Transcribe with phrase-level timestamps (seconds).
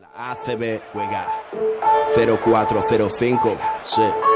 [0.00, 1.28] La ACB juega
[2.16, 3.58] 0405,
[3.94, 4.33] sí.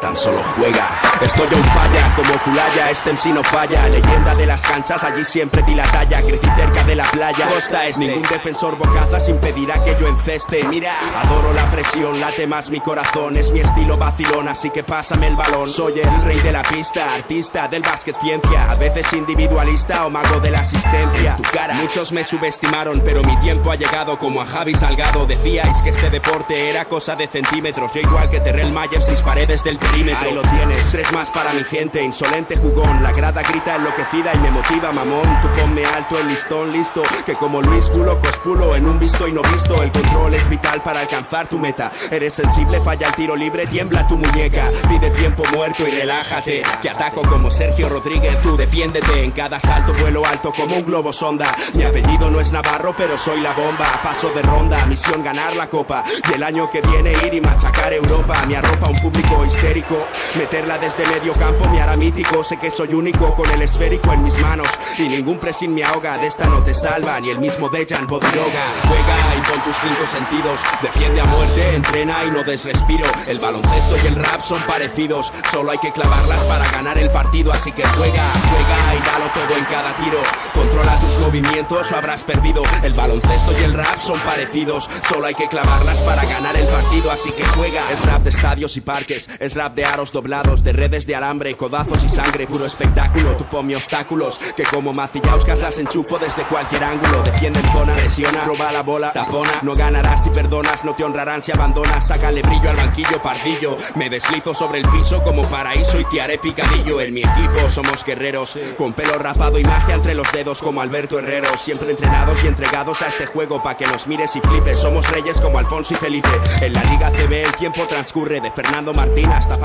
[0.00, 1.00] Tan solo juega.
[1.22, 3.88] Estoy un falla, como Culaya, este MC no falla.
[3.88, 6.20] Leyenda de las canchas, allí siempre di la talla.
[6.20, 7.48] Crecí cerca de la playa.
[7.48, 8.00] Costa este.
[8.00, 10.64] Ningún defensor bocazas impedirá que yo enceste.
[10.64, 13.36] Mira, adoro la presión, late más mi corazón.
[13.36, 15.72] Es mi estilo vacilón, así que pásame el balón.
[15.72, 18.70] Soy el rey de la pista, artista del básquet ciencia.
[18.70, 21.36] A veces individualista o mago de la asistencia.
[21.36, 21.74] Tu cara.
[21.74, 25.26] Muchos me subestimaron, pero mi tiempo ha llegado como a Javi Salgado.
[25.26, 27.90] Decíais que este deporte era cosa de centímetros.
[27.94, 31.64] Yo igual que Terrell Myers disparé desde el Ahí lo tienes, tres más para mi
[31.64, 33.02] gente, insolente jugón.
[33.02, 35.24] La grada grita enloquecida y me motiva, mamón.
[35.42, 37.02] Tú ponme alto el listón, listo.
[37.24, 39.82] Que como Luis Pulo, cospulo en un visto y no visto.
[39.82, 41.92] El control es vital para alcanzar tu meta.
[42.10, 44.70] Eres sensible, falla el tiro libre, tiembla tu muñeca.
[44.88, 46.62] Pide tiempo muerto y relájate.
[46.82, 49.24] Que ataco como Sergio Rodríguez, tú defiéndete.
[49.24, 51.56] En cada salto vuelo alto como un globo sonda.
[51.74, 54.00] Mi apellido no es Navarro, pero soy la bomba.
[54.02, 56.04] Paso de ronda, misión ganar la copa.
[56.28, 58.44] Y el año que viene ir y machacar Europa.
[58.46, 59.75] Me arropa un público histérico.
[59.76, 62.42] Meterla desde medio campo me hará mítico.
[62.44, 64.68] Sé que soy único con el esférico en mis manos.
[64.96, 66.16] Y ningún pressing me ahoga.
[66.16, 68.72] De esta no te salva ni el mismo Dejan Bodiroga.
[68.88, 70.58] Juega y con tus cinco sentidos.
[70.80, 73.06] Defiende a muerte, entrena y no desrespiro.
[73.26, 75.30] El baloncesto y el rap son parecidos.
[75.50, 77.52] Solo hay que clavarlas para ganar el partido.
[77.52, 80.22] Así que juega, juega y dalo todo en cada tiro.
[80.54, 82.62] Controla tus movimientos o habrás perdido.
[82.82, 84.88] El baloncesto y el rap son parecidos.
[85.10, 87.10] Solo hay que clavarlas para ganar el partido.
[87.10, 87.90] Así que juega.
[87.90, 89.28] Es rap de estadios y parques.
[89.38, 93.36] Es rap de aros doblados, de redes de alambre, codazos y sangre, puro espectáculo.
[93.36, 97.22] Tu ponme obstáculos, que como macillauscas las enchupo desde cualquier ángulo.
[97.22, 99.60] Defiende en zona, lesiona, roba la bola, tapona.
[99.62, 102.06] No ganarás si perdonas, no te honrarán si abandonas.
[102.06, 103.76] Sácale brillo al banquillo, pardillo.
[103.94, 107.00] Me deslizo sobre el piso como paraíso y te haré picadillo.
[107.00, 111.18] En mi equipo somos guerreros, con pelo rapado y magia entre los dedos como Alberto
[111.18, 111.48] Herrero.
[111.64, 114.78] Siempre entrenados y entregados a este juego pa' que nos mires y flipes.
[114.78, 116.28] Somos reyes como Alfonso y Felipe.
[116.60, 119.55] En la Liga CB el tiempo transcurre de Fernando Martín hasta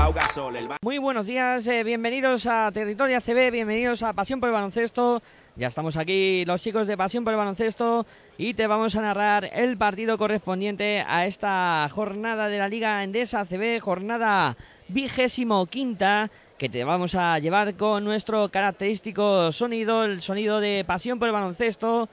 [0.82, 5.22] Muy buenos días, eh, bienvenidos a Territorio ACB, bienvenidos a Pasión por el Baloncesto.
[5.56, 8.06] Ya estamos aquí los chicos de Pasión por el Baloncesto
[8.38, 13.40] y te vamos a narrar el partido correspondiente a esta jornada de la Liga Endesa
[13.40, 14.56] ACB, jornada
[14.88, 21.18] vigésimo quinta que te vamos a llevar con nuestro característico sonido, el sonido de Pasión
[21.18, 22.08] por el Baloncesto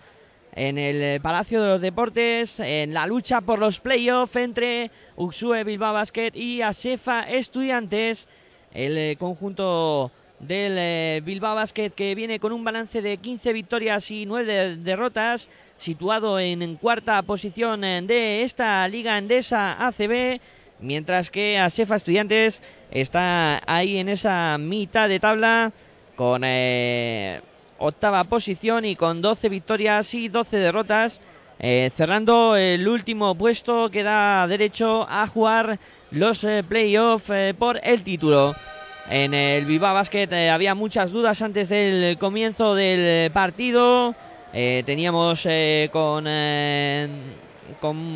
[0.56, 5.64] en el eh, Palacio de los Deportes, en la lucha por los playoffs entre Uxue
[5.64, 8.28] Bilbao Basket y Asefa Estudiantes,
[8.74, 14.10] el eh, conjunto del eh, Bilbao Basket que viene con un balance de 15 victorias
[14.10, 15.48] y 9 de- derrotas,
[15.80, 20.40] situado en, cuarta posición de esta liga endesa ACB,
[20.80, 22.62] mientras que Asefa Estudiantes
[22.92, 25.72] está ahí en esa mitad de tabla
[26.16, 27.40] con eh,
[27.80, 31.20] octava posición y con 12 victorias y 12 derrotas,
[31.60, 35.80] eh, cerrando el último puesto que da derecho a jugar
[36.12, 38.56] los eh, playoffs eh, por el título.
[39.10, 44.16] En el Bilbao Basket eh, había muchas dudas antes del comienzo del partido.
[44.52, 45.48] Teníamos
[45.92, 46.24] con,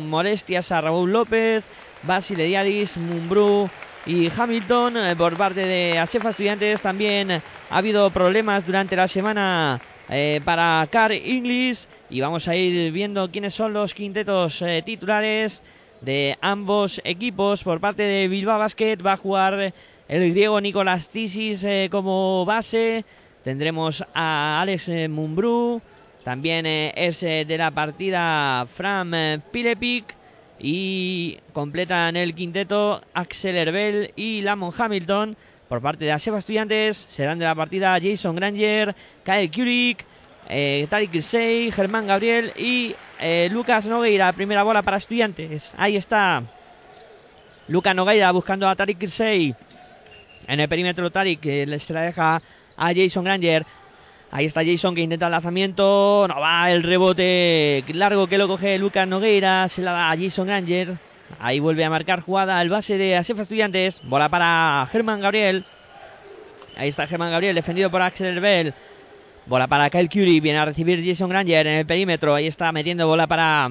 [0.08, 1.64] molestias a Raúl López,
[2.02, 3.70] Basile Diaris, Mumbrú
[4.04, 5.16] y Hamilton.
[5.16, 7.40] Por parte de Asefa Estudiantes también
[7.74, 11.80] ha habido problemas durante la semana eh, para Car English.
[12.08, 15.60] Y vamos a ir viendo quiénes son los quintetos eh, titulares
[16.00, 17.64] de ambos equipos.
[17.64, 19.74] Por parte de Bilbao Basket va a jugar
[20.06, 23.04] el griego Nicolás Tisis eh, como base.
[23.42, 25.82] Tendremos a Alex Mumbrú.
[26.22, 30.14] También es de la partida Fran Pilepic.
[30.60, 35.36] Y completan el quinteto Axel Herbel y Lamont Hamilton.
[35.74, 40.04] Por parte de Asefa Estudiantes serán de la partida Jason Granger, Kyle Kurik,
[40.48, 44.32] eh, Tariq Kirsey, Germán Gabriel y eh, Lucas Nogueira.
[44.34, 45.74] Primera bola para Estudiantes.
[45.76, 46.44] Ahí está
[47.66, 49.52] Lucas Nogueira buscando a Tariq Kirsey.
[50.46, 52.40] En el perímetro Tariq le- se la deja
[52.76, 53.66] a Jason Granger.
[54.30, 56.26] Ahí está Jason que intenta el lanzamiento.
[56.28, 59.68] No va el rebote largo que lo coge Lucas Nogueira.
[59.70, 60.94] Se la da a Jason Granger.
[61.38, 64.00] Ahí vuelve a marcar jugada el base de Asefa Estudiantes.
[64.04, 65.64] Bola para Germán Gabriel.
[66.76, 68.74] Ahí está Germán Gabriel defendido por Axel Bell.
[69.46, 70.40] Bola para Kyle Curry.
[70.40, 72.34] Viene a recibir Jason Granger en el perímetro.
[72.34, 73.70] Ahí está metiendo bola para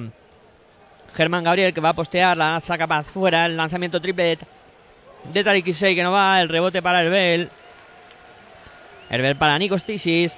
[1.14, 2.36] Germán Gabriel que va a postear.
[2.36, 3.46] La saca para afuera.
[3.46, 4.38] El lanzamiento triple
[5.32, 6.40] de Tariq Kisei que no va.
[6.40, 7.50] El rebote para Herbel.
[9.10, 10.36] Herbel para Nikos Tisis.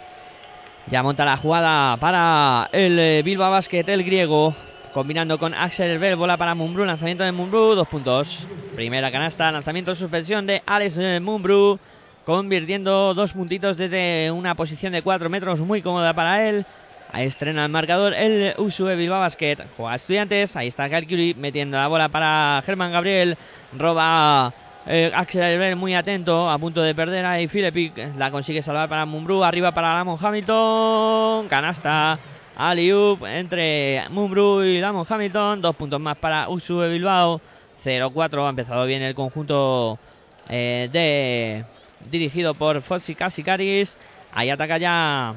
[0.88, 4.55] Ya monta la jugada para el eh, Bilbao Basket, el griego.
[4.96, 8.26] Combinando con Axel Herbel, bola para Mumbrú, lanzamiento de Mumbrú, dos puntos.
[8.75, 11.78] Primera canasta, lanzamiento de suspensión de Alex Mumbrú.
[12.25, 16.64] Convirtiendo dos puntitos desde una posición de cuatro metros muy cómoda para él.
[17.12, 19.58] Ahí estrena el marcador el Usue Bilbao Basket.
[19.76, 20.56] Juega Estudiantes.
[20.56, 23.37] Ahí está Calculi metiendo la bola para Germán Gabriel.
[23.76, 24.50] Roba
[24.87, 26.48] eh, Axel Albert muy atento.
[26.48, 27.93] A punto de perder ahí Philipic.
[28.16, 29.44] La consigue salvar para Mumbrú.
[29.44, 31.48] Arriba para Lamon Hamilton.
[31.48, 32.19] Canasta.
[32.56, 35.61] Aliup entre Mumbrú y Lamon Hamilton.
[35.61, 37.41] Dos puntos más para Usue Bilbao.
[37.85, 38.47] 0-4.
[38.47, 39.99] Ha empezado bien el conjunto
[40.49, 41.64] eh, de
[42.11, 43.94] dirigido por Foxy Casicaris.
[44.32, 45.35] Ahí ataca ya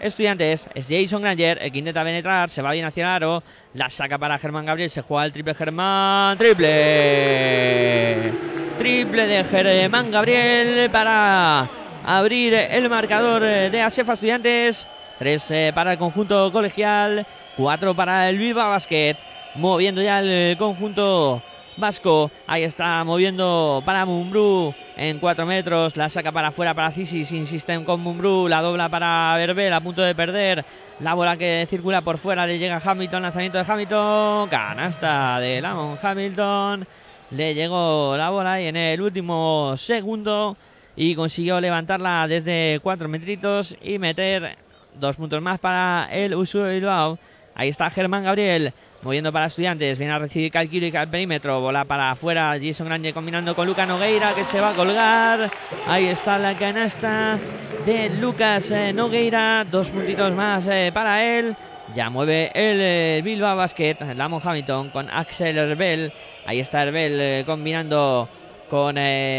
[0.00, 0.66] Estudiantes.
[0.74, 2.48] Es Jason Granger el que intenta penetrar.
[2.50, 3.42] Se va bien hacia el aro.
[3.74, 4.90] La saca para Germán Gabriel.
[4.90, 6.38] Se juega el triple Germán.
[6.38, 8.32] Triple.
[8.78, 11.68] Triple de Germán Gabriel para
[12.04, 14.88] abrir el marcador de Asefa Estudiantes.
[15.18, 17.26] Tres eh, para el conjunto colegial.
[17.56, 19.16] Cuatro para el Viva Basket.
[19.56, 21.42] Moviendo ya el conjunto
[21.76, 22.30] vasco.
[22.46, 25.96] Ahí está moviendo para Mumbrú en 4 metros.
[25.96, 27.32] La saca para afuera para Cisis.
[27.32, 28.46] Insisten con Mumbrú.
[28.46, 30.64] La dobla para Verbel a punto de perder.
[31.00, 33.22] La bola que circula por fuera le llega a Hamilton.
[33.22, 34.48] Lanzamiento de Hamilton.
[34.48, 36.86] Canasta de Lamon Hamilton.
[37.32, 40.56] Le llegó la bola y en el último segundo.
[40.94, 44.67] Y consiguió levantarla desde 4 metritos y meter
[44.98, 47.18] dos puntos más para el Usu Bilbao.
[47.54, 48.72] Ahí está Germán Gabriel.
[49.02, 53.54] Moviendo para estudiantes, viene a recibir y al perímetro, bola para afuera, Jason Grande combinando
[53.54, 55.48] con Luca Nogueira que se va a colgar.
[55.86, 57.38] Ahí está la canasta
[57.86, 61.56] de Lucas eh, Nogueira, dos puntitos más eh, para él.
[61.94, 66.12] Ya mueve el eh, Bilbao Basket, Lamo Hamilton con Axel Herbel.
[66.44, 68.28] Ahí está Herbel combinando
[68.68, 68.96] con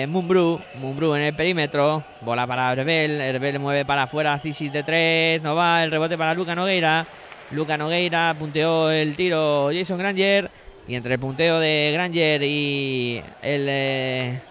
[0.09, 0.59] Mumbrú.
[0.75, 2.03] Mumbrú en el perímetro.
[2.21, 3.21] Bola para Herbel.
[3.21, 4.39] Herbel mueve para afuera.
[4.39, 5.41] Cisis de tres.
[5.41, 5.83] No va.
[5.83, 7.05] El rebote para Luca Nogueira.
[7.51, 10.49] Luca Nogueira punteó el tiro Jason Granger.
[10.87, 14.41] Y entre el punteo de Granger y el eh,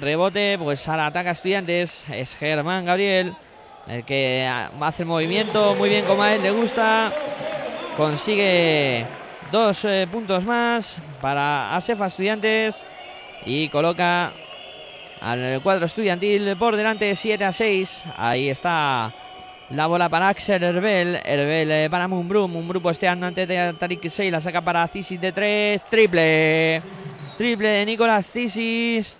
[0.00, 3.34] rebote, pues al ataca Estudiantes es Germán Gabriel.
[3.88, 4.48] El que
[4.80, 7.12] hace el movimiento muy bien como a él le gusta.
[7.96, 9.06] Consigue
[9.50, 12.76] dos eh, puntos más para Asefa Estudiantes.
[13.46, 14.32] Y coloca
[15.20, 18.04] al cuadro estudiantil por delante 7 a 6.
[18.16, 19.14] Ahí está
[19.70, 21.20] la bola para Axel Herbel.
[21.24, 22.48] Herbel eh, para Mumbrú.
[22.48, 24.32] Mumbrú posteando ante Tarik 6.
[24.32, 25.82] La saca para Cisis de 3.
[25.88, 26.82] Triple.
[27.38, 29.18] Triple de Nicolás Cisis.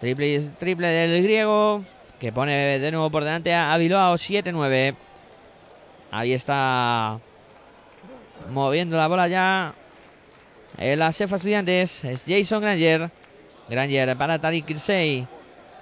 [0.00, 1.82] Triple, triple del griego.
[2.20, 4.94] Que pone de nuevo por delante a Bilbao 7-9.
[6.10, 7.20] Ahí está.
[8.50, 9.74] Moviendo la bola ya.
[10.76, 12.04] En la Cefa Estudiantes.
[12.04, 13.21] Es Jason Granger.
[13.72, 15.26] Granger para Tarik Kirsey.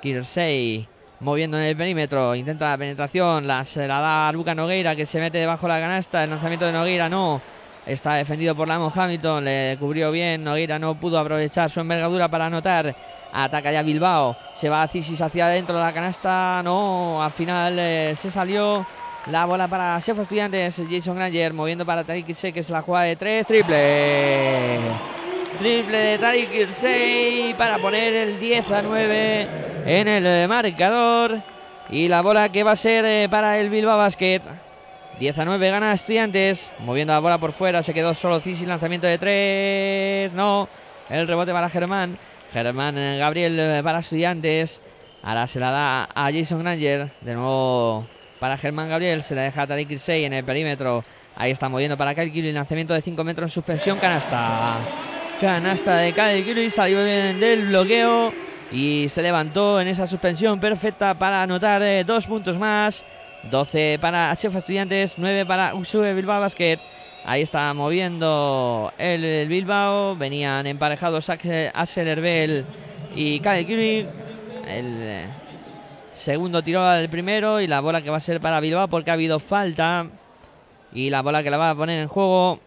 [0.01, 0.87] Kirsey
[1.21, 5.07] moviendo en el perímetro, intenta la penetración, la, se la da a Luca Nogueira que
[5.07, 7.43] se mete debajo de la canasta, el lanzamiento de Nogueira no,
[7.85, 12.47] está defendido por Lamo Hamilton, le cubrió bien, Nogueira no pudo aprovechar su envergadura para
[12.47, 12.95] anotar,
[13.33, 17.77] ataca ya Bilbao, se va a Cisis hacia adentro de la canasta, no, al final
[17.79, 18.87] eh, se salió.
[19.27, 23.05] La bola para Chef Estudiantes, Jason Granger moviendo para Tariq Kirsey que es la jugada
[23.05, 25.20] de tres, triple.
[25.59, 29.49] Triple de Tariq Kirsey para poner el 10 a 9
[29.87, 31.39] en el marcador.
[31.91, 34.41] Y la bola que va a ser eh, para el Bilbao Basket.
[35.19, 36.73] 10 a 9 gana Estudiantes.
[36.81, 37.83] Moviendo la bola por fuera.
[37.83, 38.67] Se quedó solo Cisis.
[38.67, 40.33] Lanzamiento de 3.
[40.35, 40.69] No.
[41.09, 42.17] El rebote para Germán.
[42.53, 44.81] Germán eh, Gabriel eh, para Estudiantes.
[45.23, 47.11] Ahora se la da a Jason Granger.
[47.21, 48.07] De nuevo
[48.39, 49.23] para Germán Gabriel.
[49.25, 51.05] Se la deja a 6 en el perímetro.
[51.37, 53.99] Ahí está moviendo para Kyle Lanzamiento de 5 metros en suspensión.
[53.99, 55.20] Canasta.
[55.41, 58.31] Canasta de Kyle Salió bien del bloqueo
[58.71, 63.03] y se levantó en esa suspensión perfecta para anotar eh, dos puntos más.
[63.51, 66.79] 12 para Chefa Estudiantes, 9 para Usue Bilbao Basket.
[67.25, 70.15] Ahí está moviendo el, Bilbao.
[70.15, 72.67] Venían emparejados Axel Herbel
[73.15, 74.09] y Kyle.
[74.69, 75.27] El eh,
[76.25, 79.15] segundo tiro al primero y la bola que va a ser para Bilbao porque ha
[79.15, 80.07] habido falta.
[80.93, 82.61] Y la bola que la va a poner en juego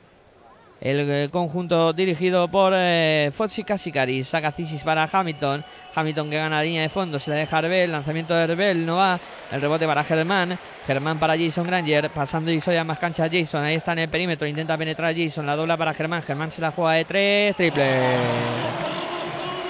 [0.83, 4.25] el eh, conjunto dirigido por eh, Fossi Casicari.
[4.25, 5.63] Saca Cisis para Hamilton.
[5.95, 7.19] Hamilton que gana línea de fondo.
[7.19, 7.89] Se la deja Herbel.
[7.89, 8.85] Lanzamiento de Herbel.
[8.85, 9.17] No va.
[9.49, 10.59] El rebote para Germán.
[10.85, 12.09] Germán para Jason Granger.
[12.09, 13.63] Pasando y soy a más cancha Jason.
[13.63, 14.45] Ahí está en el perímetro.
[14.45, 15.45] Intenta penetrar Jason.
[15.45, 16.21] La dobla para Germán.
[16.23, 17.55] Germán se la juega de tres.
[17.55, 18.17] Triple.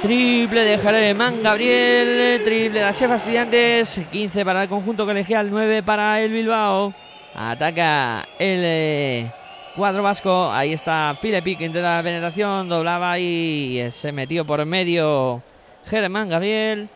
[0.02, 2.42] Triple de Germán Gabriel.
[2.44, 4.02] Triple de la Chefa Estudiantes.
[4.12, 5.48] 15 para el conjunto colegial.
[5.52, 6.92] 9 para el Bilbao.
[7.36, 8.62] Ataca el.
[8.64, 9.32] Eh,
[9.76, 15.42] Cuadro vasco, ahí está Pilepic de la penetración, doblaba y se metió por medio
[15.88, 16.90] Germán Gabriel.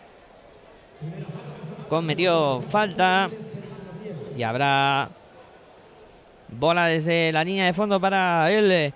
[1.89, 3.31] Cometió falta
[4.35, 5.09] y habrá
[6.49, 8.93] bola desde la línea de fondo para el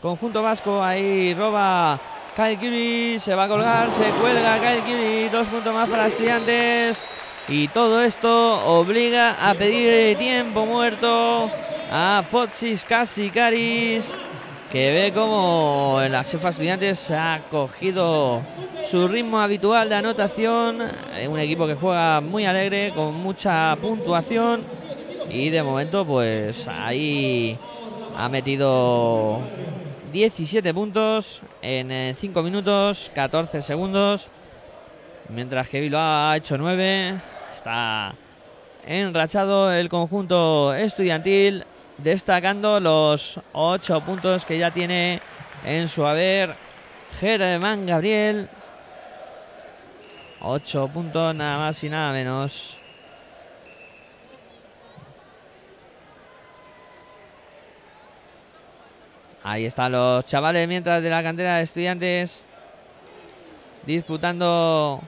[0.00, 0.82] conjunto vasco.
[0.82, 2.00] Ahí roba
[2.34, 7.21] Kyle se va a colgar, se cuelga Kyle dos puntos más para estudiantes.
[7.48, 11.50] Y todo esto obliga a pedir tiempo muerto
[11.90, 14.04] a Fotsis Casikaris
[14.72, 18.40] que ve como la Cefa Estudiantes ha cogido
[18.90, 20.80] su ritmo habitual de anotación.
[21.28, 24.62] Un equipo que juega muy alegre, con mucha puntuación.
[25.28, 27.58] Y de momento, pues ahí
[28.16, 29.42] ha metido
[30.10, 31.26] 17 puntos
[31.60, 34.26] en 5 eh, minutos, 14 segundos.
[35.28, 37.31] Mientras que Bilbao ha hecho 9.
[37.62, 38.16] Está
[38.84, 41.64] enrachado el conjunto estudiantil
[41.98, 45.20] destacando los ocho puntos que ya tiene
[45.64, 46.56] en su haber
[47.20, 48.48] Germán Gabriel.
[50.40, 52.52] Ocho puntos nada más y nada menos.
[59.44, 62.44] Ahí están los chavales mientras de la cantera de estudiantes
[63.86, 65.00] disputando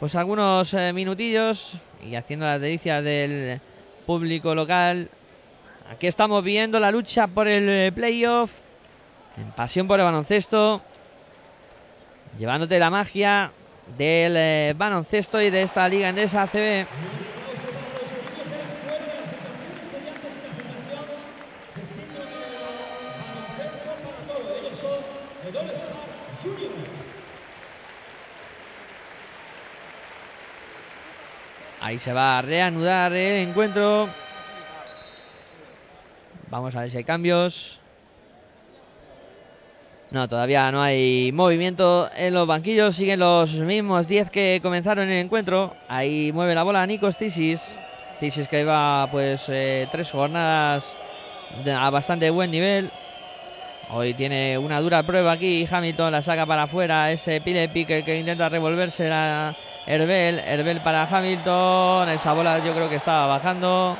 [0.00, 1.62] pues algunos eh, minutillos
[2.02, 3.60] y haciendo las delicias del
[4.06, 5.10] público local
[5.90, 8.48] Aquí estamos viendo la lucha por el eh, playoff.
[9.36, 10.82] En pasión por el baloncesto.
[12.38, 13.50] Llevándote la magia
[13.98, 16.46] del eh, baloncesto y de esta liga en esa
[32.04, 34.08] se va a reanudar el encuentro.
[36.48, 37.78] Vamos a ver si hay cambios.
[40.10, 42.96] No, todavía no hay movimiento en los banquillos.
[42.96, 45.76] Siguen los mismos 10 que comenzaron el encuentro.
[45.88, 47.60] Ahí mueve la bola Nikos Tisis.
[48.18, 50.82] Tisis que lleva pues eh, tres jornadas
[51.66, 52.90] a bastante buen nivel.
[53.90, 55.68] Hoy tiene una dura prueba aquí.
[55.70, 57.12] Hamilton la saca para afuera.
[57.12, 59.54] Ese pile pique que intenta revolverse la
[59.86, 60.38] Herbel.
[60.38, 62.08] Herbel para Hamilton.
[62.10, 63.96] Esa bola yo creo que estaba bajando.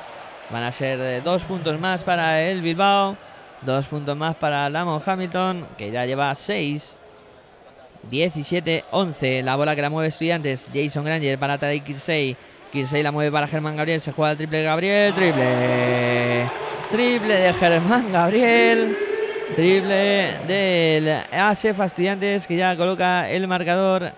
[0.50, 3.16] Van a ser eh, dos puntos más para el Bilbao.
[3.62, 6.96] Dos puntos más para Lamont Hamilton, que ya lleva 6.
[8.10, 9.42] 17-11.
[9.42, 10.64] La bola que la mueve Estudiantes.
[10.72, 12.36] Jason Granger para Tadej Kirsey.
[12.72, 14.00] Kirsey la mueve para Germán Gabriel.
[14.00, 15.14] Se juega el triple Gabriel.
[15.14, 16.50] Triple.
[16.90, 18.96] Triple de Germán Gabriel.
[19.54, 24.12] Triple del ASEF Estudiantes que ya coloca el marcador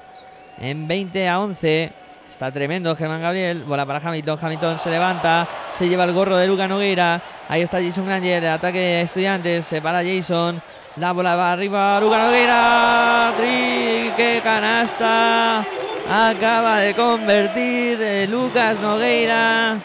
[0.62, 1.92] en 20 a 11.
[2.30, 3.64] Está tremendo Germán Gabriel.
[3.64, 4.38] Bola para Hamilton.
[4.40, 5.46] Hamilton se levanta.
[5.76, 7.20] Se lleva el gorro de Luca Nogueira.
[7.48, 8.46] Ahí está Jason Granger.
[8.46, 9.66] Ataque de estudiantes.
[9.66, 10.62] Se para Jason.
[10.96, 12.00] La bola va arriba.
[12.00, 13.34] Luca Nogueira.
[13.36, 15.66] Tri, canasta.
[16.08, 19.78] Acaba de convertir eh, Lucas Nogueira.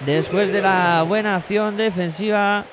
[0.00, 2.64] Después de la buena acción defensiva.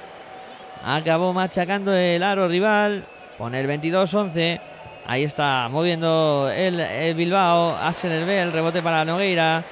[0.84, 3.06] Acabó machacando el aro rival.
[3.38, 4.60] Pone el 22-11.
[5.10, 7.78] Ahí está moviendo el, Bilbao.
[7.78, 9.64] Hace el el rebote para Nogueira.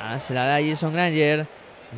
[0.00, 1.44] Ah, se la da Jason Granger.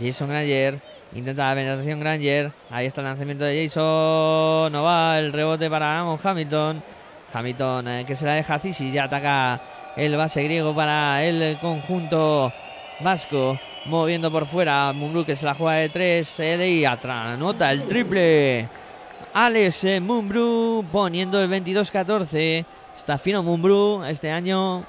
[0.00, 0.80] Jason Granger.
[1.12, 2.50] Intenta la penetración Granger.
[2.70, 4.72] Ahí está el lanzamiento de Jason.
[4.72, 6.82] No va el rebote para Amon Hamilton.
[7.30, 9.60] Hamilton eh, que se la deja y Ya ataca
[9.96, 12.50] el base griego para el conjunto
[13.00, 13.60] vasco.
[13.84, 14.94] Moviendo por fuera.
[14.94, 16.40] Mumbrú que se la juega de tres.
[16.40, 18.79] y anota el triple.
[19.32, 22.64] Alex Mumbru poniendo el 22-14.
[22.98, 24.84] Está fino Mumbru este año.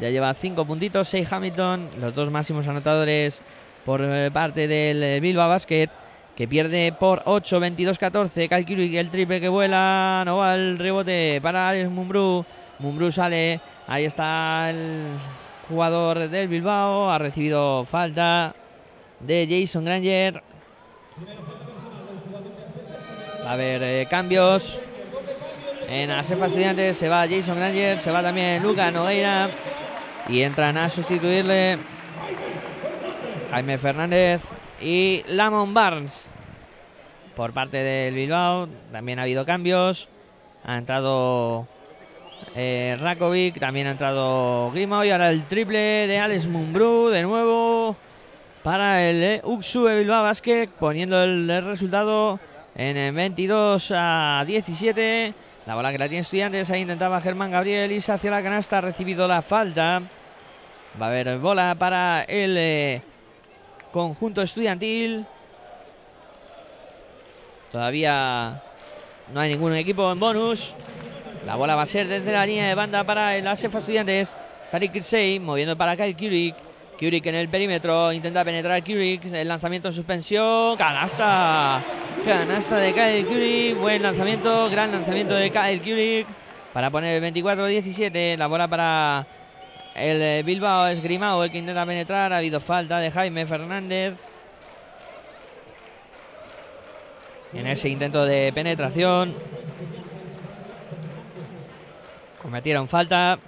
[0.00, 1.08] Ya lleva 5 puntitos.
[1.08, 1.90] 6 Hamilton.
[1.98, 3.40] Los dos máximos anotadores
[3.84, 5.90] por eh, parte del eh, Bilbao Basket.
[6.36, 8.90] Que pierde por 8, 22-14.
[8.90, 10.22] y el triple que vuela.
[10.24, 12.46] No va el rebote para Alex Mumbru.
[12.78, 13.60] Mumbru sale.
[13.86, 15.18] Ahí está el
[15.68, 17.10] jugador del Bilbao.
[17.10, 18.54] Ha recibido falta
[19.20, 20.42] de Jason Granger.
[23.50, 24.62] A ver, eh, cambios.
[25.88, 29.50] En Asefa Estudiantes se va Jason Granger, se va también Luca Nogueira.
[30.28, 31.78] Y entran a sustituirle
[33.50, 34.40] Jaime Fernández
[34.80, 36.12] y Lamont Barnes.
[37.34, 40.06] Por parte del Bilbao también ha habido cambios.
[40.62, 41.66] Ha entrado
[42.54, 47.96] eh, Rakovic, también ha entrado Grima y ahora el triple de Alex Mumbrú de nuevo
[48.62, 52.38] para el eh, Uxu de Bilbao Basket, poniendo el resultado
[52.74, 55.34] en el 22 a 17.
[55.66, 56.70] La bola que la tiene Estudiantes.
[56.70, 57.92] Ahí intentaba Germán Gabriel.
[57.92, 58.78] Y hacia la canasta.
[58.78, 60.02] Ha recibido la falta.
[61.00, 63.02] Va a haber bola para el eh,
[63.92, 65.24] conjunto estudiantil.
[67.70, 68.62] Todavía
[69.32, 70.74] no hay ningún equipo en bonus.
[71.46, 74.34] La bola va a ser desde la línea de banda para el ASEF Estudiantes.
[74.70, 76.54] Tariq Kirsey moviendo para Kyle Kurik.
[76.98, 78.12] Kurik en el perímetro.
[78.12, 79.24] Intenta penetrar Kurik.
[79.26, 80.76] El lanzamiento en suspensión.
[80.76, 81.99] Canasta.
[82.24, 83.78] Canasta de Kyle Kurik.
[83.78, 84.68] Buen lanzamiento.
[84.68, 86.26] Gran lanzamiento de Kyle Kurik.
[86.72, 88.36] Para poner el 24-17.
[88.36, 89.26] La bola para
[89.94, 92.32] el eh, Bilbao es Grimao el que intenta penetrar.
[92.32, 94.14] Ha habido falta de Jaime Fernández.
[97.52, 99.34] En ese intento de penetración.
[102.42, 103.38] Cometieron falta.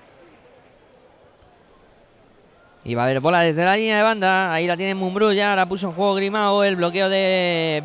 [2.84, 4.52] Y va a haber bola desde la línea de banda.
[4.52, 5.54] Ahí la tiene Mumbrú ya.
[5.54, 6.64] La puso en juego Grimao.
[6.64, 7.82] El bloqueo de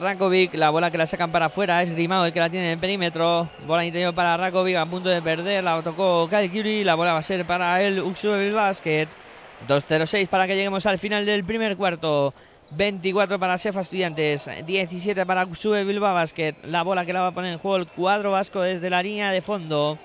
[0.00, 0.54] Rakovic.
[0.54, 1.82] La bola que la sacan para afuera.
[1.82, 3.48] Es Grimao el que la tiene en perímetro.
[3.66, 4.76] Bola interior para Rakovic.
[4.76, 5.64] A punto de perder.
[5.64, 6.84] La tocó Curie.
[6.84, 9.08] La bola va a ser para el Uxu del Basket.
[9.68, 12.34] 2-0-6 para que lleguemos al final del primer cuarto.
[12.70, 16.54] 24 para Sefa Estudiantes, 17 para Sube Bilbao Basket.
[16.64, 19.30] La bola que la va a poner en juego el cuadro vasco desde la línea
[19.30, 19.98] de fondo.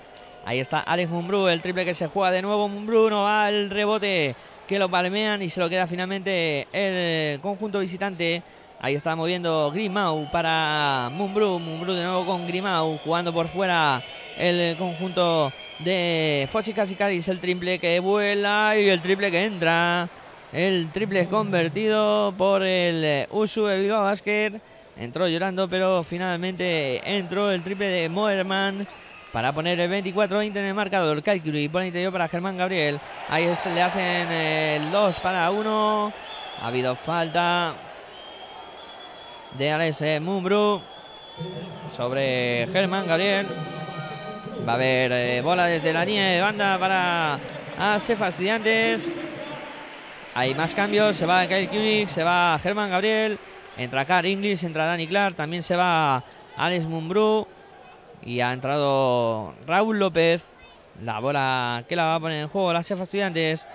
[0.44, 2.68] Ahí está Alex Mumbrú, el triple que se juega de nuevo.
[2.68, 4.34] Mumbrú no va al rebote
[4.68, 8.42] que lo palmean y se lo queda finalmente el conjunto visitante.
[8.84, 11.60] Ahí está moviendo Grimau para Mumbrú.
[11.60, 14.02] Mumbrú de nuevo con Grimau jugando por fuera
[14.36, 17.28] el conjunto de Fochi Casicaris.
[17.28, 20.08] El triple que vuela y el triple que entra.
[20.52, 24.60] El triple convertido por el Usu de Basket.
[24.96, 28.84] Entró llorando, pero finalmente entró el triple de Moerman
[29.32, 31.22] para poner el 24-20 en el marcador.
[31.22, 32.98] Calculi pone interior para Germán Gabriel.
[33.28, 36.12] Ahí le hacen el 2 para 1.
[36.60, 37.91] Ha habido falta
[39.58, 40.80] de Alex Mumbru
[41.96, 43.46] sobre Germán Gabriel.
[44.66, 47.38] Va a haber eh, bola desde la línea de banda para
[47.78, 49.02] Asefa Estudiantes.
[50.34, 51.16] Hay más cambios.
[51.16, 53.38] Se va Kyle se va Germán Gabriel.
[53.76, 55.36] Entra Car Inglis, entra Dani Clark.
[55.36, 56.22] También se va
[56.56, 57.46] Alex Mumbrú.
[58.22, 60.42] Y ha entrado Raúl López.
[61.02, 63.66] La bola que la va a poner en juego la Cefa Estudiantes.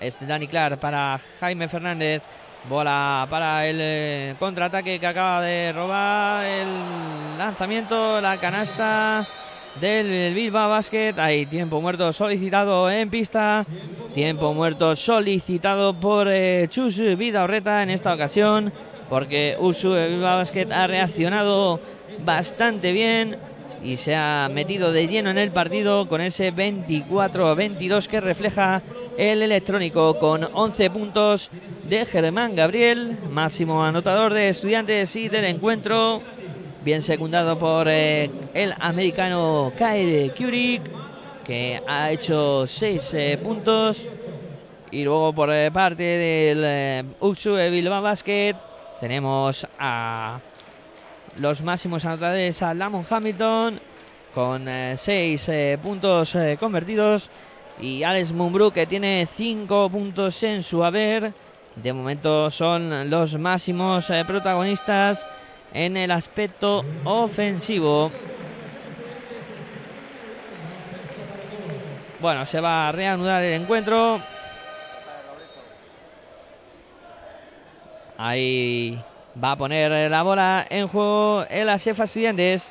[0.00, 2.22] Es Dani Clark para Jaime Fernández.
[2.68, 6.44] Bola para el eh, contraataque que acaba de robar.
[6.44, 9.26] El lanzamiento, la canasta
[9.80, 11.14] del Bilbao Basket.
[11.18, 13.66] Hay tiempo muerto solicitado en pista.
[14.14, 18.72] Tiempo muerto solicitado por eh, Chus Vidaurreta en esta ocasión.
[19.10, 21.80] Porque Usu Bilbao Basket ha reaccionado
[22.24, 23.38] bastante bien
[23.82, 28.82] y se ha metido de lleno en el partido con ese 24-22 que refleja
[29.16, 31.50] el electrónico con 11 puntos
[31.88, 36.22] de Germán Gabriel, máximo anotador de estudiantes y del encuentro,
[36.84, 40.82] bien secundado por eh, el americano Kyle Kurik,
[41.44, 43.96] que ha hecho 6 eh, puntos,
[44.90, 48.54] y luego por eh, parte del Uxu Bilbao Basket
[49.00, 50.38] tenemos a
[51.38, 53.80] los máximos anotadores a Lamont Hamilton
[54.34, 55.08] con 6
[55.48, 57.28] eh, eh, puntos eh, convertidos
[57.80, 61.32] y Alex Mumbrú que tiene 5 puntos en su haber.
[61.76, 65.18] De momento son los máximos protagonistas
[65.72, 68.10] en el aspecto ofensivo.
[72.20, 74.20] Bueno, se va a reanudar el encuentro.
[78.18, 79.02] Ahí
[79.42, 82.62] Va a poner la bola en juego el Asefa Estudiantes.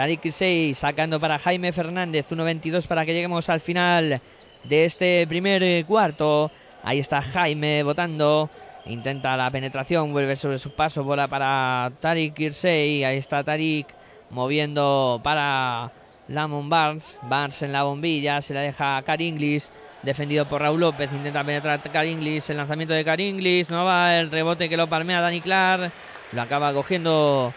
[0.00, 2.24] Tarik 6 sacando para Jaime Fernández.
[2.30, 4.22] 1.22 para que lleguemos al final
[4.64, 6.50] de este primer cuarto.
[6.82, 8.48] Ahí está Jaime votando.
[8.86, 13.04] Intenta la penetración, vuelve sobre su paso, bola para Tarik Kirsey.
[13.04, 13.88] Ahí está Tarik
[14.30, 15.92] moviendo para
[16.28, 17.18] Lamon Barnes.
[17.24, 19.70] Barnes en la bombilla, se la deja a Car Inglis
[20.02, 24.16] defendido por Raúl López, intenta penetrar Car Inglis, el lanzamiento de Car Inglis, no va
[24.16, 25.92] el rebote que lo palmea Dani Clark,
[26.32, 27.52] lo acaba cogiendo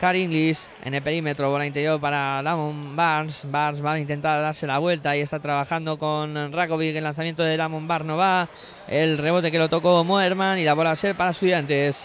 [0.00, 4.78] Inglis en el perímetro, bola interior para Lamon Barnes, Barnes va a intentar darse la
[4.78, 8.48] vuelta y está trabajando con Rakovic, el lanzamiento de Lamon Barnes no va,
[8.86, 11.96] el rebote que lo tocó Moerman y la bola a ser para estudiantes,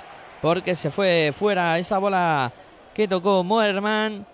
[0.41, 2.51] porque se fue fuera esa bola
[2.95, 4.25] que tocó Moerman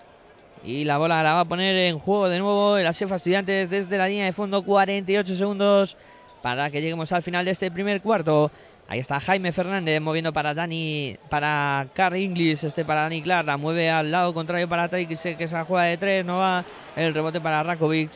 [0.63, 3.98] y la bola la va a poner en juego de nuevo el Asefa Estudiantes desde
[3.98, 4.63] la línea de fondo.
[4.63, 5.95] 48 segundos
[6.41, 8.52] para que lleguemos al final de este primer cuarto.
[8.91, 13.56] Ahí está Jaime Fernández moviendo para Dani, para Carl Inglis, este para Dani Clark, la
[13.56, 17.39] mueve al lado contrario para Tarik, que se juega de tres, no va el rebote
[17.39, 18.10] para Rakovic.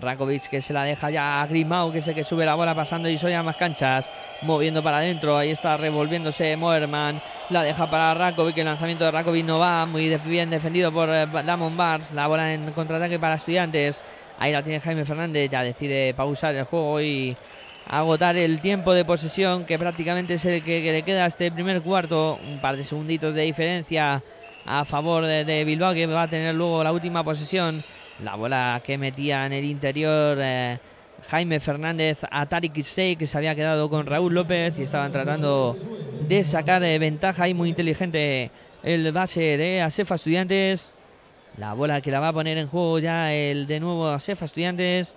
[0.00, 2.74] Rakovic que se la deja ya a Grimau, que es el que sube la bola
[2.74, 4.10] pasando y soy a más canchas,
[4.40, 9.44] moviendo para adentro, ahí está revolviéndose Moerman, la deja para Rakovic, el lanzamiento de Rakovic
[9.44, 14.00] no va, muy bien defendido por eh, Damon Bars, la bola en contraataque para estudiantes,
[14.38, 17.36] ahí la tiene Jaime Fernández, ya decide pausar el juego y
[17.86, 21.82] agotar el tiempo de posesión que prácticamente es el que, le queda a este primer
[21.82, 24.22] cuarto, un par de segunditos de diferencia
[24.66, 27.84] a favor de Bilbao que va a tener luego la última posesión
[28.22, 30.78] la bola que metía en el interior eh,
[31.28, 35.76] Jaime Fernández a Tarik Istey, que se había quedado con Raúl López y estaban tratando
[36.28, 38.50] de sacar de ventaja y muy inteligente
[38.82, 40.92] el base de Asefa Estudiantes.
[41.56, 45.14] La bola que la va a poner en juego ya el de nuevo Asefa Estudiantes.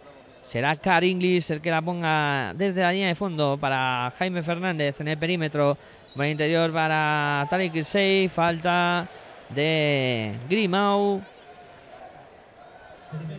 [0.49, 4.95] Será Car Inglis el que la ponga desde la línea de fondo para Jaime Fernández
[5.01, 5.77] en el perímetro.
[6.15, 8.29] Buen interior para Tariq Kirsey.
[8.29, 9.09] Falta
[9.49, 11.21] de Grimau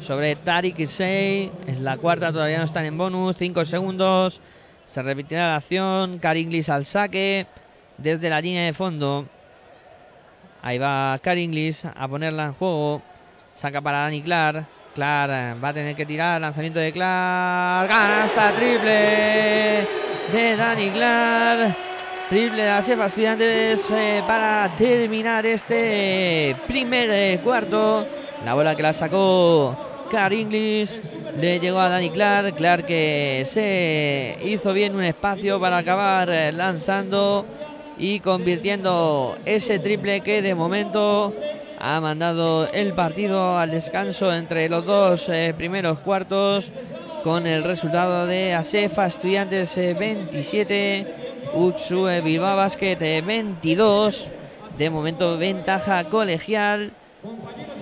[0.02, 1.50] sobre Tariq Kirsey.
[1.66, 3.36] Es la cuarta, todavía no están en bonus.
[3.38, 4.38] 5 segundos.
[4.92, 6.18] Se repetirá la acción.
[6.18, 7.46] Car Inglis al saque
[7.96, 9.24] desde la línea de fondo.
[10.60, 13.00] Ahí va Car Inglis a ponerla en juego.
[13.56, 14.77] Saca para Dani Clark.
[14.94, 16.40] Clark va a tener que tirar.
[16.40, 17.88] Lanzamiento de Clark.
[17.88, 19.86] Gana triple
[20.32, 21.76] de Dani Clark.
[22.28, 28.06] Triple de las Estudiantes eh, para terminar este primer eh, cuarto.
[28.44, 29.76] La bola que la sacó
[30.10, 30.90] Car Inglis
[31.38, 32.56] le llegó a Dani Clark.
[32.56, 37.46] Clark que se hizo bien un espacio para acabar eh, lanzando
[37.98, 41.32] y convirtiendo ese triple que de momento
[41.80, 46.68] ha mandado el partido al descanso entre los dos eh, primeros cuartos
[47.22, 51.06] con el resultado de ASEFA Estudiantes 27, eh,
[51.54, 54.14] Utsue Bilbao Basket 22.
[54.14, 54.30] Eh,
[54.76, 56.92] de momento ventaja colegial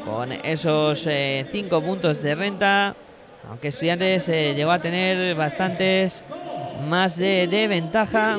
[0.03, 1.07] con esos
[1.53, 2.95] 5 puntos de renta.
[3.49, 6.25] Aunque Estudiantes llegó a tener bastantes
[6.89, 8.39] más de, de, ventaja.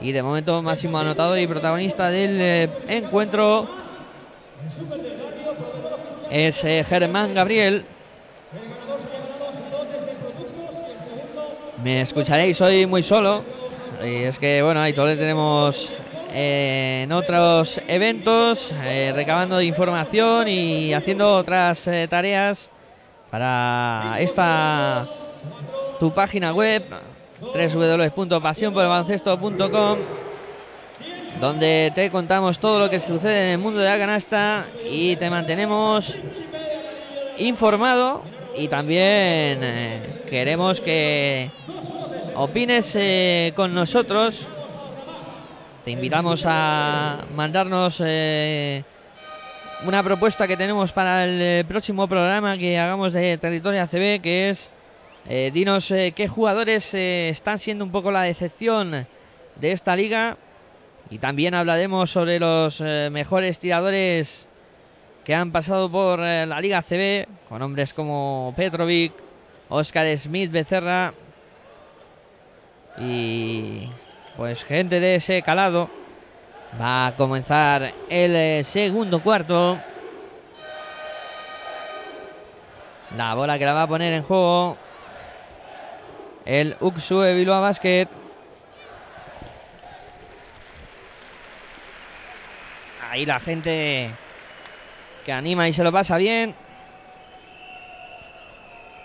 [0.00, 3.83] Y de momento máximo anotador y protagonista del encuentro
[6.30, 7.84] es eh, Germán Gabriel.
[11.82, 13.42] Me escucharéis hoy muy solo.
[14.04, 15.76] Y es que, bueno, ahí todavía tenemos
[16.32, 22.68] eh, en otros eventos, eh, recabando información y haciendo otras tareas
[23.30, 25.06] para esta
[26.00, 26.82] tu página web
[27.40, 29.98] www.pasionporelbaloncesto.com
[31.40, 35.28] donde te contamos todo lo que sucede en el mundo de la canasta y te
[35.30, 36.12] mantenemos
[37.38, 38.22] informado
[38.56, 39.02] y también
[39.62, 41.50] eh, queremos que
[42.36, 44.34] opines eh, con nosotros.
[45.84, 48.84] Te invitamos a mandarnos eh,
[49.84, 54.70] una propuesta que tenemos para el próximo programa que hagamos de Territorio ACB, que es
[55.52, 59.06] dinos qué jugadores están siendo un poco la decepción
[59.56, 60.36] de esta liga
[61.10, 64.48] y también hablaremos sobre los eh, mejores tiradores
[65.24, 69.12] que han pasado por eh, la Liga CB, con hombres como Petrovic,
[69.68, 71.14] Oscar Smith Becerra
[72.98, 73.88] y
[74.36, 75.90] pues gente de ese calado.
[76.80, 79.78] Va a comenzar el eh, segundo cuarto.
[83.16, 84.76] La bola que la va a poner en juego
[86.44, 88.08] el Uxue Bilbao Basket.
[93.14, 94.10] Ahí la gente
[95.24, 96.52] que anima y se lo pasa bien.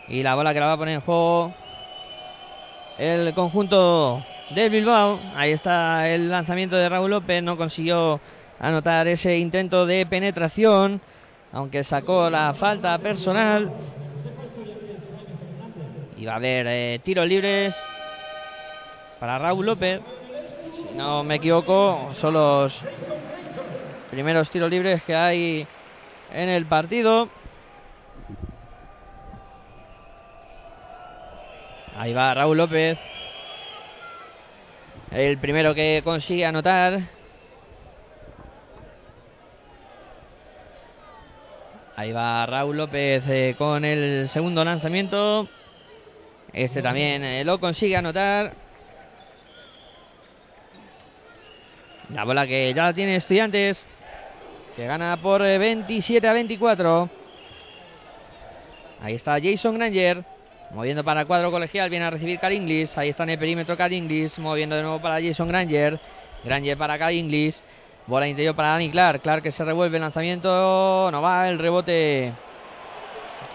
[0.08, 1.54] Y la bola que la va a poner en juego
[2.98, 5.19] el conjunto del Bilbao.
[5.36, 7.43] Ahí está el lanzamiento de Raúl López.
[7.43, 8.19] No consiguió
[8.60, 11.02] anotar ese intento de penetración.
[11.52, 13.72] Aunque sacó la falta personal.
[16.17, 17.76] Y va a haber eh, tiros libres
[19.19, 20.02] para Raúl López.
[20.89, 22.76] Si no me equivoco, son los
[24.12, 25.67] Primeros tiros libres que hay
[26.34, 27.30] en el partido.
[31.95, 32.98] Ahí va Raúl López.
[35.12, 37.02] El primero que consigue anotar.
[41.95, 45.48] Ahí va Raúl López eh, con el segundo lanzamiento.
[46.52, 48.54] Este también eh, lo consigue anotar.
[52.12, 53.86] La bola que ya tiene estudiantes
[54.80, 57.10] que gana por 27 eh, a 24.
[59.02, 60.24] Ahí está Jason Granger.
[60.72, 62.98] Moviendo para cuadro colegial, viene a recibir Car Inglis.
[62.98, 64.39] Ahí está en el perímetro Car Inglis.
[64.39, 66.00] Moviendo de nuevo para Jason Granger.
[66.46, 67.62] Granger para Car Inglis.
[68.08, 69.22] Bola interior para Danny Clark.
[69.22, 71.12] Clark que se revuelve el lanzamiento.
[71.12, 72.32] No va el rebote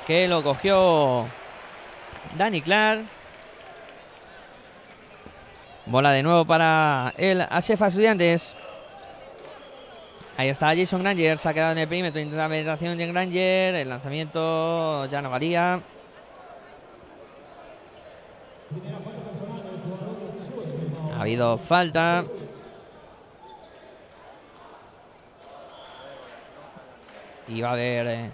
[0.06, 1.26] que lo cogió
[2.36, 3.06] Danny Clark.
[5.86, 8.54] Bola de nuevo para el Asefa Estudiantes.
[10.36, 13.74] Ahí está Jason Granger, se ha quedado en el perímetro, intenta la penetración de Granger,
[13.76, 15.80] el lanzamiento ya no valía.
[21.12, 22.24] Ha habido falta.
[27.46, 28.30] Y va a haber eh,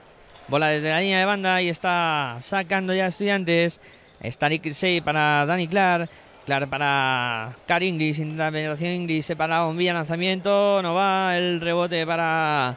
[0.48, 3.78] bola desde la línea de banda y está sacando ya estudiantes.
[4.20, 6.08] Está Nick para Danny Clark.
[6.46, 12.06] Claro, para Car Inglis, intenta penetración Inglis, se para bombilla, lanzamiento, no va, el rebote
[12.06, 12.76] para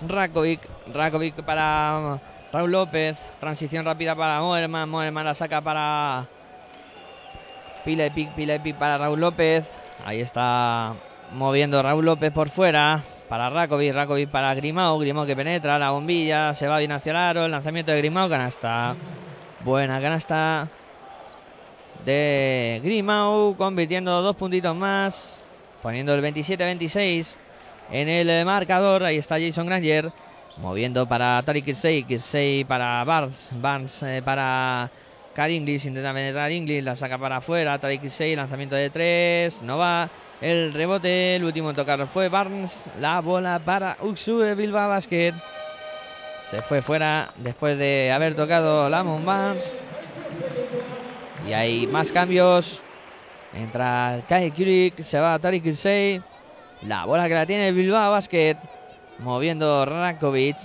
[0.00, 0.60] Rakovic,
[0.92, 2.18] Rakovic para
[2.52, 6.26] Raúl López, transición rápida para Moerman, Moerman la saca para
[7.84, 9.64] Pilepic, Pilepic para Raúl López.
[10.04, 10.94] Ahí está
[11.32, 16.54] moviendo Raúl López por fuera para Rakovic, Rakovic para Grimao, Grimao que penetra la bombilla,
[16.54, 18.96] se va bien hacia el el lanzamiento de Grimao, canasta.
[19.64, 20.68] Buena canasta
[22.04, 25.14] de Grimau, convirtiendo dos puntitos más,
[25.82, 27.26] poniendo el 27-26
[27.90, 29.04] en el marcador.
[29.04, 30.12] Ahí está Jason Granger,
[30.56, 34.90] moviendo para Tariq Kirsey, Kirsey para Barnes, Barnes eh, para
[35.34, 39.78] Car Inglis, intenta penetrar Inglis, la saca para afuera, Tariq Kirsey, lanzamiento de tres, no
[39.78, 40.10] va.
[40.40, 45.34] El rebote, el último en tocar fue Barnes, la bola para Uxue Bilbao Basket.
[46.50, 49.91] Se fue fuera después de haber tocado Lamont Barnes.
[51.46, 52.80] Y hay más cambios.
[53.52, 56.22] Entra Kai Kurik, se va Tariq Kirsey.
[56.82, 58.56] La bola que la tiene Bilbao Basket.
[59.18, 60.56] Moviendo Rakovic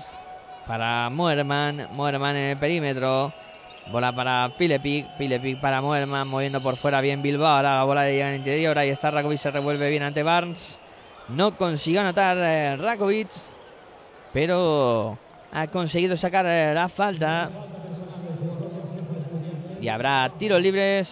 [0.68, 1.90] para Moerman.
[1.92, 3.34] Moerman en el perímetro.
[3.92, 5.18] Bola para Pilepic.
[5.18, 6.28] Pilepic para Moerman.
[6.28, 7.48] Moviendo por fuera bien Bilbao.
[7.48, 8.78] Ahora la bola de el interior.
[8.78, 9.40] Ahí está Rakovic.
[9.40, 10.80] Se revuelve bien ante Barnes.
[11.30, 13.30] No consiguió anotar eh, Rakovic.
[14.32, 15.18] Pero
[15.52, 17.50] ha conseguido sacar eh, la falta.
[19.80, 21.08] Y habrá tiros libres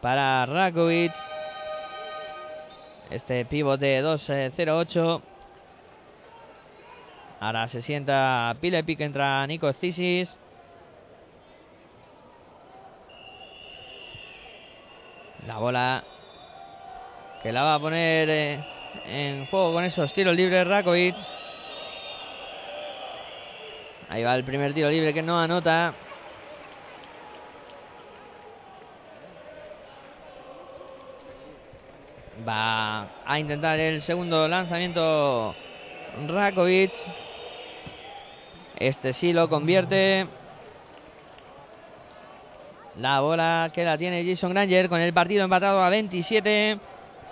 [0.00, 1.12] para Rakovic.
[3.10, 5.20] Este pivote 2-0-8.
[7.40, 10.28] Ahora se sienta Pilepic, entra Nico Cisis.
[15.46, 16.04] La bola
[17.42, 18.64] que la va a poner eh,
[19.06, 21.16] en juego con esos tiros libres Rakovic.
[24.08, 25.94] Ahí va el primer tiro libre que no anota.
[32.46, 35.52] Va a intentar el segundo lanzamiento
[36.28, 36.92] Rakovic.
[38.76, 40.28] Este sí lo convierte.
[42.98, 46.78] La bola que la tiene Jason Granger con el partido empatado a 27.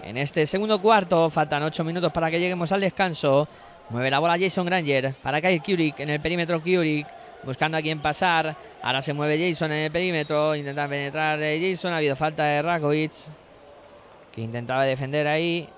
[0.03, 3.47] En este segundo cuarto faltan 8 minutos para que lleguemos al descanso.
[3.91, 7.07] Mueve la bola Jason Granger para Kyle Kurik en el perímetro Kurik.
[7.45, 8.57] Buscando a quien pasar.
[8.83, 10.57] Ahora se mueve Jason en el perímetro.
[10.57, 11.93] Intenta penetrar Jason.
[11.93, 13.13] Ha habido falta de Rakovic
[14.35, 15.69] que intentaba defender ahí.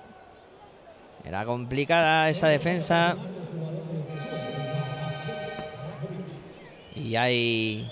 [1.23, 3.15] Era complicada esa defensa.
[6.95, 7.91] Y hay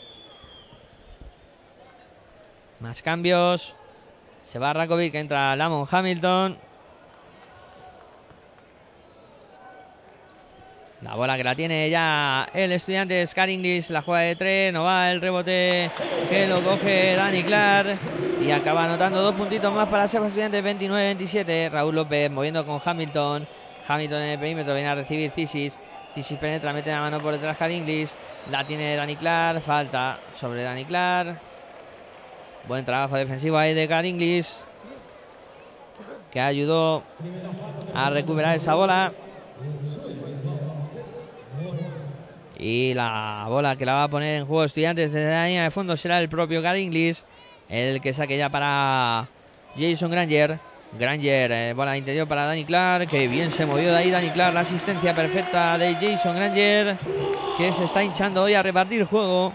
[2.80, 3.62] más cambios.
[4.51, 6.58] Se va Rakovic, entra Lamont Hamilton.
[11.06, 14.86] La bola que la tiene ya el estudiante Scar English, la juega de tres, no
[14.86, 15.91] va el rebote
[16.28, 18.00] que lo coge Dani Clark
[18.41, 21.70] y acaba anotando dos puntitos más para ser estudiante 29-27.
[21.70, 23.48] Raúl López moviendo con Hamilton,
[23.88, 25.78] Hamilton en el perímetro viene a recibir Cisis,
[26.15, 28.10] Cisis penetra, mete la mano por detrás Scar English,
[28.50, 31.39] la tiene Dani Clark, falta sobre Dani Clark.
[32.68, 34.48] Buen trabajo defensivo ahí de Car English
[36.32, 37.04] que ayudó
[37.94, 39.13] a recuperar esa bola.
[42.58, 45.72] Y la bola que la va a poner en juego Estudiantes desde la línea de
[45.72, 47.24] fondo será el propio Gary Inglis.
[47.70, 49.28] El que saque ya para
[49.78, 50.60] Jason Granger.
[50.98, 53.10] Granger, eh, bola interior para Danny Clark.
[53.10, 54.54] Que bien se movió de ahí Danny Clark.
[54.54, 56.98] La asistencia perfecta de Jason Granger.
[57.58, 59.54] Que se está hinchando hoy a repartir juego.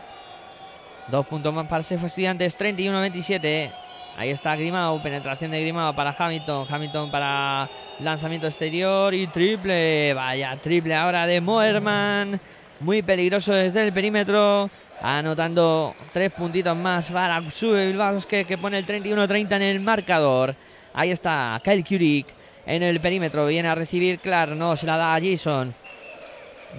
[1.09, 2.57] Dos puntos más para Sefo Estudiantes.
[2.59, 3.73] 31-27.
[4.17, 5.03] Ahí está Grimao.
[5.03, 6.67] Penetración de Grimao para Hamilton.
[6.69, 9.15] Hamilton para lanzamiento exterior.
[9.15, 10.13] Y triple.
[10.13, 12.41] Vaya, triple ahora de Moerman.
[12.81, 14.71] Muy peligroso desde el perímetro.
[15.03, 20.55] Anotando tres puntitos más para Sube Bilbao que, que pone el 31-30 en el marcador.
[20.93, 22.27] Ahí está Kyle Kurik
[22.67, 23.47] en el perímetro.
[23.47, 24.57] Viene a recibir Clark.
[24.57, 25.75] No, se la da a Jason.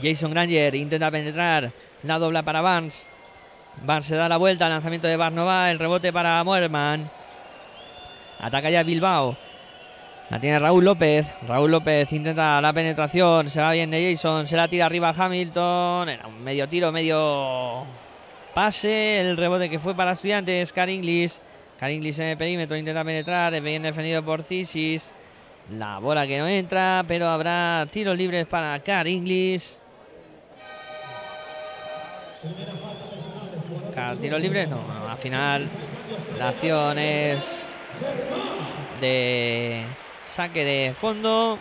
[0.02, 1.72] Jason Granger intenta penetrar.
[2.04, 2.96] La dobla para Barnes.
[3.84, 4.70] Barnes se da la vuelta.
[4.70, 5.70] Lanzamiento de Barnes no va.
[5.70, 7.10] El rebote para Moerman.
[8.40, 9.38] Ataca ya Bilbao.
[10.32, 11.28] La tiene Raúl López.
[11.46, 13.50] Raúl López intenta la penetración.
[13.50, 14.48] Se va bien de Jason.
[14.48, 16.08] Se la tira arriba Hamilton.
[16.08, 17.84] Era un medio tiro, medio
[18.54, 19.20] pase.
[19.20, 20.72] El rebote que fue para estudiantes.
[20.72, 21.38] Car Inglis.
[21.78, 22.78] Car Inglis en el perímetro.
[22.78, 23.54] Intenta penetrar.
[23.54, 25.12] Es bien defendido por Cisis.
[25.70, 27.04] La bola que no entra.
[27.06, 29.82] Pero habrá tiros libres para Car Inglis.
[34.22, 35.10] Tiros libres no, no.
[35.10, 35.68] Al final
[36.38, 37.44] la acción es
[39.02, 39.84] de
[40.36, 41.60] saque de fondo.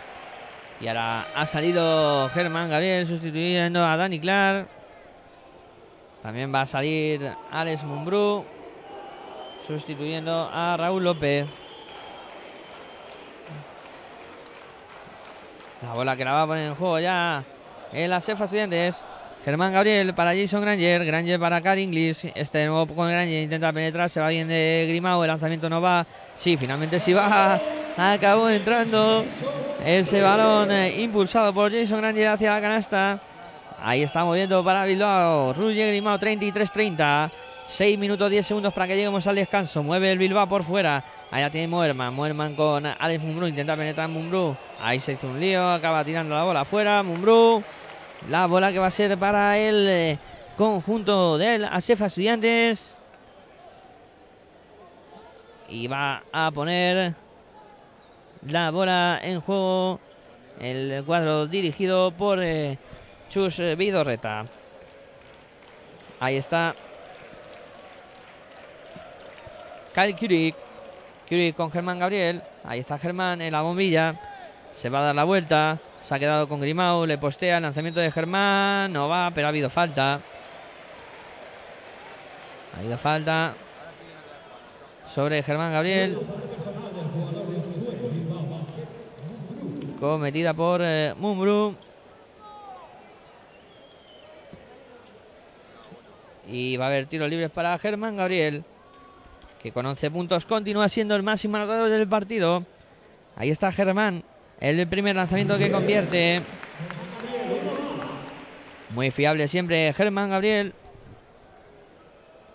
[0.79, 4.67] Y ahora ha salido Germán Gabriel sustituyendo a Dani Clark.
[6.23, 8.45] También va a salir Alex Mumbrú
[9.67, 11.47] sustituyendo a Raúl López.
[15.81, 17.43] La bola que la va a poner en juego ya
[17.91, 18.95] en la Cefa Estudiantes.
[19.43, 21.05] Germán Gabriel para Jason Granger.
[21.05, 22.31] Granger para Car English.
[22.35, 24.09] Este de nuevo con Granger intenta penetrar.
[24.09, 25.23] Se va bien de Grimao.
[25.23, 26.05] El lanzamiento no va.
[26.37, 27.59] Sí, finalmente sí va.
[27.97, 29.25] Acabó entrando
[29.83, 33.19] ese balón eh, impulsado por Jason Granger hacia la canasta.
[33.81, 35.53] Ahí está moviendo para Bilbao.
[35.53, 37.31] Ruger Grimao 33-30.
[37.77, 39.81] 6 minutos 10 segundos para que lleguemos al descanso.
[39.83, 41.03] Mueve el Bilbao por fuera.
[41.31, 42.13] Allá tiene Muerman.
[42.13, 43.47] Muerman con Alex Mumbrú.
[43.47, 44.55] Intenta penetrar Mumbrú.
[44.79, 45.67] Ahí se hizo un lío.
[45.69, 47.01] Acaba tirando la bola afuera.
[47.03, 47.63] Mumbrú.
[48.29, 50.19] La bola que va a ser para el eh,
[50.57, 52.79] conjunto del ASEFA Estudiantes.
[55.69, 57.15] Y va a poner
[58.47, 59.99] la bola en juego
[60.59, 62.77] el cuadro dirigido por eh,
[63.29, 64.45] Chus Vidorreta.
[66.19, 66.75] Ahí está.
[69.93, 70.55] Kyle Kurik.
[71.27, 72.41] Kurik con Germán Gabriel.
[72.63, 74.15] Ahí está Germán en la bombilla.
[74.75, 75.79] Se va a dar la vuelta.
[76.03, 78.91] Se ha quedado con Grimau, le postea el lanzamiento de Germán.
[78.91, 80.19] No va, pero ha habido falta.
[82.73, 83.53] Ha habido falta
[85.13, 86.17] sobre Germán Gabriel.
[90.01, 91.75] Cometida por eh, Mumbru.
[96.47, 98.63] Y va a haber tiros libres para Germán Gabriel.
[99.61, 102.65] Que con 11 puntos continúa siendo el máximo anotador del partido.
[103.35, 104.23] Ahí está Germán.
[104.59, 106.41] El primer lanzamiento que convierte.
[108.89, 110.73] Muy fiable siempre Germán Gabriel.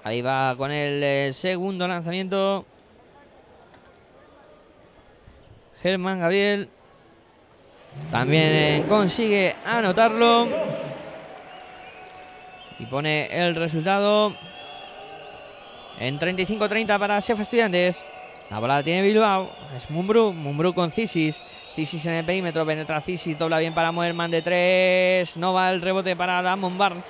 [0.03, 2.67] Ahí va con el eh, segundo lanzamiento.
[5.81, 6.71] Germán Gabriel.
[8.11, 10.49] También eh, consigue anotarlo.
[12.79, 14.35] Y pone el resultado
[15.99, 18.03] en 35-30 para Chef Estudiantes.
[18.51, 19.51] La bola tiene Bilbao.
[19.75, 20.33] Es Mumbru.
[20.33, 21.41] Mumbru con Cisis.
[21.75, 25.37] Cisis en el perímetro, penetra Cisis, dobla bien para Moerman de tres.
[25.37, 27.05] No va el rebote para Damon Barnes.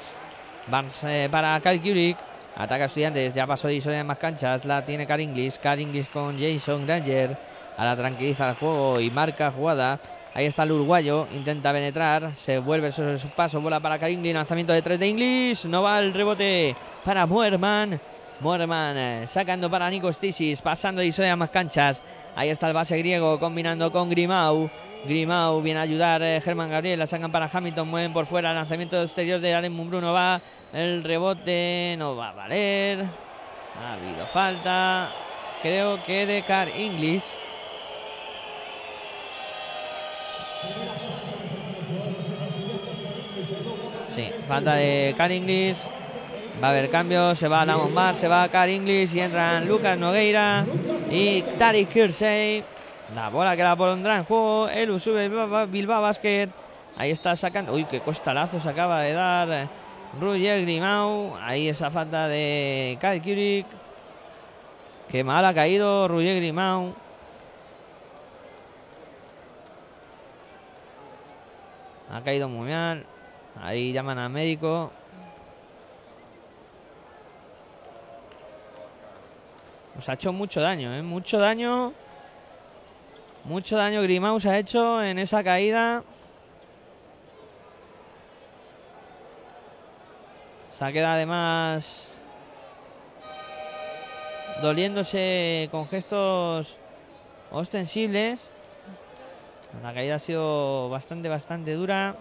[0.67, 2.17] Barnes eh, para Kyle Kurik.
[2.57, 4.65] Ataca Estudiantes, ya pasó de en más canchas.
[4.65, 5.59] La tiene Car Inglis.
[5.59, 7.37] Car Inglis con Jason Granger.
[7.77, 10.01] A la tranquiliza el juego y marca jugada.
[10.37, 14.35] Ahí está el uruguayo, intenta penetrar, se vuelve sobre su paso, bola para Car Inglis,
[14.35, 17.99] lanzamiento de tres de Inglis, no va el rebote para Moerman.
[18.41, 21.99] Moerman eh, sacando para Nico Cisis, pasando de en más canchas.
[22.35, 24.69] Ahí está el base griego combinando con Grimau.
[25.07, 26.99] Grimau viene a ayudar eh, Germán Gabriel.
[26.99, 27.89] La sacan para Hamilton.
[27.89, 28.53] Mueven por fuera.
[28.53, 30.43] Lanzamiento exterior de Allen Mumbruno va.
[30.71, 33.07] El rebote no va a valer.
[33.81, 35.09] Ha habido falta.
[35.63, 36.69] Creo que de Car.
[44.17, 45.77] Sí, falta de Car English.
[46.63, 49.69] Va a haber cambios, se va a Damon se va a Car English y entran
[49.69, 50.65] Lucas Nogueira
[51.11, 52.65] y Tariq Kirsey.
[53.15, 55.29] La bola que la pondrá en juego el Usube
[55.67, 56.49] Bilbao Basket.
[56.97, 57.75] Ahí está sacando.
[57.75, 59.69] Uy, qué costalazo se acaba de dar
[60.19, 61.37] Roger Grimau.
[61.37, 63.67] Ahí esa falta de Kyle Kurik.
[65.11, 66.95] Qué mal ha caído Roger Grimau.
[72.17, 73.05] Ha caído muy mal.
[73.61, 74.91] Ahí llaman al médico.
[79.95, 81.03] Nos ha hecho mucho daño, ¿eh?
[81.03, 81.93] Mucho daño.
[83.45, 86.05] Mucho daño Grimaus ha hecho en esa caída.
[90.79, 91.85] Se ha quedado además
[94.63, 96.67] doliéndose con gestos
[97.51, 98.56] ostensibles.
[99.83, 102.17] La caída ha sido bastante, bastante dura.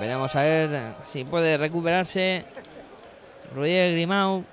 [0.00, 2.44] Veremos a ver si puede recuperarse.
[3.54, 4.44] Roger Grimau.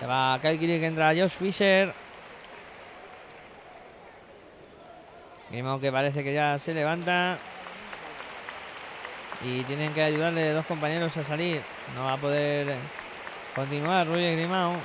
[0.00, 1.92] Se va Kyle que entra Josh Fisher.
[5.50, 7.38] Mismo que parece que ya se levanta.
[9.42, 11.62] Y tienen que ayudarle dos compañeros a salir.
[11.94, 12.76] No va a poder
[13.54, 14.76] continuar Roger Grimao.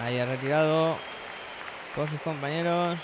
[0.00, 0.96] Ahí ha retirado
[1.94, 2.98] con sus compañeros.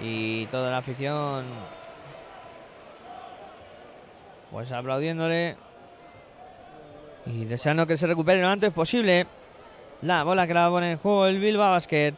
[0.00, 1.46] Y toda la afición
[4.52, 5.56] pues aplaudiéndole
[7.24, 9.26] y deseando que se recupere lo antes posible.
[10.02, 12.14] La bola que la pone en juego el Bilbao Basket.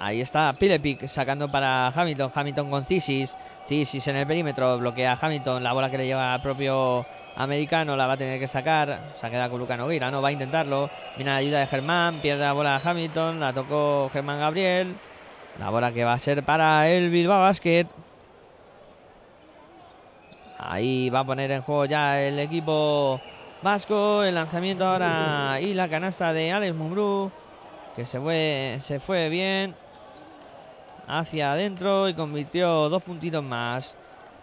[0.00, 2.32] Ahí está Pilepic sacando para Hamilton.
[2.34, 3.32] Hamilton con Cisis.
[3.68, 4.76] Cisis en el perímetro.
[4.78, 5.62] Bloquea a Hamilton.
[5.62, 9.14] La bola que le lleva al propio americano la va a tener que sacar.
[9.20, 10.10] Se ha quedado con Luca Nogueira.
[10.10, 10.90] No va a intentarlo.
[11.14, 12.20] Viene la ayuda de Germán.
[12.20, 13.38] Pierde la bola a Hamilton.
[13.38, 14.96] La tocó Germán Gabriel.
[15.60, 17.86] La bola que va a ser para el Bilbao Basket.
[20.58, 23.20] Ahí va a poner en juego ya el equipo
[23.62, 24.22] vasco.
[24.22, 27.30] El lanzamiento ahora y la canasta de Alex Mumbrú.
[27.96, 29.74] Que se fue, se fue bien
[31.08, 33.94] hacia adentro y convirtió dos puntitos más.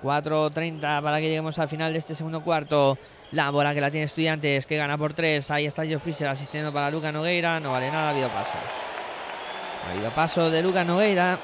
[0.03, 2.97] 4.30 para que lleguemos al final de este segundo cuarto.
[3.31, 5.49] La bola que la tiene Estudiantes, que gana por 3.
[5.51, 7.59] Ahí está Joe Fischer asistiendo para Luca Nogueira.
[7.59, 8.51] No vale nada, ha habido paso.
[9.85, 11.39] Ha habido paso de Luca Nogueira.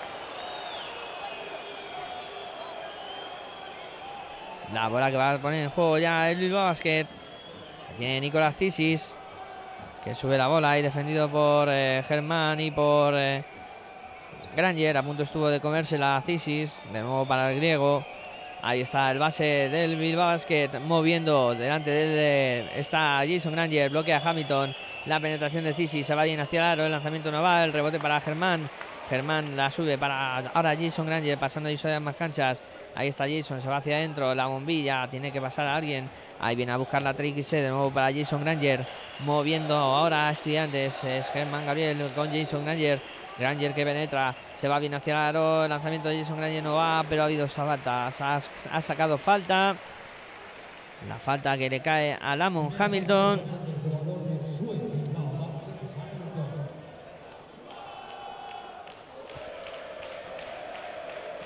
[4.74, 7.20] La bola que va a poner en juego ya el Bilbao Basket.
[8.02, 8.99] Tiene Nicolás Cisis.
[10.04, 13.43] Que sube la bola y defendido por eh, Germán y por eh,
[14.56, 14.97] Granger.
[14.97, 16.74] A punto estuvo de comerse la Cisis.
[16.91, 18.04] De nuevo para el griego.
[18.64, 22.70] Ahí está el base del Bilbao Basket moviendo delante de él.
[22.74, 24.76] Está Jason Granger, bloquea Hamilton.
[25.06, 26.86] La penetración de Cisis se va bien hacia el aro.
[26.88, 27.64] El lanzamiento no va.
[27.64, 28.68] El rebote para Germán.
[29.12, 32.60] Germán la sube para ahora Jason Granger pasando a más canchas.
[32.93, 34.35] Ahí está Jason, se va hacia adentro.
[34.35, 36.09] La bombilla tiene que pasar a alguien.
[36.39, 38.85] Ahí viene a buscar la trick de nuevo para Jason Granger.
[39.19, 40.93] Moviendo ahora a estudiantes.
[41.03, 43.01] Es Germán Gabriel con Jason Granger.
[43.37, 44.35] Granger que penetra.
[44.59, 45.63] Se va bien hacia el aro.
[45.63, 48.07] El lanzamiento de Jason Granger no va, pero ha habido falta.
[48.07, 49.75] Ha, ha sacado falta.
[51.07, 53.41] La falta que le cae a Lamon Hamilton.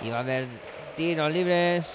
[0.01, 0.47] Y va a haber
[0.95, 1.85] tiros libres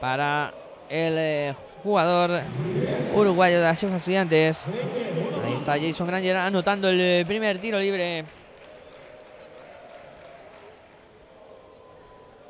[0.00, 0.52] para
[0.88, 2.42] el eh, jugador
[3.14, 4.58] uruguayo de las Estudiantes.
[5.44, 8.24] Ahí está Jason Granger anotando el eh, primer tiro libre.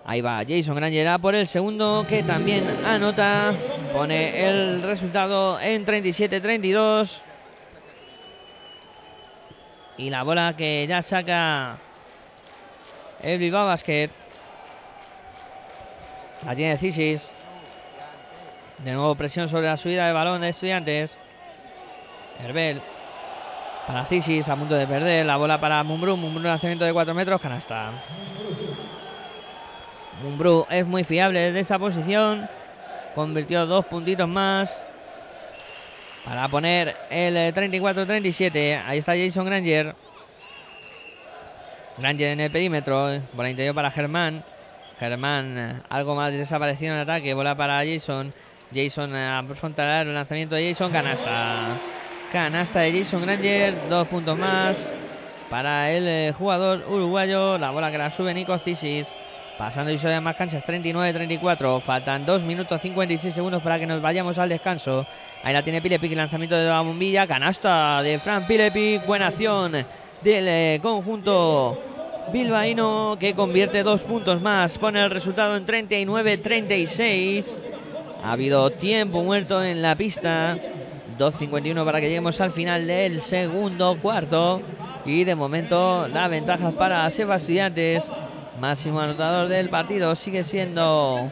[0.05, 3.55] Ahí va Jason Granger por el segundo que también anota.
[3.92, 7.11] Pone el resultado en 37-32.
[9.99, 11.78] Y la bola que ya saca
[13.20, 14.11] el Bilbao Basket.
[16.45, 17.22] La tiene Cisis.
[18.78, 21.16] De nuevo presión sobre la subida de balón de estudiantes.
[22.41, 22.80] Herbel.
[23.86, 25.26] Para Cisis, a punto de perder.
[25.26, 26.16] La bola para Mumbrú.
[26.16, 27.41] Mumbrú lanzamiento de 4 metros.
[27.41, 27.91] Canasta.
[30.22, 32.49] Mumbrú es muy fiable desde esa posición.
[33.14, 34.70] Convirtió dos puntitos más.
[36.24, 38.82] Para poner el 34-37.
[38.86, 39.97] Ahí está Jason Granger.
[41.97, 43.20] Granger en el perímetro.
[43.32, 44.45] Bola interior para Germán.
[44.99, 47.34] Germán, algo más desaparecido en ataque.
[47.34, 48.32] Bola para Jason.
[48.74, 50.90] Jason a frontal el lanzamiento de Jason.
[50.90, 51.78] Canasta.
[52.32, 53.88] Canasta de Jason Granger.
[53.88, 54.76] Dos puntos más
[55.51, 57.59] para el eh, jugador uruguayo.
[57.59, 59.09] La bola que la sube Nico Cisis.
[59.57, 61.82] Pasando y de más canchas, 39-34.
[61.82, 65.05] Faltan 2 minutos 56 segundos para que nos vayamos al descanso.
[65.42, 67.26] Ahí la tiene Pilepic, lanzamiento de la bombilla.
[67.26, 69.05] Canasta de Fran Pilepic.
[69.07, 71.97] Buena acción del eh, conjunto
[72.33, 77.45] bilbaíno que convierte dos puntos más, pone el resultado en 39-36.
[78.22, 80.57] Ha habido tiempo muerto en la pista.
[81.18, 84.62] 2.51 para que lleguemos al final del segundo cuarto.
[85.05, 88.05] Y de momento la ventaja para Sebastiantes.
[88.61, 91.31] Máximo anotador del partido sigue siendo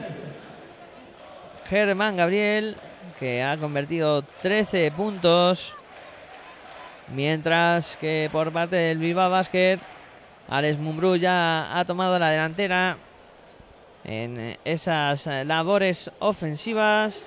[1.69, 2.77] Germán Gabriel,
[3.19, 5.61] que ha convertido 13 puntos.
[7.09, 9.79] Mientras que por parte del Viva Basket
[10.49, 12.99] Alex Mumbrú ya ha tomado la delantera
[14.05, 17.21] en esas labores ofensivas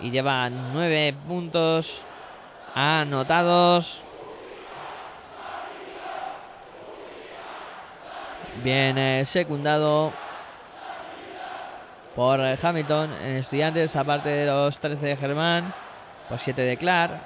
[0.00, 1.86] y lleva nueve puntos
[2.74, 4.00] anotados.
[8.62, 10.12] Bien secundado
[12.14, 15.74] por Hamilton en estudiantes, aparte de los 13 de Germán,
[16.28, 17.20] pues 7 de Clark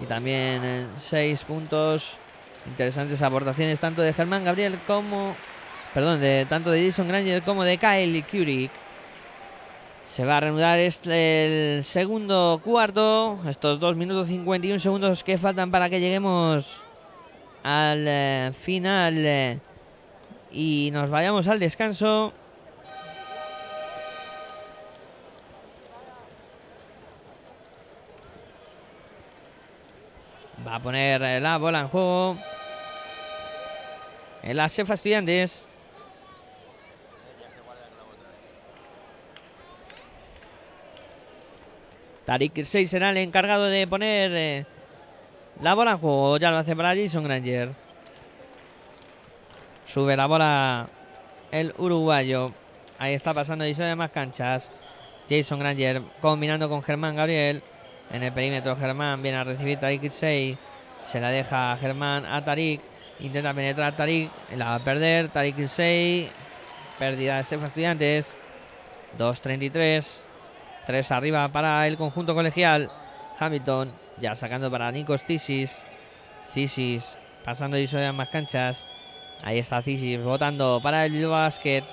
[0.00, 2.02] y también 6 puntos
[2.66, 5.36] Interesantes aportaciones tanto de Germán Gabriel como.
[5.92, 8.70] Perdón, de tanto de Jason Granger como de Kyle Kurik.
[10.16, 13.38] Se va a reanudar este, el segundo cuarto.
[13.48, 16.64] Estos 2 minutos 51 segundos que faltan para que lleguemos
[17.62, 19.58] al eh, final eh,
[20.52, 22.32] y nos vayamos al descanso.
[30.66, 32.38] Va a poner eh, la bola en juego
[34.42, 35.66] en la Cefa Estudiantes.
[42.26, 44.66] Tarik 6 será el encargado de poner eh,
[45.60, 46.36] la bola en juego.
[46.38, 47.72] Ya lo hace para Jason Granger.
[49.92, 50.88] Sube la bola
[51.50, 52.52] el uruguayo.
[52.98, 54.70] Ahí está pasando y de más canchas.
[55.28, 57.62] Jason Granger combinando con Germán Gabriel.
[58.10, 60.56] En el perímetro Germán viene a recibir Tarik 6.
[61.10, 62.80] Se la deja Germán a Tarik.
[63.20, 65.28] Intenta penetrar Tarik, la va a perder.
[65.30, 66.30] Tarik 6
[66.98, 68.34] pérdida de Estefa Estudiantes.
[69.18, 70.04] 2.33.
[70.86, 72.90] 3 arriba para el conjunto colegial.
[73.38, 75.74] Hamilton ya sacando para Nikos Cisis.
[76.52, 77.04] Cisis
[77.44, 78.82] pasando y en más canchas.
[79.42, 81.84] Ahí está Cisis votando para el Basket.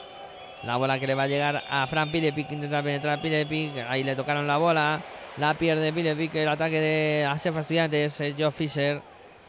[0.64, 2.52] La bola que le va a llegar a Fran Pilepic.
[2.52, 3.78] Intenta penetrar Pilepic.
[3.88, 5.02] Ahí le tocaron la bola.
[5.38, 6.36] La pierde Pilepic.
[6.36, 8.16] El ataque de Asefa Estudiantes.
[8.38, 9.02] Joe Fisher.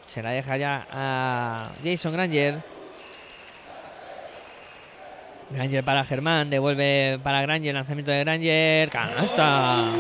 [0.07, 2.63] Se la deja ya a Jason Granger.
[5.51, 6.51] Granger para Germán.
[6.51, 7.75] Devuelve para Granger.
[7.75, 8.91] Lanzamiento de Granger.
[8.91, 9.93] Canasta.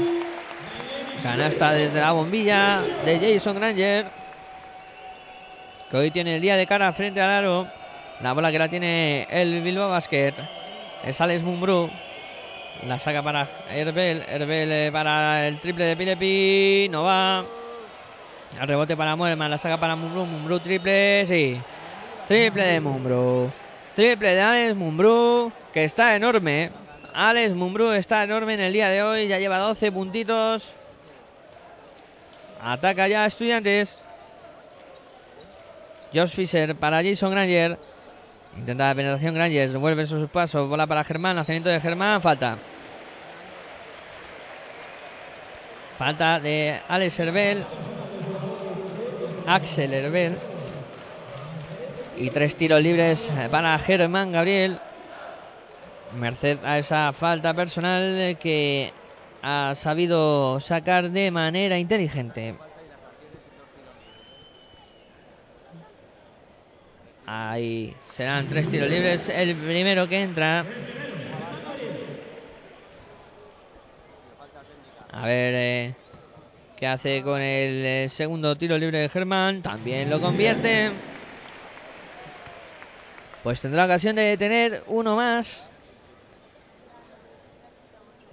[1.22, 4.06] Canasta desde la bombilla de Jason Granger.
[5.90, 7.66] Que hoy tiene el día de cara frente al aro.
[8.20, 10.34] La bola que la tiene el Bilbao Basket.
[11.04, 11.90] Es Alex Mumbrú.
[12.86, 14.24] La saca para Herbel.
[14.26, 16.88] Herbel eh, para el triple de Pilepi.
[16.90, 17.44] No va.
[18.58, 19.50] Al rebote para Muerman.
[19.50, 20.24] La saca para Mumbrú.
[20.26, 21.26] Mumbrú triple.
[21.26, 21.60] Sí.
[22.26, 23.52] Triple de Mumbrú.
[23.94, 25.52] Triple de Alex Mumbrú.
[25.72, 26.70] Que está enorme.
[27.14, 29.28] Alex Mumbrú está enorme en el día de hoy.
[29.28, 30.62] Ya lleva 12 puntitos.
[32.60, 33.96] Ataca ya Estudiantes.
[36.12, 37.78] Josh Fisher para Jason Granger.
[38.56, 42.58] Intenta la penetración Granger, vuelve sus pasos, bola para Germán, nacimiento de Germán, falta.
[46.02, 47.64] Falta de Alex Herbel.
[49.46, 50.36] Axel Herbel.
[52.16, 53.20] Y tres tiros libres
[53.52, 54.80] para Germán Gabriel.
[56.18, 58.92] Merced a esa falta personal que
[59.42, 62.56] ha sabido sacar de manera inteligente.
[67.26, 69.28] Ahí serán tres tiros libres.
[69.28, 70.66] El primero que entra.
[75.12, 75.94] A ver eh,
[76.76, 79.62] qué hace con el eh, segundo tiro libre de Germán.
[79.62, 80.90] También lo convierte.
[83.42, 85.70] Pues tendrá ocasión de tener uno más.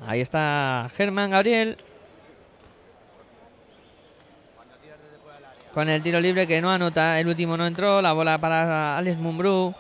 [0.08, 1.78] Ahí está Germán Gabriel.
[5.74, 7.20] con el tiro libre que no anota.
[7.20, 8.02] El último no entró.
[8.02, 9.74] La bola para Alex Mumbrú.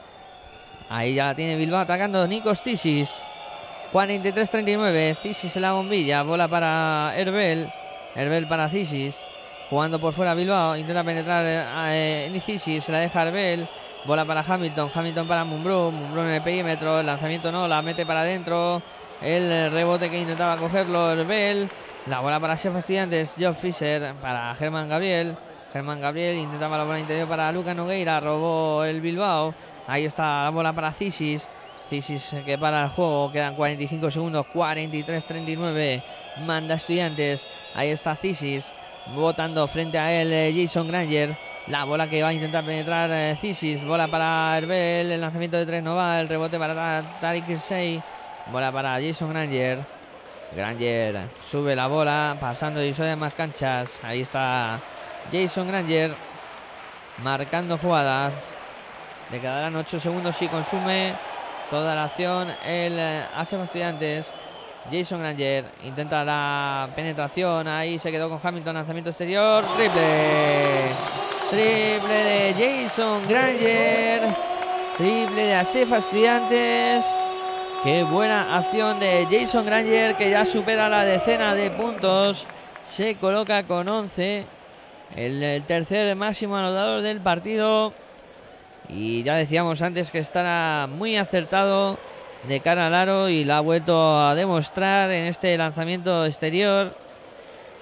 [0.89, 3.09] Ahí ya tiene Bilbao atacando Nikos Tisis.
[3.91, 5.17] 43-39.
[5.21, 6.23] Cisis en la bombilla.
[6.23, 7.71] Bola para Herbel.
[8.15, 9.15] Herbel para Cisis.
[9.69, 10.75] Jugando por fuera Bilbao.
[10.75, 12.83] Intenta penetrar eh, en Cisis.
[12.83, 13.67] Se la deja Herbel.
[14.05, 14.91] Bola para Hamilton.
[14.93, 15.91] Hamilton para Mumbrú.
[15.91, 16.99] Mumbrú en el perímetro.
[16.99, 17.67] El lanzamiento no.
[17.67, 18.81] La mete para adentro.
[19.21, 21.69] El rebote que intentaba cogerlo Herbel.
[22.05, 23.31] La bola para Chef Estudiantes.
[23.37, 25.35] Joe Fisher para Germán Gabriel.
[25.71, 29.53] Germán Gabriel intentaba la bola interior para Luca Nogueira, robó el Bilbao.
[29.87, 31.47] Ahí está la bola para Cisis.
[31.89, 36.03] Cisis que para el juego, quedan 45 segundos, 43-39.
[36.45, 37.41] Manda Estudiantes.
[37.73, 38.63] Ahí está Cisis,
[39.15, 41.35] votando frente a él eh, Jason Granger.
[41.67, 43.83] La bola que va a intentar penetrar eh, Cisis.
[43.83, 45.11] Bola para Herbel.
[45.11, 46.21] El lanzamiento de tres no va.
[46.21, 48.01] El rebote para Tarik Kirsey.
[48.51, 49.79] Bola para Jason Granger.
[50.55, 52.37] Granger sube la bola.
[52.39, 53.89] Pasando y de más canchas.
[54.03, 54.79] Ahí está
[55.31, 56.15] Jason Granger
[57.23, 58.33] marcando jugadas.
[59.31, 61.15] Le quedarán 8 segundos si consume
[61.69, 64.25] toda la acción el eh, Asef Estudiantes.
[64.91, 67.67] Jason Granger intenta la penetración.
[67.67, 68.75] Ahí se quedó con Hamilton.
[68.75, 69.65] Lanzamiento exterior.
[69.75, 70.95] Triple.
[71.49, 74.35] Triple de Jason Granger.
[74.97, 77.05] Triple de Asefa Estudiantes.
[77.83, 82.45] Qué buena acción de Jason Granger que ya supera la decena de puntos.
[82.97, 84.45] Se coloca con 11
[85.15, 87.93] el, tercer máximo anotador del partido.
[88.89, 91.97] Y ya decíamos antes que estará muy acertado
[92.47, 96.95] de cara al aro y la ha vuelto a demostrar en este lanzamiento exterior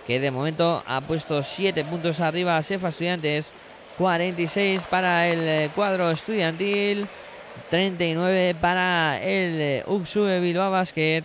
[0.06, 3.52] que de momento ha puesto 7 puntos arriba a Sefa Estudiantes,
[3.98, 7.08] 46 para el eh, cuadro estudiantil,
[7.70, 11.24] 39 para el eh, Uxue Bilbao Basket.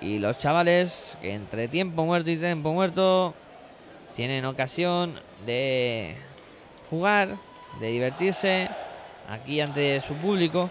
[0.00, 3.34] Y los chavales que entre tiempo muerto y tiempo muerto
[4.16, 6.16] tienen ocasión de
[6.88, 7.36] jugar,
[7.80, 8.68] de divertirse
[9.28, 10.70] aquí ante su público,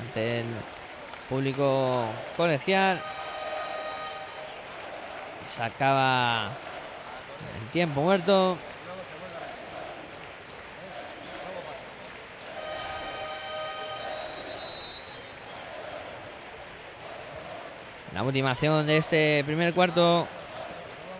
[0.00, 0.46] ante el
[1.28, 2.06] público
[2.36, 3.00] colegial.
[5.56, 6.52] Se acaba
[7.60, 8.58] el tiempo muerto.
[18.12, 20.28] La ultimación de este primer cuarto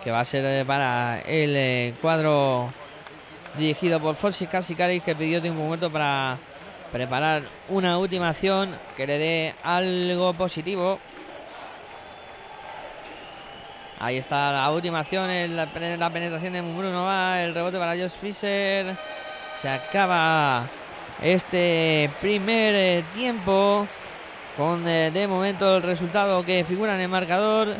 [0.03, 2.71] que va a ser para el eh, cuadro
[3.57, 6.37] dirigido por Foxy Casicari, que pidió tiempo muerto para
[6.91, 10.99] preparar una última acción que le dé algo positivo.
[13.99, 18.95] Ahí está la última acción, el, la penetración de Bruno el rebote para Josh Fisher.
[19.61, 20.69] Se acaba
[21.21, 23.87] este primer eh, tiempo
[24.57, 27.75] con eh, de momento el resultado que figura en el marcador,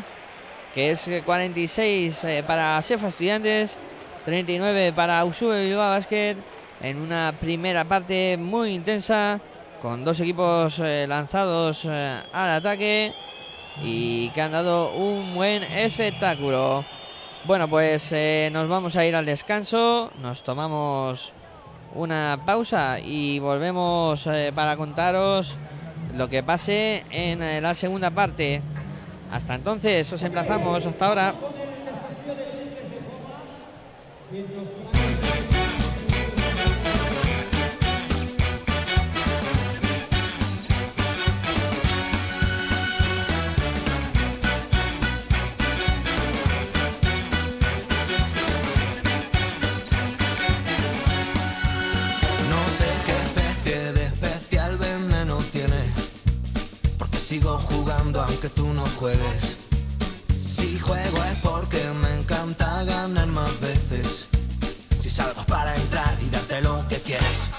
[0.74, 3.76] que es eh, 46 para Cefa Estudiantes
[4.26, 6.34] 39 para Usube Bilbao Basket
[6.80, 9.40] en una primera parte muy intensa
[9.80, 13.14] con dos equipos eh, lanzados eh, al ataque
[13.80, 16.84] y que han dado un buen espectáculo.
[17.44, 21.32] Bueno, pues eh, nos vamos a ir al descanso, nos tomamos
[21.94, 25.48] una pausa y volvemos para contaros
[26.14, 28.60] lo que pase en la segunda parte.
[29.30, 31.34] Hasta entonces, os emplazamos, hasta ahora.
[34.36, 34.42] No
[52.76, 55.94] sé qué especie de especial veneno tienes,
[56.98, 59.56] porque sigo jugando aunque tú no juegues.
[60.56, 63.85] Si juego es porque me encanta ganar más veces.
[67.18, 67.55] podcast.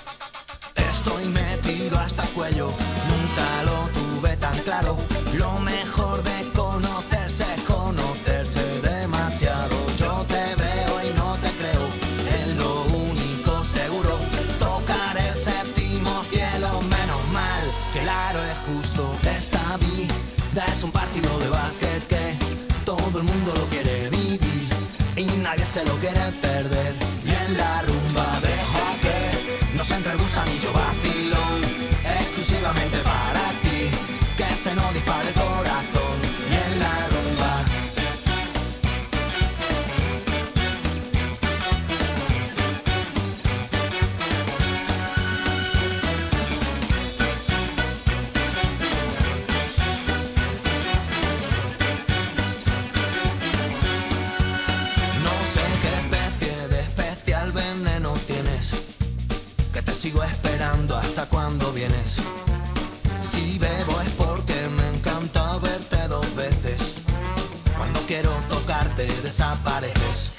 [68.97, 70.31] te desapareces.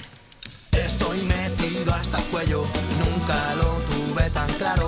[0.73, 2.65] Estoy metido hasta el cuello,
[2.99, 4.88] nunca lo tuve tan claro.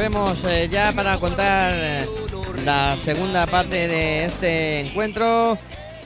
[0.00, 2.06] Volvemos eh, ya para contar eh,
[2.64, 5.58] la segunda parte de este encuentro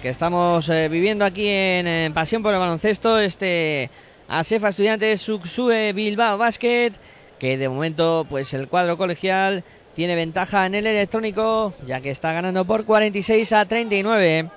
[0.02, 3.90] que estamos eh, viviendo aquí en, eh, Pasión por el Baloncesto, este
[4.26, 6.90] ASEFA Estudiantes Suksue Bilbao Basket,
[7.38, 9.62] que de momento pues el cuadro colegial
[9.94, 14.50] tiene ventaja en el electrónico, ya que está ganando por 46 a 39.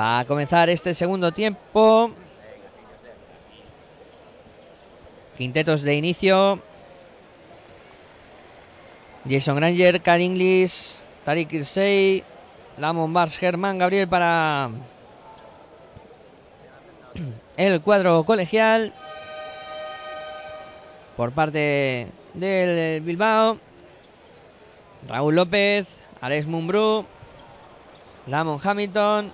[0.00, 2.10] Va a comenzar este segundo tiempo.
[5.36, 6.62] Quintetos de inicio.
[9.28, 10.72] Jason Granger, Cal Inglis,
[11.24, 12.22] Tariq Irsey,
[12.78, 14.70] Lamon Bars, Germán Gabriel para
[17.56, 18.92] el cuadro colegial.
[21.16, 23.58] Por parte del Bilbao,
[25.08, 25.86] Raúl López,
[26.20, 27.04] Alex Mumbrú,
[28.26, 29.32] Lamon Hamilton,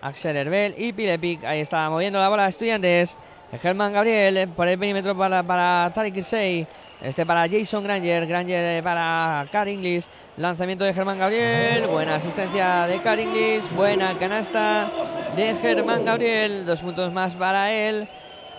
[0.00, 1.44] Axel Herbel y Pilepic.
[1.44, 3.16] Ahí está moviendo la bola Estudiantes.
[3.60, 6.66] Germán Gabriel por el perímetro para, para Tariq Kirsey.
[7.02, 8.26] Este para Jason Granger.
[8.28, 10.08] Granger para Car Inglis.
[10.36, 11.88] Lanzamiento de Germán Gabriel.
[11.88, 13.68] Buena asistencia de Car Inglis.
[13.74, 14.88] Buena canasta
[15.34, 16.64] de Germán Gabriel.
[16.64, 18.06] Dos puntos más para él.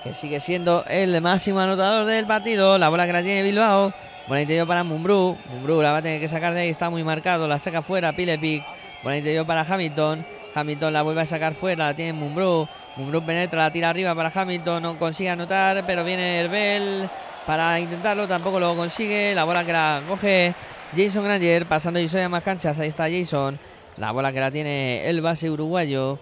[0.03, 2.77] Que sigue siendo el máximo anotador del partido.
[2.77, 3.93] La bola que la tiene Bilbao.
[4.27, 5.37] Buena interior para Mumbrú.
[5.49, 6.69] Mumbrú la va a tener que sacar de ahí.
[6.69, 7.47] Está muy marcado.
[7.47, 8.61] La saca fuera Pilepic.
[9.03, 10.25] Buena interior para Hamilton.
[10.53, 11.85] Hamilton la vuelve a sacar fuera.
[11.85, 12.67] La tiene Mumbrú.
[12.97, 14.83] Mumbrú penetra, la tira arriba para Hamilton.
[14.83, 15.85] No consigue anotar.
[15.87, 17.09] Pero viene Herbel
[17.45, 18.27] para intentarlo.
[18.27, 19.33] Tampoco lo consigue.
[19.35, 20.55] La bola que la coge
[20.95, 21.65] Jason Granger.
[21.67, 22.77] Pasando y a más canchas.
[22.79, 23.59] Ahí está Jason.
[23.97, 26.19] La bola que la tiene el base uruguayo.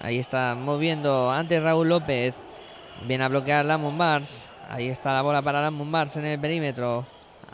[0.00, 2.34] Ahí está moviendo antes Raúl López.
[3.06, 4.50] Viene a bloquear Lamont Bars.
[4.68, 7.06] Ahí está la bola para Lamont Bars en el perímetro.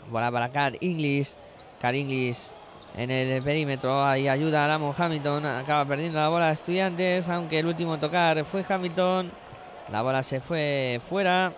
[0.09, 1.35] Bola para Car Inglis.
[1.79, 2.51] Car Inglis
[2.95, 4.03] en el perímetro.
[4.03, 5.45] Ahí ayuda a Lamont Hamilton.
[5.45, 7.27] Acaba perdiendo la bola Estudiantes.
[7.29, 9.31] Aunque el último tocar fue Hamilton.
[9.89, 11.53] La bola se fue fuera.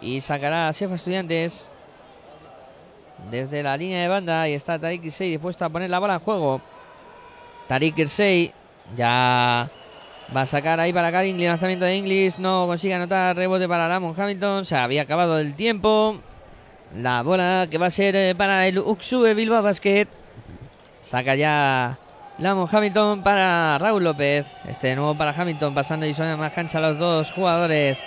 [0.00, 1.68] Y sacará a Cefa Estudiantes.
[3.30, 4.42] Desde la línea de banda.
[4.42, 6.60] Ahí está Tariq Kirsey dispuesto a poner la bola en juego.
[7.66, 8.52] Tariq Kirsey
[8.96, 9.70] ya
[10.34, 11.42] va a sacar ahí para Karin.
[11.44, 12.38] Lanzamiento de Inglis.
[12.38, 13.36] No consigue anotar.
[13.36, 14.64] Rebote para Lamont Hamilton.
[14.64, 16.20] Se había acabado el tiempo.
[16.94, 20.06] La bola que va a ser eh, para el Uxue Bilbao Basket.
[21.10, 21.98] Saca ya
[22.38, 24.46] Lamont Hamilton para Raúl López.
[24.66, 25.74] Este de nuevo para Hamilton.
[25.74, 27.98] Pasando y suena más cancha los dos jugadores.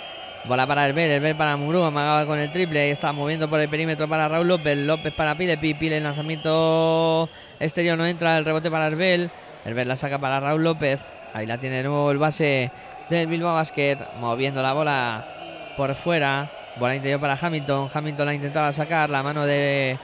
[0.46, 2.82] Bola para el el Ver para Murú, amagaba con el triple.
[2.82, 4.76] Ahí está moviendo por el perímetro para Raúl López.
[4.76, 7.30] López para Pile, Pile, el lanzamiento
[7.60, 8.38] exterior no entra.
[8.40, 9.30] El rebote para el
[9.66, 11.00] Herbel la saca para Raúl López.
[11.34, 12.72] Ahí la tiene de nuevo el base
[13.10, 14.00] del Bilbao Basket.
[14.20, 15.26] Moviendo la bola
[15.78, 16.50] por fuera.
[16.78, 17.90] Bola interior para Hamilton.
[17.94, 19.12] Hamilton la intentaba sacar.
[19.12, 20.00] La mano de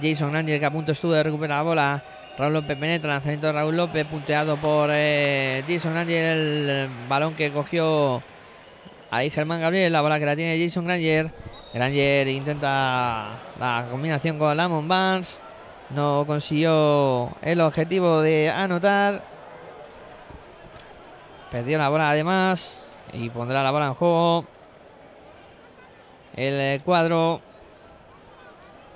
[0.00, 2.02] Jason Granger que a punto estuvo de recuperar la bola.
[2.38, 3.14] Raúl López penetra.
[3.14, 4.06] Lanzamiento de Raúl López.
[4.06, 6.24] Punteado por eh, Jason Granger.
[6.24, 8.22] El balón que cogió
[9.10, 9.92] ahí Germán Gabriel.
[9.92, 11.30] La bola que la tiene Jason Granger.
[11.74, 15.40] Granger intenta la combinación con Lamont Barnes.
[15.90, 19.22] No consiguió el objetivo de anotar.
[21.50, 22.86] Perdió la bola además.
[23.12, 24.46] Y pondrá la bola en juego
[26.36, 27.40] el eh, cuadro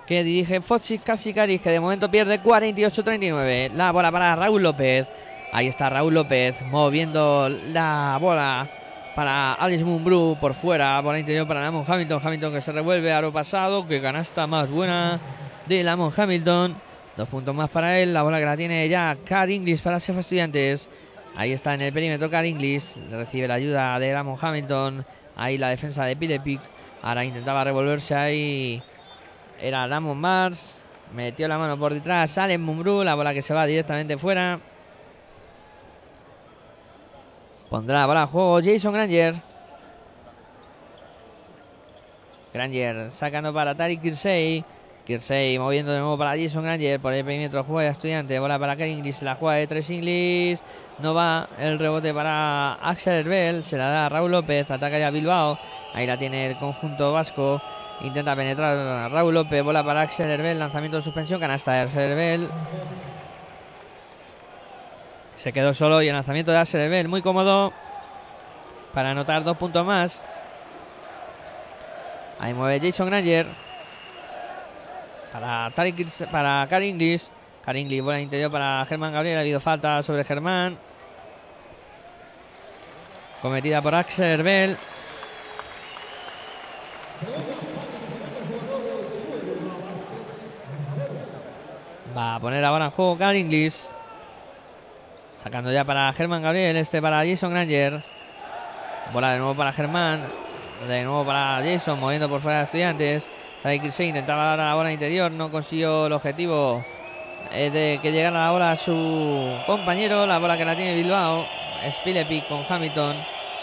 [0.07, 3.73] que dirige Foxy Casicaris, que de momento pierde 48-39.
[3.73, 5.07] La bola para Raúl López.
[5.53, 8.69] Ahí está Raúl López moviendo la bola
[9.15, 11.01] para Alice Mumbrú por fuera.
[11.01, 12.21] Bola interior para Lamont Hamilton.
[12.25, 13.87] Hamilton que se revuelve a lo pasado.
[13.87, 15.21] Que canasta más buena
[15.67, 16.77] de Lamont Hamilton.
[17.17, 18.13] Dos puntos más para él.
[18.13, 20.89] La bola que la tiene ya Car Inglis para Chef Estudiantes.
[21.37, 22.85] Ahí está en el perímetro Car Inglis.
[23.11, 25.05] Recibe la ayuda de Lamont Hamilton.
[25.37, 26.61] Ahí la defensa de Pilepic.
[27.03, 28.83] Ahora intentaba revolverse ahí.
[29.61, 30.81] Era Lamont Mars.
[31.15, 32.31] Metió la mano por detrás.
[32.33, 33.05] Sale Mumbrú.
[33.05, 34.61] La bola que se va directamente fuera.
[37.75, 39.35] Pondrá la bola a juego Jason Granger.
[42.53, 44.65] Granger sacando para Tari Kirsey.
[45.05, 47.01] Kirsey moviendo de nuevo para Jason Granger.
[47.01, 48.39] Por el perímetro juega estudiante.
[48.39, 49.21] Bola para Ken Inglis.
[49.23, 50.63] La juega de tres Inglis.
[51.01, 53.65] No va el rebote para Axel Herbel.
[53.65, 54.71] Se la da a Raúl López.
[54.71, 55.59] Ataca ya Bilbao.
[55.95, 57.61] Ahí la tiene el conjunto vasco.
[58.03, 59.65] Intenta penetrar Raúl López.
[59.65, 60.61] Bola para Axel Herbel.
[60.61, 61.41] Lanzamiento de suspensión.
[61.41, 62.49] Canasta de Axel Herbel.
[65.45, 67.07] Se quedó solo y el lanzamiento de Axel.
[67.07, 67.71] Muy cómodo.
[68.95, 70.19] Para anotar dos puntos más.
[72.41, 73.47] Ahí mueve Jason Granger.
[75.35, 77.31] Para, Tarik, para Karin Inglis.
[77.63, 79.37] Karin bola interior para Germán Gabriel.
[79.37, 80.79] Ha habido falta sobre Germán.
[83.43, 84.79] Cometida por Axel Herbel.
[92.17, 93.94] Va a poner ahora en juego Inglis.
[95.45, 96.75] Sacando ya para Germán Gabriel.
[96.79, 98.01] Este para Jason Granger.
[99.13, 100.23] Bola de nuevo para Germán.
[100.89, 102.01] De nuevo para Jason.
[102.01, 103.29] Moviendo por fuera de estudiantes.
[103.63, 105.31] se intentaba dar a la bola interior.
[105.31, 106.83] No consiguió el objetivo
[107.53, 110.27] de que llegara la bola a su compañero.
[110.27, 111.47] La bola que la tiene Bilbao.
[112.01, 113.15] Spilepic con Hamilton.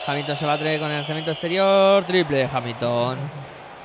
[0.05, 2.05] Hamilton se va a traer con el lanzamiento exterior.
[2.05, 3.17] Triple Hamilton.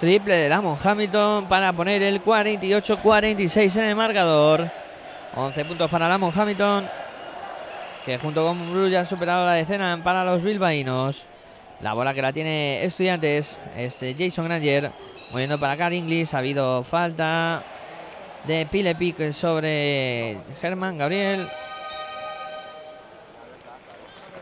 [0.01, 4.71] Triple de Damon Hamilton para poner el 48-46 en el marcador.
[5.35, 7.06] 11 puntos para Lamon Hamilton.
[8.07, 11.21] Que junto con Bruce ya han superado la decena para los bilbaínos.
[11.81, 14.93] La bola que la tiene Estudiantes es Jason Granger.
[15.33, 16.33] Moviendo para Car Inglis.
[16.33, 17.65] Ha habido falta
[18.47, 21.49] de Pilepic sobre Germán Gabriel.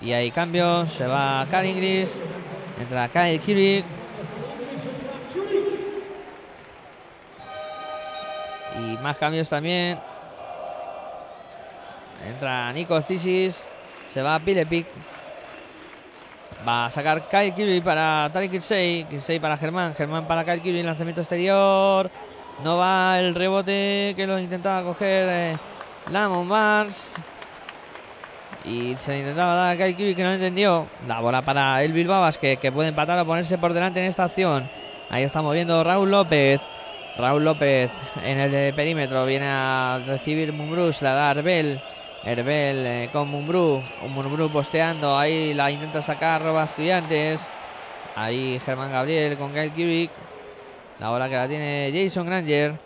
[0.02, 0.86] Y hay cambio.
[0.98, 2.10] Se va Car Inglis.
[2.78, 3.84] Entra Kyle Kirby.
[9.04, 9.98] más cambios también.
[12.28, 13.54] Entra Nico Cisis.
[14.12, 14.86] Se va Pilepic.
[16.66, 19.04] Va a sacar Kyle Kirby para Tariq Kirsey.
[19.04, 19.94] Kirsey para Germán.
[19.94, 20.82] Germán para Kyle Kirby.
[20.82, 22.10] Lanzamiento exterior.
[22.62, 25.56] No va el rebote que lo intentaba coger eh,
[26.10, 27.14] Lamont Barnes.
[28.64, 30.86] Y se intentaba dar a Kyle Kirby que no entendió.
[31.06, 34.24] La bola para el Bilbao que, que puede empatar o ponerse por delante en esta
[34.24, 34.70] acción.
[35.10, 36.60] Ahí está moviendo Raúl López.
[37.18, 37.90] Raúl López
[38.24, 41.80] en el perímetro viene a recibir Mumbrú, se la da Arbel.
[42.24, 43.82] Herbel eh, con Mumbrú.
[44.08, 45.18] Mumbrú posteando.
[45.18, 47.40] Ahí la intenta sacar Roba Estudiantes.
[48.16, 50.10] Ahí Germán Gabriel con Gail Kubik.
[51.00, 52.78] La bola que la tiene Jason Granger.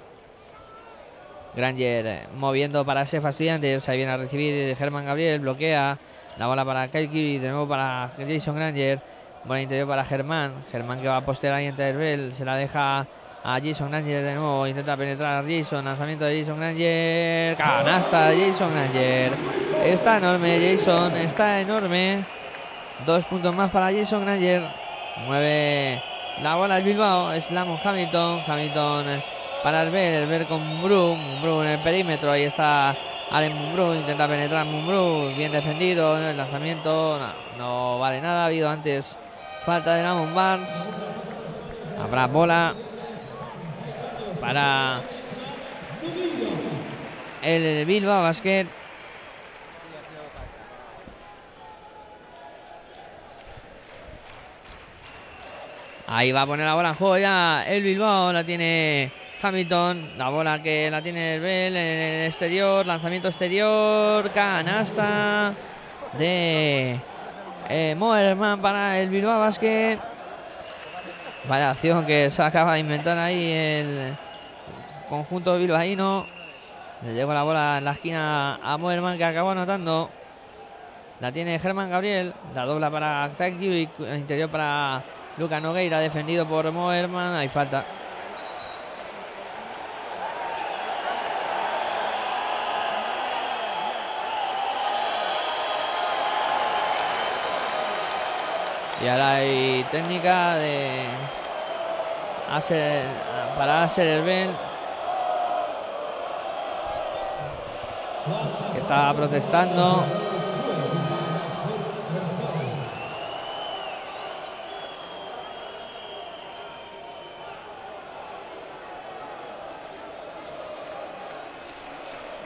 [1.55, 3.89] Granger eh, moviendo para Sefa Estudiantes.
[3.89, 5.39] Ahí viene a recibir Germán Gabriel.
[5.39, 5.99] Bloquea.
[6.37, 7.41] La bola para Kyle Kubik.
[7.41, 9.01] De nuevo para Jason Granger.
[9.45, 10.65] Bola interior para Germán.
[10.73, 12.35] Germán que va a postear ahí entre Herbel.
[12.37, 13.07] Se la deja
[13.49, 14.67] a Jason Granger de nuevo.
[14.67, 15.83] Intenta penetrar Jason.
[15.83, 17.57] Lanzamiento de Jason Granger.
[17.57, 19.33] Canasta de Jason Granger.
[19.85, 21.17] Está enorme Jason.
[21.17, 22.25] Está enorme.
[23.07, 24.69] Dos puntos más para Jason Granger.
[25.27, 26.03] Mueve
[26.43, 27.33] la bola del Bilbao.
[27.33, 28.43] Es Lamon Hamilton.
[28.47, 29.23] Hamilton
[29.63, 30.23] para el ver.
[30.23, 31.15] El ver con Mumbrú.
[31.15, 32.31] Mumbrú en el perímetro.
[32.31, 32.95] Ahí está
[33.31, 33.95] Allen Mumbrú.
[33.95, 35.33] Intenta penetrar Mumbrú.
[35.35, 36.19] Bien defendido.
[36.19, 38.43] El lanzamiento no, no vale nada.
[38.43, 39.17] Ha habido antes
[39.65, 40.69] falta de Lamon Barnes.
[41.99, 42.75] Habrá bola
[44.41, 45.03] para
[47.43, 48.67] el Bilbao Basket.
[56.11, 59.13] Ahí va a poner la bola en juego ya el Bilbao, la tiene
[59.43, 65.53] Hamilton, la bola que la tiene el Bell en el exterior, lanzamiento exterior, canasta
[66.19, 66.99] de
[67.69, 69.99] eh, Moerman para el Bilbao Basket.
[71.47, 74.17] Vaya acción que se acaba de inventar ahí el
[75.09, 76.27] conjunto bilbaíno.
[77.03, 80.11] Le llegó la bola en la esquina a Moerman que acabó anotando.
[81.21, 82.33] La tiene Germán Gabriel.
[82.55, 85.03] La dobla para y El interior para
[85.37, 86.01] Luca Nogueira.
[86.01, 87.35] Defendido por Moerman.
[87.35, 87.85] Hay falta.
[99.01, 101.07] Y ahora hay técnica de
[102.51, 103.07] hacer
[103.57, 104.68] para hacer el Ben
[108.73, 110.05] que está protestando.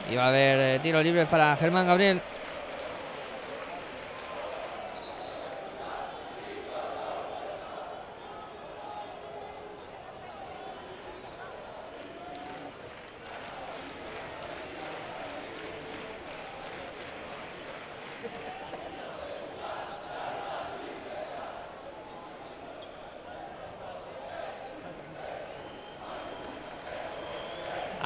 [0.09, 2.21] Y va a haber eh, tiro libre para Germán Gabriel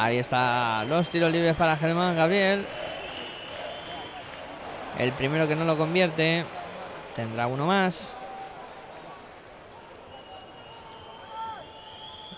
[0.08, 2.66] Ahí está los tiros libres para Germán Gabriel.
[4.98, 6.46] El primero que no lo convierte
[7.18, 7.94] tendrá uno más.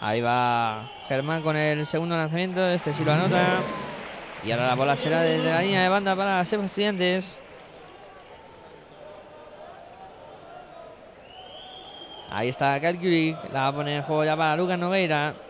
[0.01, 2.65] Ahí va Germán con el segundo lanzamiento.
[2.69, 3.61] Este sí lo anota.
[4.43, 7.39] Y ahora la bola será desde la línea de banda para los Estudiantes.
[12.31, 13.37] Ahí está Calculic.
[13.53, 15.48] La va a poner en juego ya para Lucas Nogueira.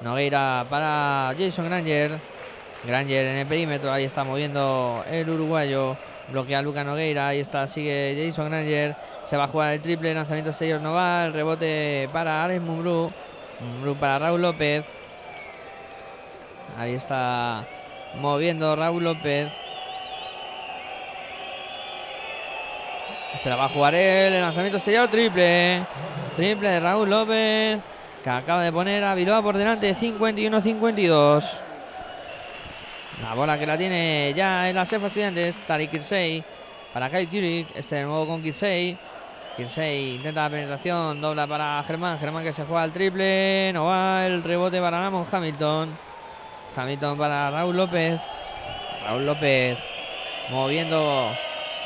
[0.00, 2.20] Nogueira para Jason Granger.
[2.84, 3.92] Granger en el perímetro.
[3.92, 5.96] Ahí está moviendo el uruguayo.
[6.28, 7.28] Bloquea a Luca Nogueira.
[7.28, 8.94] Ahí está, sigue Jason Granger.
[9.24, 10.14] Se va a jugar el triple.
[10.14, 10.96] Lanzamiento exterior no.
[11.24, 13.10] El rebote para Alex Mumbrú.
[13.60, 14.84] Mumbrú para Raúl López.
[16.78, 17.64] Ahí está
[18.16, 19.50] moviendo Raúl López.
[23.42, 24.34] Se la va a jugar él.
[24.34, 25.84] El lanzamiento exterior triple.
[26.36, 27.80] Triple de Raúl López
[28.22, 31.44] que acaba de poner a Bilbao por delante 51-52.
[33.22, 36.44] La bola que la tiene ya en las F estudiantes, Tariq Kirsey
[36.92, 38.96] para Kyle Kurik, este de nuevo con Kirsey.
[39.56, 44.26] Kirsey intenta la penetración, dobla para Germán, Germán que se juega al triple, no va
[44.26, 45.98] el rebote para Ramón Hamilton.
[46.76, 48.20] Hamilton para Raúl López.
[49.04, 49.78] Raúl López
[50.50, 51.32] moviendo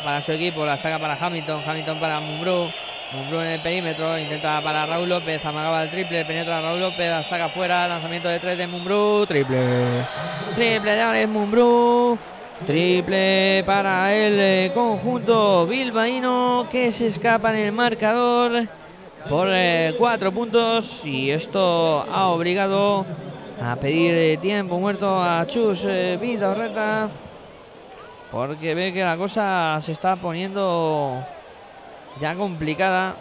[0.04, 2.70] para su equipo, la saca para Hamilton, Hamilton para Mumbrú.
[3.12, 7.22] Mumbrú en el perímetro, intenta para Raúl López, amagaba el triple, penetra Raúl López, la
[7.24, 10.06] saca fuera, lanzamiento de tres de Mumbrú, triple,
[10.54, 12.18] triple de Alex Mumbrú,
[12.66, 18.66] triple para el eh, conjunto bilbaíno que se escapa en el marcador
[19.28, 23.04] por eh, cuatro puntos y esto ha obligado
[23.62, 25.82] a pedir eh, tiempo muerto a Chus
[26.18, 27.10] Vidorreta
[28.30, 31.22] Porque ve que la cosa se está poniendo
[32.20, 33.16] ya complicada.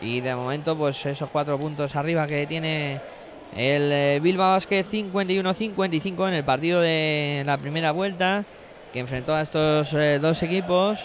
[0.00, 3.00] Y de momento, pues esos cuatro puntos arriba que tiene
[3.56, 8.44] el eh, Bilbao Basket 51-55 en el partido de la primera vuelta
[8.92, 10.98] que enfrentó a estos eh, dos equipos.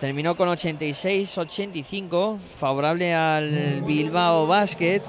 [0.00, 5.02] Terminó con 86-85, favorable al Bilbao Basket,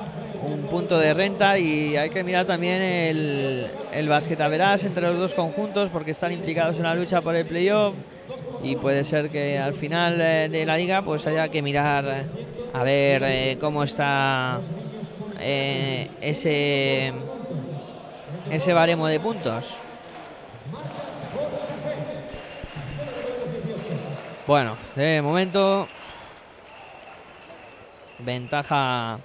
[0.71, 5.89] punto de renta y hay que mirar también el, el basquetaveras entre los dos conjuntos
[5.91, 7.93] porque están implicados en la lucha por el playoff
[8.63, 12.25] y puede ser que al final eh, de la liga pues haya que mirar
[12.73, 14.61] a ver eh, cómo está
[15.41, 17.11] eh, ese
[18.49, 19.65] ese baremo de puntos.
[24.47, 25.87] Bueno, de momento
[28.19, 29.19] ventaja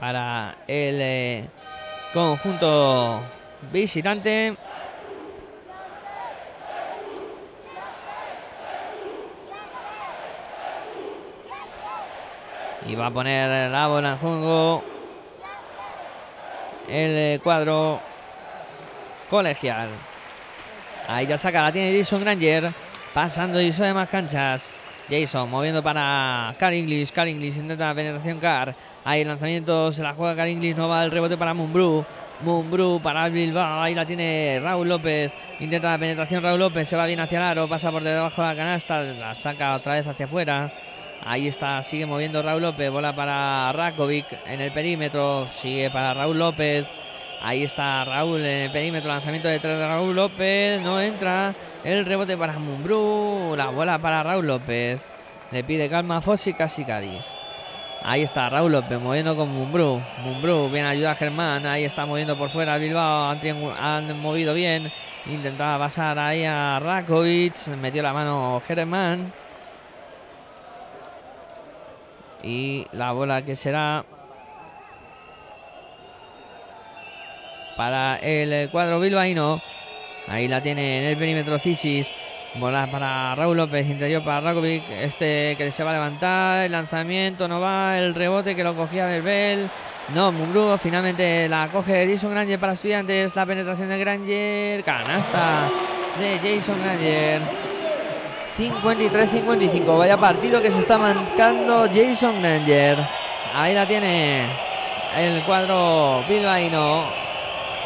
[0.00, 1.48] para el eh,
[2.12, 3.22] conjunto
[3.70, 4.56] visitante.
[12.86, 14.82] Y va a poner la bola en juego
[16.88, 18.00] el eh, cuadro
[19.28, 19.90] colegial.
[21.06, 22.72] Ahí ya saca, la tiene Jason Granger.
[23.12, 24.62] Pasando y de más canchas.
[25.08, 27.12] Jason moviendo para Car English.
[27.12, 28.74] Car English intenta la penetración Car.
[29.04, 30.76] Ahí el lanzamiento se la juega Car English.
[30.76, 32.04] No va el rebote para Mumbrú.
[32.42, 33.82] Mumbrú para Bilbao.
[33.82, 35.32] Ahí la tiene Raúl López.
[35.58, 36.88] Intenta la penetración Raúl López.
[36.88, 37.68] Se va bien hacia el aro.
[37.68, 39.00] Pasa por debajo de la canasta.
[39.02, 40.72] La saca otra vez hacia afuera.
[41.22, 42.90] Ahí está, sigue moviendo Raúl López.
[42.90, 45.48] Bola para Rakovic en el perímetro.
[45.62, 46.86] Sigue para Raúl López.
[47.42, 49.08] Ahí está Raúl en el perímetro.
[49.08, 50.80] Lanzamiento detrás de Raúl López.
[50.82, 51.54] No entra.
[51.84, 53.54] El rebote para Mumbrú.
[53.56, 55.00] La bola para Raúl López.
[55.50, 57.39] Le pide calma a Fossi casi Cádiz.
[58.02, 60.00] Ahí está Raúl López moviendo con Mumbrú.
[60.22, 61.66] Mumbrú bien ayuda a Germán.
[61.66, 63.30] Ahí está moviendo por fuera Bilbao.
[63.30, 63.40] Han,
[63.78, 64.90] han movido bien.
[65.26, 67.66] Intentaba pasar ahí a Rakovic.
[67.68, 69.32] Metió la mano Germán.
[72.42, 74.04] Y la bola que será
[77.76, 79.60] para el cuadro bilbaíno.
[80.26, 82.10] Ahí la tiene en el perímetro Cisis.
[82.56, 84.82] Bola para Raúl López, interior para Rakovic.
[84.90, 86.64] Este que se va a levantar.
[86.64, 87.96] El lanzamiento no va.
[87.96, 89.70] El rebote que lo cogía Berbel.
[90.14, 93.36] No, Mumbrú finalmente la coge Jason Granger para estudiantes.
[93.36, 94.82] La penetración de Granger.
[94.82, 95.70] Canasta
[96.18, 97.42] de Jason Granger.
[98.58, 99.98] 53-55.
[99.98, 102.98] Vaya partido que se está marcando Jason Granger.
[103.54, 104.46] Ahí la tiene
[105.16, 107.29] el cuadro bilbaíno.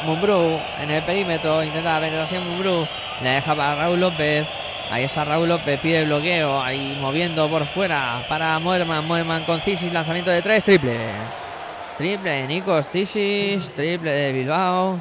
[0.04, 1.62] Mumbrú en el perímetro.
[1.62, 2.86] Intenta la penetración Mumbrú.
[3.20, 4.46] Le deja para Raúl López.
[4.90, 5.80] Ahí está Raúl López.
[5.80, 6.60] Pide bloqueo.
[6.60, 9.06] Ahí moviendo por fuera para Moerman.
[9.06, 9.92] Moerman con Cisis.
[9.92, 10.64] Lanzamiento de tres.
[10.64, 10.98] Triple.
[11.98, 13.68] Triple de Nikos Cisis.
[13.74, 15.00] Triple de Bilbao.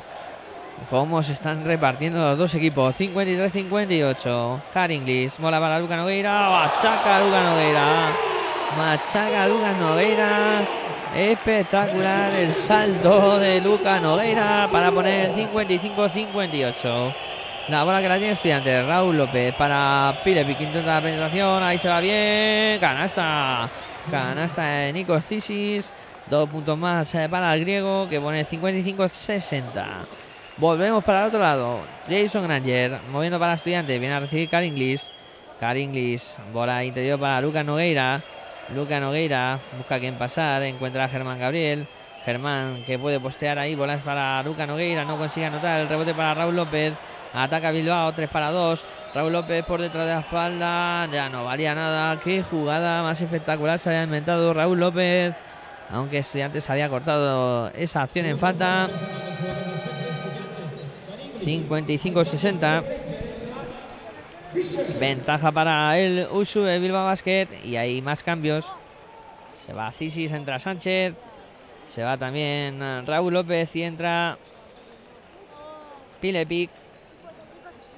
[0.89, 2.95] Cómo se están repartiendo los dos equipos.
[2.97, 4.61] 53-58.
[4.73, 5.39] Caringlis.
[5.39, 6.49] Mola para Lucas Nogueira.
[6.49, 8.42] Machaca a Lucas Nogueira.
[8.77, 10.67] Machaca Lucas Nogueira.
[11.15, 17.13] Espectacular el salto de Lucas Nogueira para poner 55-58.
[17.69, 18.83] La bola que la tiene estudiante.
[18.83, 20.59] Raúl López para Pilepic.
[20.61, 21.63] Intenta la penetración.
[21.63, 22.79] Ahí se va bien.
[22.79, 23.69] Canasta.
[24.09, 25.89] Canasta de Nikos Cisis.
[26.29, 29.85] Dos puntos más eh, para el griego que pone 55-60.
[30.57, 31.81] Volvemos para el otro lado.
[32.09, 33.99] Jason Granger moviendo para estudiante.
[33.99, 35.01] Viene a recibir Car Inglis.
[35.59, 36.23] Car Inglis.
[36.51, 38.23] Bola interior para Lucas Nogueira.
[38.73, 40.63] Lucas Nogueira busca quien pasar.
[40.63, 41.87] Encuentra a Germán Gabriel.
[42.25, 43.75] Germán que puede postear ahí.
[43.75, 45.05] Bolas para Lucas Nogueira.
[45.05, 45.81] No consigue anotar.
[45.81, 46.93] El rebote para Raúl López.
[47.33, 48.13] Ataca Bilbao.
[48.13, 48.83] 3 para 2.
[49.13, 51.07] Raúl López por detrás de la espalda.
[51.11, 52.19] Ya no valía nada.
[52.19, 55.35] Qué jugada más espectacular se había inventado Raúl López.
[55.89, 58.89] Aunque Estudiantes había cortado esa acción en falta.
[61.43, 63.12] 55-60.
[64.99, 67.47] Ventaja para el Usu de Bilbao Basket.
[67.63, 68.65] Y hay más cambios.
[69.65, 71.15] Se va Cisis, entra Sánchez.
[71.95, 74.37] Se va también Raúl López y entra
[76.21, 76.69] Pilepic.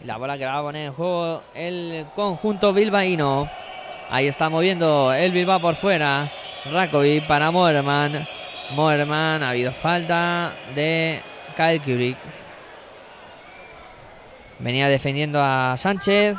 [0.02, 3.50] Y la bola que va a poner en juego el conjunto bilbaíno.
[4.10, 6.32] Ahí está moviendo el Bilbao por fuera.
[6.66, 8.28] Rakovic para Moerman.
[8.72, 11.22] Moerman, ha habido falta de
[11.56, 12.18] Kyle.
[14.60, 16.38] Venía defendiendo a Sánchez.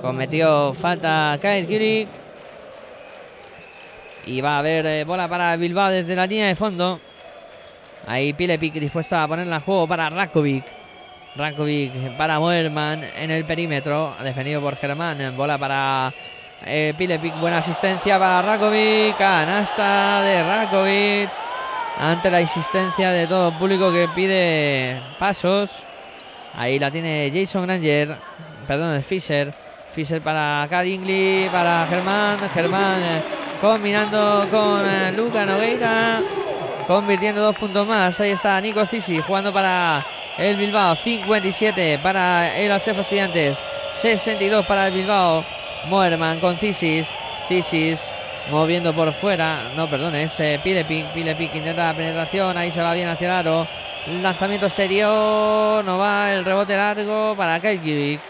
[0.00, 2.08] Cometió falta Kyle Kubrick.
[4.26, 7.00] Y va a haber eh, bola para Bilbao desde la línea de fondo.
[8.06, 10.64] Ahí Pilepic dispuesto a ponerla en juego para Rakovic.
[11.36, 14.14] Rakovic para Moerman en el perímetro.
[14.22, 15.36] Defendido por Germán.
[15.36, 16.12] Bola para
[16.64, 19.16] Eh, Pilepic, buena asistencia para Rakovic.
[19.16, 21.30] Canasta de Rakovic.
[21.98, 25.70] Ante la insistencia de todo el público que pide pasos.
[26.58, 28.16] Ahí la tiene Jason Granger.
[28.66, 29.54] Perdón, Fisher.
[29.94, 32.50] Fisher para Caringly, para Germán.
[32.52, 33.22] Germán eh,
[33.60, 36.20] combinando con eh, Luca Nogueira.
[36.88, 38.18] Convirtiendo dos puntos más.
[38.18, 40.04] Ahí está Nico Cisi jugando para
[40.36, 40.96] el Bilbao.
[40.96, 43.56] 57 para el Asef Estudiantes.
[44.02, 45.44] 62 para el Bilbao.
[45.86, 47.06] Moerman con Cisis.
[47.46, 48.00] Cisis
[48.50, 49.70] moviendo por fuera.
[49.76, 50.58] No, perdón, es eh.
[50.64, 52.56] Pilepic intenta la penetración.
[52.56, 53.87] Ahí se va bien hacia el aro.
[54.08, 55.84] Lanzamiento exterior.
[55.84, 58.20] No va el rebote largo para Kyle Kirik.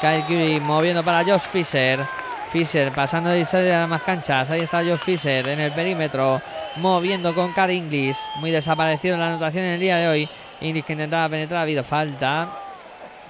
[0.00, 2.06] Kyle Kirik moviendo para Josh Fisher.
[2.50, 4.48] Fisher pasando de salir a más canchas.
[4.50, 6.40] Ahí está Josh Fisher en el perímetro.
[6.76, 8.16] Moviendo con Car Inglis.
[8.36, 10.28] Muy desaparecido en la anotación en el día de hoy.
[10.62, 11.58] Inglis que intentaba penetrar.
[11.58, 12.48] Ha habido falta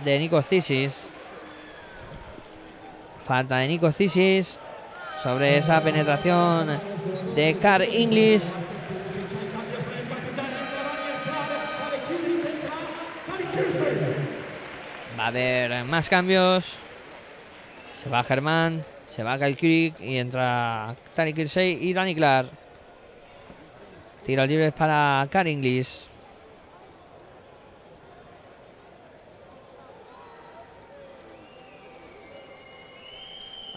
[0.04, 0.94] de Nico Cisis.
[3.26, 4.60] Falta de Nico Cisis
[5.24, 6.80] sobre esa penetración
[7.34, 8.44] de Car Inglis.
[15.24, 16.62] A haber más cambios.
[18.02, 18.84] Se va Germán,
[19.16, 22.50] se va Kyle Kirik y entra Tani Kirsey y Danny Clark.
[24.26, 25.88] Tiro libre para Car Inglis.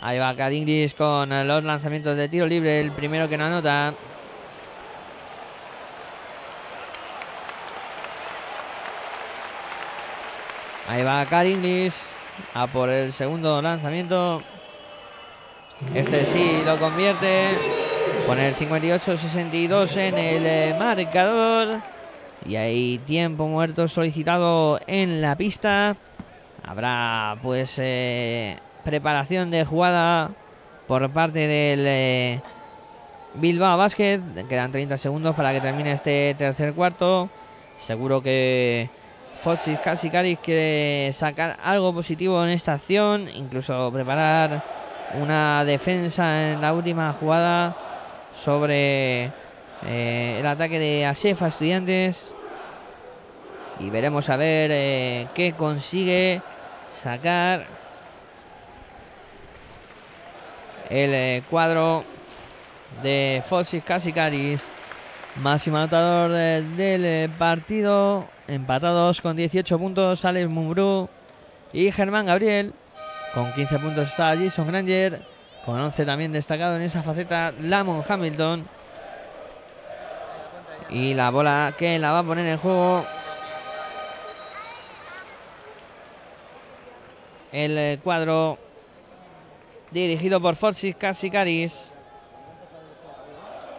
[0.02, 2.82] Ahí va Car Inglis con los lanzamientos de tiro libre.
[2.82, 3.94] El primero que no anota.
[10.88, 11.94] Ahí va Car Inglis
[12.54, 14.42] a por el segundo lanzamiento.
[15.94, 17.58] Este sí lo convierte.
[18.26, 21.82] Pone el 58-62 en el eh, marcador.
[22.46, 25.98] Y hay tiempo muerto solicitado en la pista.
[26.64, 30.32] Habrá pues eh, preparación de jugada
[30.88, 32.42] por parte del eh,
[33.34, 34.22] Bilbao Basket.
[34.48, 37.30] Quedan 30 segundos para que termine este tercer cuarto.
[37.86, 38.90] Seguro que
[39.44, 43.30] Foxy casi Caris quiere sacar algo positivo en esta acción.
[43.30, 44.64] Incluso preparar
[45.16, 47.76] una defensa en la última jugada
[48.44, 49.32] sobre
[49.86, 52.34] eh, el ataque de Asefa Estudiantes.
[53.80, 56.42] Y veremos a ver eh, qué consigue
[57.04, 57.68] sacar
[60.90, 62.04] el eh, cuadro
[63.04, 64.62] de Foxy Casicaris.
[65.36, 68.37] Máximo anotador del partido.
[68.48, 71.10] Empatados con 18 puntos Alex Mumbrú
[71.74, 72.74] y Germán Gabriel.
[73.34, 75.22] Con 15 puntos está Jason Granger.
[75.66, 78.66] Con 11 también destacado en esa faceta Lamont Hamilton.
[80.90, 83.06] Y la bola que la va a poner en juego.
[87.52, 88.58] El eh, cuadro
[89.92, 91.74] dirigido por Forsis Casicaris.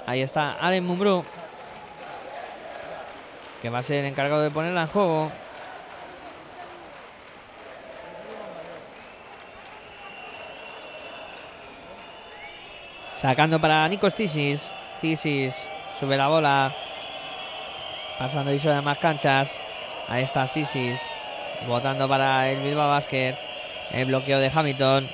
[0.05, 1.24] Ahí está Allen Mumbrú.
[3.63, 5.33] Que va a ser el encargado de ponerla en juego.
[13.21, 14.63] Sacando para Nikos Tisis.
[15.01, 15.53] Tisis
[15.99, 16.75] sube la bola.
[18.19, 19.51] Pasando y sobre más canchas.
[20.07, 21.01] Ahí está Tisis.
[21.67, 23.37] Votando para el Bilbao Basket.
[23.91, 25.11] El bloqueo de Hamilton.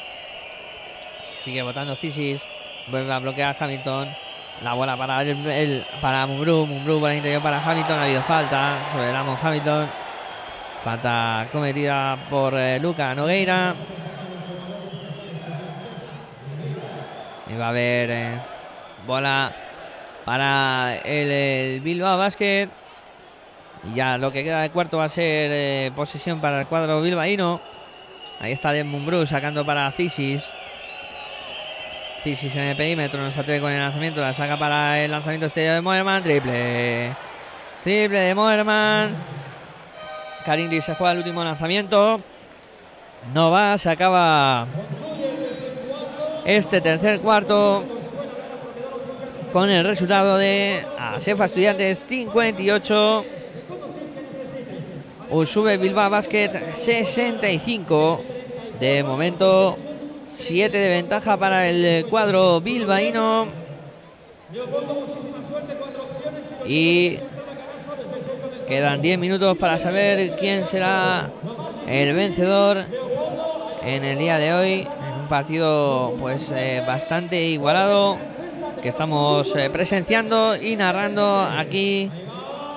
[1.45, 2.43] Sigue votando Cisis.
[2.89, 4.24] Vuelve a bloquear Hamilton.
[4.63, 6.67] La bola para el, el- para Mumbrú.
[6.67, 7.99] Mumbrú por el interior para Hamilton.
[7.99, 9.89] Ha habido falta sobre Lamont Hamilton.
[10.83, 13.75] Falta cometida por eh, Luca Nogueira.
[17.47, 18.39] Y va a haber eh,
[19.07, 19.53] bola
[20.25, 22.69] para el, el Bilbao Basket.
[23.83, 27.03] Y ya lo que queda de cuarto va a ser eh, posesión para el cuadro
[27.03, 27.61] bilbaíno.
[28.41, 30.51] Ahí está Den Mumbrú sacando para Cisis.
[32.25, 35.45] Cisis en el perímetro, no se atreve con el lanzamiento, la saca para el lanzamiento
[35.45, 37.15] exterior de Moerman, triple.
[37.83, 39.15] Triple de Moerman.
[40.47, 42.23] Karingli se juega el último lanzamiento.
[43.35, 44.67] No va, se acaba
[46.47, 47.85] este tercer cuarto
[49.53, 53.25] con el resultado de Asefa Estudiantes 58.
[55.29, 58.25] Usube Bilbao Basket 65.
[58.81, 59.77] De momento
[60.37, 63.47] 7 de ventaja para el eh, cuadro bilbaíno.
[66.67, 67.19] Y
[68.67, 71.31] quedan 10 minutos para saber quién será
[71.87, 72.85] el vencedor
[73.83, 74.89] en el día de hoy.
[75.23, 78.19] Un partido pues eh, bastante igualado
[78.83, 82.11] que estamos eh, presenciando y narrando aquí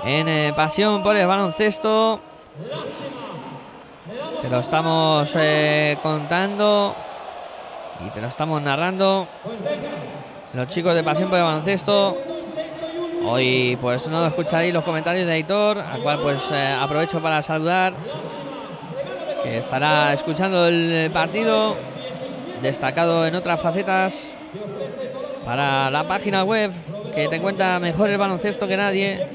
[0.05, 2.21] en Pasión por el Baloncesto.
[4.41, 5.29] Te lo estamos
[6.01, 6.95] contando
[8.05, 9.27] Y te lo estamos narrando.
[10.53, 12.15] Los chicos de Pasión por el Baloncesto.
[13.25, 17.93] Hoy pues no escucharéis los comentarios de Aitor, al cual pues eh, aprovecho para saludar.
[19.43, 21.75] Que estará escuchando el partido.
[22.61, 24.13] Destacado en otras facetas.
[25.43, 26.71] Para la página web
[27.15, 29.27] que te cuenta mejor el baloncesto que nadie.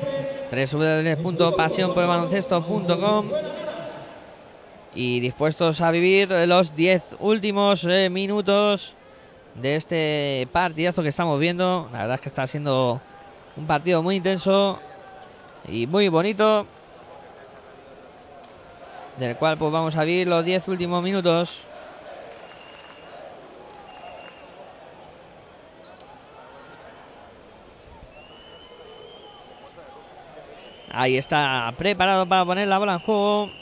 [0.52, 3.26] www.pasionporelbaloncesto.com
[4.94, 8.92] y dispuestos a vivir los 10 últimos eh, minutos
[9.54, 11.88] de este partidazo que estamos viendo.
[11.92, 13.00] La verdad es que está siendo
[13.56, 14.78] un partido muy intenso
[15.68, 16.66] y muy bonito.
[19.18, 21.50] Del cual pues vamos a vivir los 10 últimos minutos.
[30.94, 33.61] Ahí está preparado para poner la bola en juego.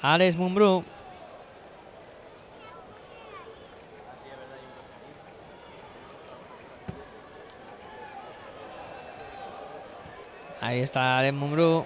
[0.00, 0.84] Alex Mumbrú.
[10.60, 11.84] Ahí está Alex Mumbrú.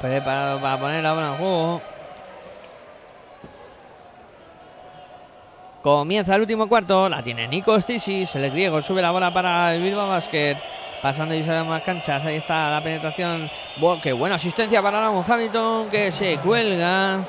[0.00, 1.82] Preparado para poner la bola en juego.
[5.82, 7.08] Comienza el último cuarto.
[7.08, 8.34] La tiene Nico Stisis.
[8.34, 10.56] El griego sube la bola para el Bilbao Basket.
[11.02, 12.24] Pasando y más canchas.
[12.24, 13.50] Ahí está la penetración.
[14.00, 15.90] qué buena asistencia para Lamont Hamilton.
[15.90, 17.26] Que se cuelga.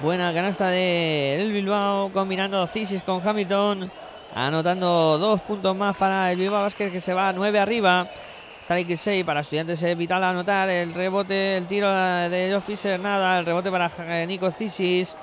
[0.00, 2.10] Buena canasta de el Bilbao.
[2.12, 3.88] Combinando Cisis con Hamilton.
[4.34, 6.90] Anotando dos puntos más para el Bilbao Basket.
[6.90, 8.08] Que se va a nueve arriba.
[8.64, 10.68] Strike 6 para estudiantes es vital anotar.
[10.68, 12.98] El rebote, el tiro de Joe Fisher.
[12.98, 13.38] Nada.
[13.38, 13.88] El rebote para
[14.26, 15.14] Nico Cisis.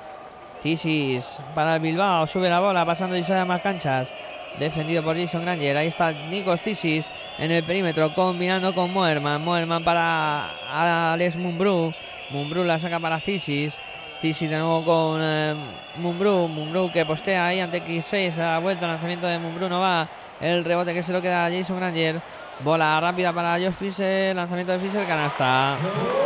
[0.61, 2.27] Cisis para el Bilbao.
[2.27, 2.85] Sube la bola.
[2.85, 4.09] Pasando y más canchas.
[4.57, 5.75] Defendido por Jason Granger.
[5.75, 7.05] Ahí está Nico Cisis
[7.37, 9.43] en el perímetro, combinando con Moerman.
[9.43, 11.93] Moerman para Alex Mumbrú.
[12.29, 13.77] Mumbrú la saca para Cisis.
[14.21, 15.55] Cisis de nuevo con eh,
[15.97, 16.47] Mumbrú.
[16.47, 18.37] Mumbrú que postea ahí ante X6.
[18.37, 19.67] Ha vuelto el lanzamiento de Mumbrú.
[19.67, 20.07] No va.
[20.39, 22.21] El rebote que se lo queda a Jason Granger.
[22.63, 24.35] Bola rápida para Josh Fisher.
[24.35, 25.07] Lanzamiento de Fisher.
[25.07, 25.77] Canasta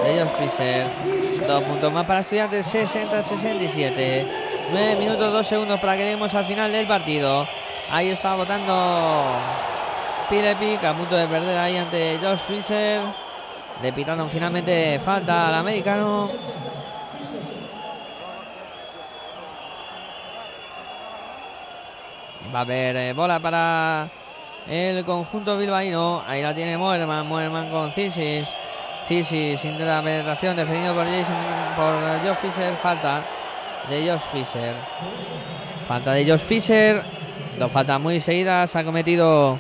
[0.03, 1.47] de Josh Fisher.
[1.47, 2.65] Dos puntos más para estudiantes.
[2.67, 4.27] 60-67.
[4.71, 7.47] 9 minutos 2 segundos para que lleguemos al final del partido.
[7.89, 9.37] Ahí está votando
[10.29, 13.01] Pilepic a punto de perder ahí ante Josh Fisher.
[13.81, 16.29] Le pitaron finalmente falta al americano.
[22.53, 24.09] Va a haber eh, bola para
[24.67, 26.23] el conjunto bilbaíno.
[26.27, 27.25] Ahí la tiene Moerman.
[27.25, 28.47] Moerman con Cisis.
[29.07, 31.35] Cisis sin la penetración defendido por Jason,
[31.75, 32.75] por Josh Fisher.
[32.83, 33.23] Falta
[33.87, 34.75] de Josh Fisher.
[35.87, 37.03] Falta de Josh Fisher.
[37.57, 38.75] Dos faltas muy seguidas.
[38.75, 39.59] Ha cometido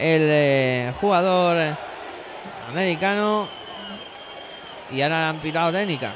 [0.00, 1.76] el eh, jugador
[2.70, 3.48] americano.
[4.90, 6.12] Y ahora han pitado técnica.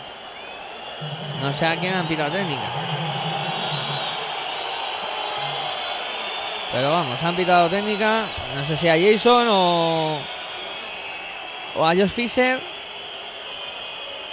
[1.40, 2.62] No sé a quién han pitado técnica.
[6.73, 8.27] Pero vamos, han pitado técnica.
[8.56, 10.19] No sé si a Jason o,
[11.77, 12.61] o a Josh Fisher.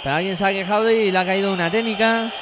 [0.02, 2.32] Pero alguien se ha quejado y le ha caído una técnica.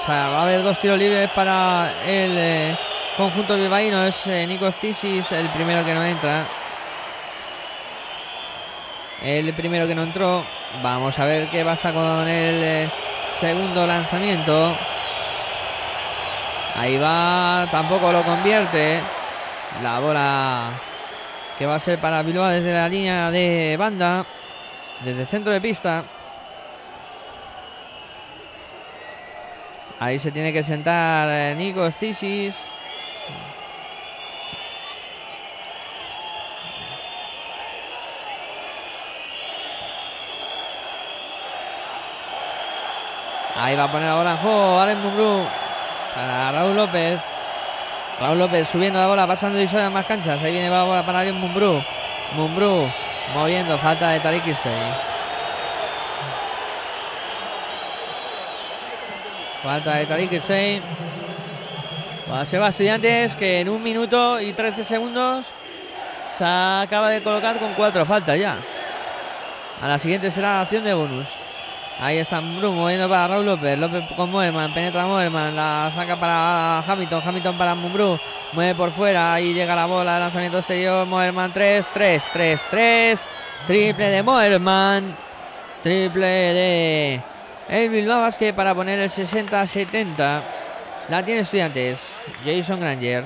[0.00, 2.76] O sea, va a haber dos tiros libres para el eh,
[3.18, 4.06] conjunto bilbaíno.
[4.06, 6.46] Es eh, Nico Stisis el primero que no entra.
[9.22, 10.44] El primero que no entró.
[10.82, 12.90] Vamos a ver qué pasa con el eh,
[13.40, 14.76] segundo lanzamiento.
[16.76, 19.02] Ahí va, tampoco lo convierte.
[19.82, 20.70] La bola
[21.58, 24.24] que va a ser para Bilbao desde la línea de banda,
[25.04, 26.04] desde el centro de pista.
[29.98, 32.54] Ahí se tiene que sentar eh, Nico Stisis.
[43.58, 44.80] Ahí va a poner la bola en juego.
[44.80, 45.46] Alex Mumbrú
[46.14, 47.20] para Raúl López.
[48.20, 50.40] Raúl López subiendo la bola, pasando y en más canchas.
[50.42, 51.82] Ahí viene la bola para Alex Mumbrú.
[52.34, 52.88] Mumbrú
[53.34, 54.44] moviendo, falta de Tariq
[59.62, 60.82] Falta de Tariq Hussein.
[62.44, 65.44] se va Estudiantes que en un minuto y 13 segundos
[66.38, 68.58] se acaba de colocar con cuatro faltas ya.
[69.82, 71.26] A la siguiente será la acción de bonus.
[72.00, 73.78] Ahí está Mumbrú moviendo para Raúl López.
[73.78, 74.72] López con Moerman.
[74.72, 75.56] Penetra Moerman.
[75.56, 77.22] La saca para Hamilton.
[77.24, 78.18] Hamilton para Mumbrú.
[78.52, 79.34] Mueve por fuera.
[79.34, 80.18] Ahí llega la bola.
[80.18, 81.06] Lanzamiento exterior.
[81.06, 83.20] Moerman 3, 3, 3, 3.
[83.66, 85.16] Triple de Moerman.
[85.82, 87.22] Triple de
[87.68, 90.42] el Bilbao Basket para poner el 60-70.
[91.08, 91.98] La tiene Estudiantes.
[92.44, 93.24] Jason Granger.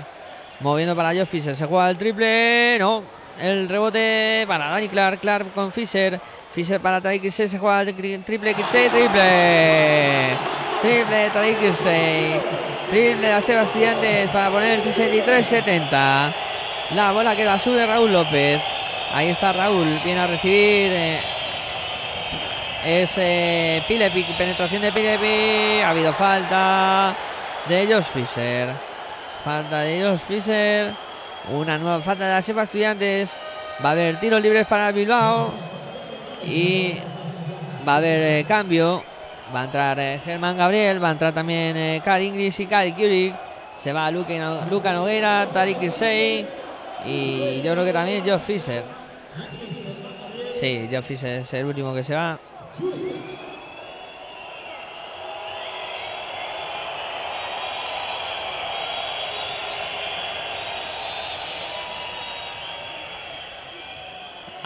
[0.61, 1.57] Moviendo para Josh Fisher.
[1.57, 2.78] Se juega el triple.
[2.81, 3.05] No.
[3.39, 5.20] El rebote para Dani Clark.
[5.20, 6.20] Clark con Fisher.
[6.55, 7.49] Fisher para Tariq Kirsey.
[7.49, 8.89] Se juega triple Kirsey.
[8.91, 10.37] Triple.
[10.83, 12.41] Triple Tariq Kirsey.
[12.91, 13.97] Triple a Sebastián
[14.33, 16.35] para poner 63-70.
[16.91, 18.61] La bola que la sube Raúl López.
[19.12, 20.01] Ahí está Raúl.
[20.05, 20.93] Viene a recibir.
[20.93, 21.20] Eh,
[22.85, 24.37] es eh, Pilepic.
[24.37, 25.85] Penetración de Pilepic.
[25.85, 27.16] Ha habido falta
[27.66, 28.74] de Josh Fisher.
[29.43, 30.93] Falta de Josh Fisher.
[31.49, 33.31] Una nueva falta de la Estudiantes.
[33.83, 35.72] Va a haber tiros libres para Bilbao.
[36.44, 36.94] Y
[37.86, 39.02] va a haber eh, cambio.
[39.55, 41.02] Va a entrar eh, Germán Gabriel.
[41.02, 43.35] Va a entrar también eh, Inglis y Carl Kurik.
[43.82, 46.47] Se va Luca, Luca Noguera, Tariq Kirsey.
[47.05, 48.85] Y yo creo que también Josh Fisher.
[50.60, 52.39] Sí, Josh Fisher es el último que se va.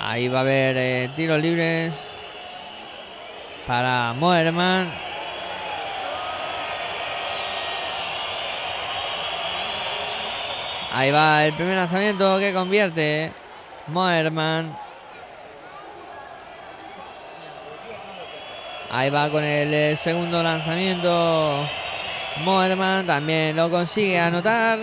[0.09, 1.93] Ahí va a haber eh, tiros libres
[3.67, 4.89] para Moerman.
[10.93, 13.33] Ahí va el primer lanzamiento que convierte
[13.89, 14.79] Moerman.
[18.89, 21.69] Ahí va con el eh, segundo lanzamiento
[22.45, 23.09] Moerman.
[23.09, 24.79] También lo consigue anotar.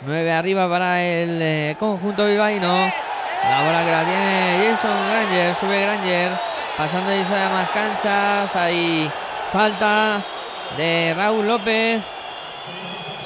[0.00, 3.05] 9 arriba para el eh, conjunto bilbaíno.
[3.44, 5.56] La bola que la tiene Jason Granger.
[5.60, 6.32] Sube Granger.
[6.76, 8.56] Pasando y a más canchas.
[8.56, 9.10] Hay
[9.52, 10.24] falta
[10.76, 12.02] de Raúl López.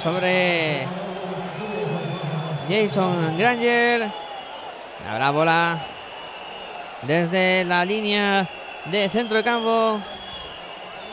[0.02, 0.86] Sobre
[2.68, 4.10] Jason Granger.
[5.08, 5.78] Habrá bola
[7.02, 8.48] desde la línea
[8.86, 10.00] de centro de campo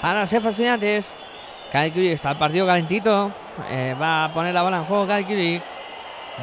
[0.01, 1.05] para ser fascinantes.
[1.71, 3.31] Kyle está el partido calentito.
[3.69, 5.61] Eh, va a poner la bola en juego Kyle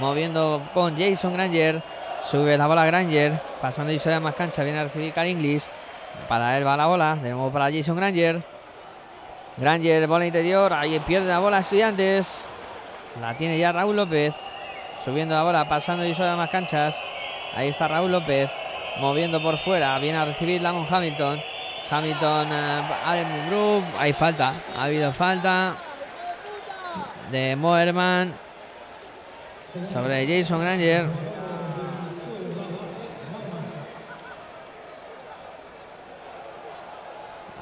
[0.00, 1.82] Moviendo con Jason Granger.
[2.30, 3.40] Sube la bola Granger.
[3.60, 4.62] Pasando y a más cancha.
[4.62, 5.68] Viene a recibir Cal Inglis.
[6.28, 7.16] Para él va la bola.
[7.16, 8.42] De nuevo para Jason Granger.
[9.56, 10.72] Granger, bola interior.
[10.72, 12.26] Ahí pierde la bola Estudiantes.
[13.20, 14.34] La tiene ya Raúl López.
[15.04, 15.68] Subiendo la bola.
[15.68, 16.94] Pasando y a más canchas.
[17.54, 18.50] Ahí está Raúl López.
[19.00, 19.98] Moviendo por fuera.
[19.98, 21.40] Viene a recibir Lamont Hamilton.
[21.90, 23.84] Hamilton, uh, Adam Group.
[23.98, 24.54] Hay falta.
[24.76, 25.76] Ha habido falta
[27.30, 28.34] de Moerman
[29.92, 31.43] sobre Jason Granger.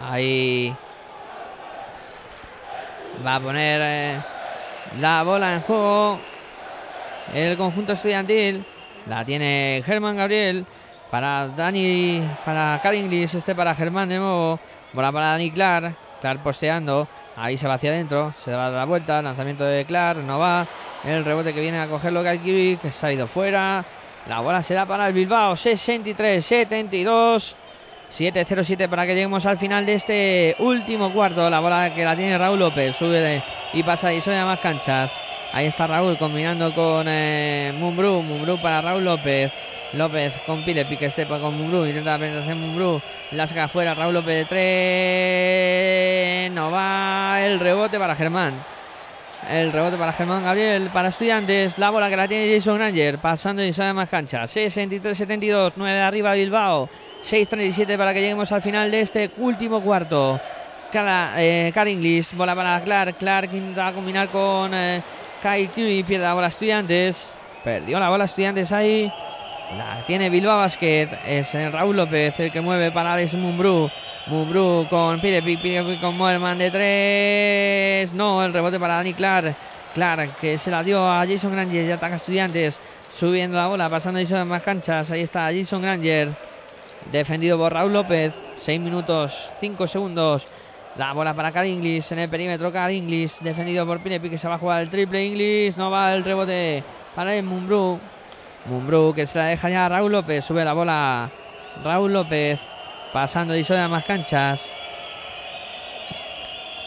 [0.03, 0.75] Ahí
[3.25, 4.21] va a poner eh,
[4.99, 6.19] la bola en juego
[7.33, 8.65] el conjunto estudiantil.
[9.07, 10.67] La tiene Germán Gabriel
[11.11, 14.59] para Dani, para Inglis, este para Germán de nuevo.
[14.93, 17.09] Bola para Dani Clark, Clark posteando.
[17.37, 20.67] Ahí se va hacia adentro, se da la vuelta, lanzamiento de Clark, no va.
[21.05, 23.85] El rebote que viene a cogerlo Kalkiewicz, que se ha ido fuera.
[24.29, 27.55] La bola se da para el Bilbao, 63-72.
[28.19, 31.49] 7-0-7 para que lleguemos al final de este último cuarto.
[31.49, 32.95] La bola que la tiene Raúl López.
[32.97, 35.11] Sube y pasa y suena más canchas.
[35.53, 38.23] Ahí está Raúl combinando con eh, Mumbrú.
[38.23, 39.53] Mumbrú para Raúl López.
[39.95, 41.85] López con Pile, pique este con Mumbrú.
[41.87, 43.01] Intenta la penetración Mumbrú.
[43.33, 43.95] La saca afuera.
[43.95, 44.45] Raúl López de
[46.47, 46.53] tres.
[46.53, 47.41] No va.
[47.41, 48.63] El rebote para Germán.
[49.49, 50.91] El rebote para Germán Gabriel.
[50.93, 51.77] Para Estudiantes.
[51.79, 53.19] La bola que la tiene Jason Granger.
[53.19, 54.55] Pasando y suena más canchas.
[54.55, 55.73] 63-72.
[55.77, 56.89] 9 de arriba Bilbao.
[57.31, 60.41] 6.37 para que lleguemos al final de este último cuarto.
[60.93, 61.73] Cara, eh,
[62.35, 63.17] bola para Clark.
[63.17, 65.03] Clark intenta combinar con eh,
[65.43, 67.17] Kai pierde la bola Estudiantes.
[67.65, 69.11] Perdió la bola Estudiantes ahí.
[69.79, 71.09] La tiene Bilbao Basket.
[71.27, 73.89] Es eh, Raúl López el que mueve para Alex Mumbrú.
[74.27, 78.13] Mumbrú con Pirepic, Pirepic con Moerman de tres.
[78.13, 79.55] No, el rebote para Dani Clark.
[79.95, 82.79] Clark que se la dio a Jason Granger y ataca Estudiantes.
[83.19, 85.11] Subiendo la bola, pasando en más canchas.
[85.11, 86.52] Ahí está Jason Granger.
[87.11, 88.33] Defendido por Raúl López.
[88.61, 90.47] 6 minutos, 5 segundos.
[90.97, 92.71] La bola para Cal Inglis en el perímetro.
[92.71, 95.25] Cal Inglis defendido por Pinepi que se va a jugar el triple.
[95.25, 96.85] Inglis no va el rebote
[97.15, 97.99] para el Mumbrú.
[98.67, 100.45] Mumbrú que se la deja ya a Raúl López.
[100.45, 101.31] Sube la bola
[101.83, 102.61] Raúl López.
[103.13, 104.61] Pasando y a más canchas.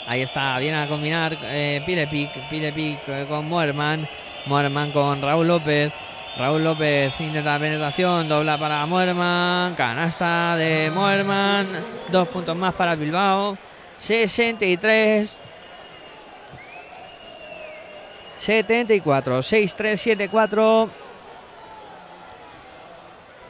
[0.08, 4.08] Ahí está, viene a combinar eh, Pilepic, con Moerman,
[4.46, 5.92] Moerman con Raúl López,
[6.38, 12.96] Raúl López intenta la penetración, dobla para Muerman, canasta de Muerman, dos puntos más para
[12.96, 13.58] Bilbao,
[14.00, 15.40] 63,
[18.40, 20.90] 74, 6-3, 7-4.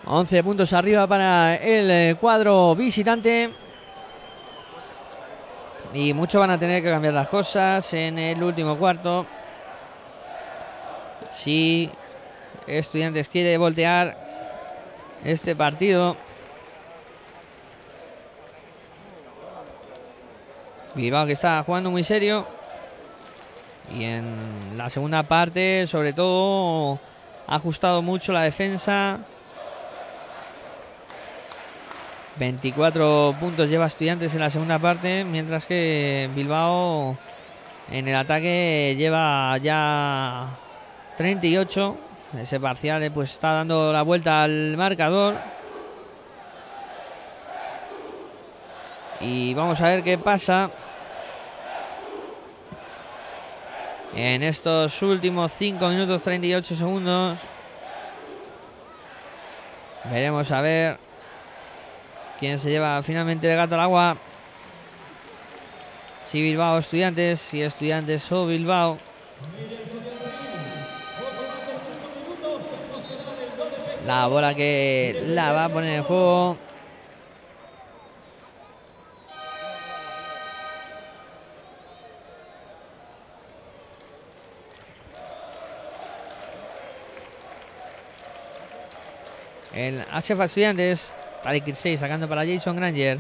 [0.06, 3.50] 11 puntos arriba para el eh, cuadro visitante.
[5.92, 9.26] Y mucho van a tener que cambiar las cosas en el último cuarto.
[11.38, 11.90] Si
[12.68, 14.18] Estudiantes quiere voltear
[15.24, 16.18] este partido.
[20.96, 22.48] Bilbao que está jugando muy serio.
[23.94, 27.00] Y en la segunda parte, sobre todo,
[27.48, 29.20] ha ajustado mucho la defensa.
[32.38, 37.16] 24 puntos lleva Estudiantes en la segunda parte, mientras que Bilbao
[37.92, 40.58] en el ataque lleva ya
[41.18, 41.98] 38.
[42.40, 45.36] Ese parcial eh, pues está dando la vuelta al marcador.
[49.22, 50.70] Y vamos a ver qué pasa.
[54.14, 57.38] En estos últimos 5 minutos 38 segundos.
[60.06, 60.98] Veremos a ver
[62.40, 64.18] quién se lleva finalmente el gato al agua.
[66.28, 69.00] Si Bilbao Estudiantes, si Estudiantes o Bilbao.
[74.06, 76.58] La bola que la va a poner en juego.
[89.74, 91.12] El Asefa Estudiantes.
[91.44, 93.20] Tariq 6 sacando para Jason Granger.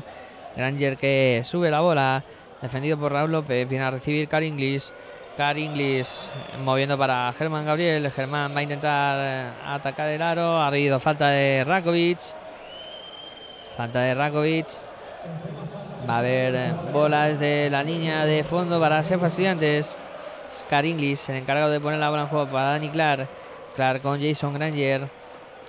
[0.56, 2.24] Granger que sube la bola.
[2.62, 3.68] Defendido por Raúl López.
[3.68, 4.84] Viene a recibir Car Inglis.
[5.38, 6.08] Car Inglis
[6.60, 8.10] moviendo para Germán Gabriel.
[8.12, 10.62] Germán va a intentar eh, atacar el aro.
[10.62, 12.20] Ha habido falta de Rakovic.
[13.76, 14.66] Falta de Rakovic.
[16.10, 19.86] Va a haber eh, bolas de la línea de fondo para Sefa Estudiantes.
[20.70, 23.28] Car Inglis, el encargado de poner la bola en juego para Dani Clark.
[23.76, 25.10] Clark con Jason Granger.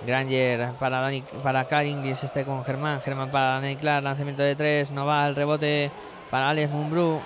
[0.05, 3.01] Granger para Dani, para Car Inglis, este con Germán.
[3.01, 4.05] Germán para Dani Clark.
[4.05, 4.91] Lanzamiento de tres.
[4.91, 5.91] No va el rebote
[6.31, 7.19] para Alex Mumbrú.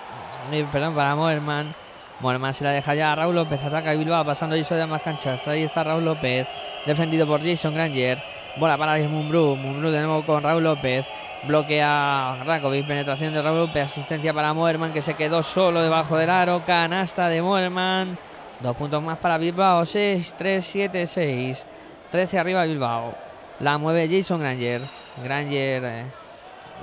[0.72, 1.81] Perdón, para Moerman.
[2.22, 3.60] Moerman se la deja ya a Raúl López.
[3.62, 5.46] Ataca Bilbao pasando eso de más canchas.
[5.48, 6.46] Ahí está Raúl López.
[6.86, 8.22] Defendido por Jason Granger.
[8.58, 9.56] Bola para Mumbrú.
[9.56, 11.04] Mumbrú de nuevo con Raúl López.
[11.48, 12.86] Bloquea Rakovic.
[12.86, 13.86] Penetración de Raúl López.
[13.86, 16.64] Asistencia para Moerman que se quedó solo debajo del aro.
[16.64, 18.16] Canasta de Moerman.
[18.60, 19.84] Dos puntos más para Bilbao.
[19.84, 21.66] 6, 3, 7, 6.
[22.12, 23.14] 13 arriba Bilbao.
[23.58, 24.82] La mueve Jason Granger.
[25.24, 26.06] Granger eh,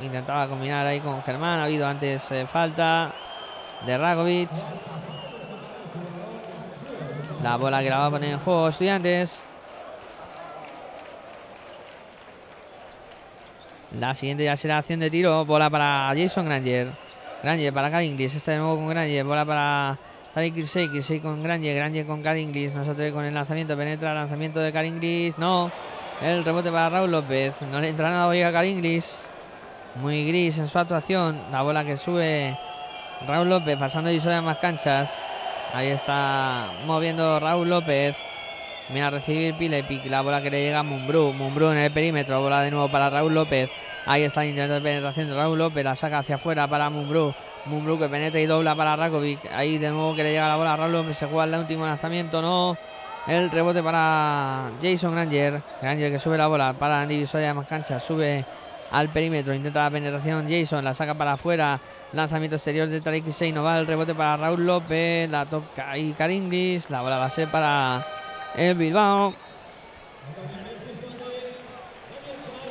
[0.01, 1.61] intentaba combinar ahí con Germán.
[1.61, 3.13] Ha habido antes eh, falta
[3.85, 4.49] de Rakovic.
[7.41, 9.31] La bola que la va a poner en juego Estudiantes.
[13.91, 15.45] La siguiente ya será acción de tiro.
[15.45, 16.91] Bola para Jason Granger.
[17.41, 18.35] Granger para Car Inglis.
[18.35, 19.23] Este de nuevo con Granger.
[19.23, 19.97] Bola para
[20.33, 20.89] Tariq Kirsey.
[20.89, 21.77] Kirsey con Granger.
[21.77, 22.73] Granger con Car Inglis.
[22.73, 23.77] Nosotros con el lanzamiento.
[23.77, 25.37] Penetra el lanzamiento de Car Inglis.
[25.37, 25.71] No.
[26.21, 27.53] El rebote para Raúl López.
[27.71, 29.09] No le entra nada hoy a Car Inglis.
[29.95, 31.41] Muy gris en su actuación.
[31.53, 32.59] La bola que sube
[33.25, 33.77] Raúl López.
[33.77, 35.09] Pasando y a más canchas.
[35.71, 38.15] Ahí está moviendo Raúl López.
[38.89, 40.05] Viene a recibir Pilepic.
[40.07, 41.31] La bola que le llega a Mumbrú.
[41.31, 42.41] Mumbrú en el perímetro.
[42.41, 43.69] Bola de nuevo para Raúl López.
[44.05, 45.83] Ahí está de penetración de Raúl López.
[45.83, 47.35] La saca hacia afuera para Mumbrú.
[47.65, 49.45] Mumbrú que penetra y dobla para Rakovic.
[49.51, 51.17] Ahí de nuevo que le llega la bola a Raúl López.
[51.17, 52.41] Se juega el último lanzamiento.
[52.41, 52.75] No.
[53.27, 55.61] El rebote para Jason Granger.
[55.83, 57.99] Granger que sube la bola para Andy Visoya más cancha.
[57.99, 58.43] Sube
[58.91, 59.53] al perímetro.
[59.53, 60.47] Intenta la penetración.
[60.49, 61.79] Jason la saca para afuera.
[62.13, 63.51] Lanzamiento exterior de Tariq Kisei.
[63.51, 65.29] No va el rebote para Raúl López.
[65.29, 66.89] La toca ahí Caringlis.
[66.89, 68.05] La bola va a ser para
[68.55, 69.33] el Bilbao.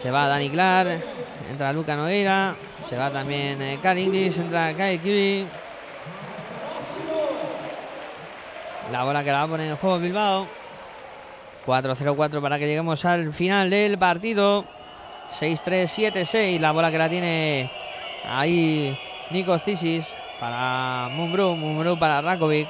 [0.02, 1.02] Se va Dani Clark.
[1.50, 2.56] Entra Luca Nogueira.
[2.88, 3.78] Se va también eh.
[3.82, 5.46] Entra Kai Kiwi.
[8.90, 10.46] La bola que la va a poner en juego Bilbao.
[11.66, 14.64] 4-0-4 para que lleguemos al final del partido.
[15.40, 16.60] 6-3-7-6.
[16.60, 17.70] La bola que la tiene
[18.28, 18.98] ahí
[19.30, 20.06] Nico Cisis
[20.40, 21.54] para Mumbrú.
[21.56, 22.68] Mumbrú para Rakovic.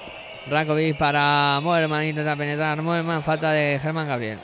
[0.49, 2.05] Rakovic para Moerman.
[2.05, 3.23] Intenta penetrar Moerman.
[3.23, 4.39] Falta de Germán Gabriel.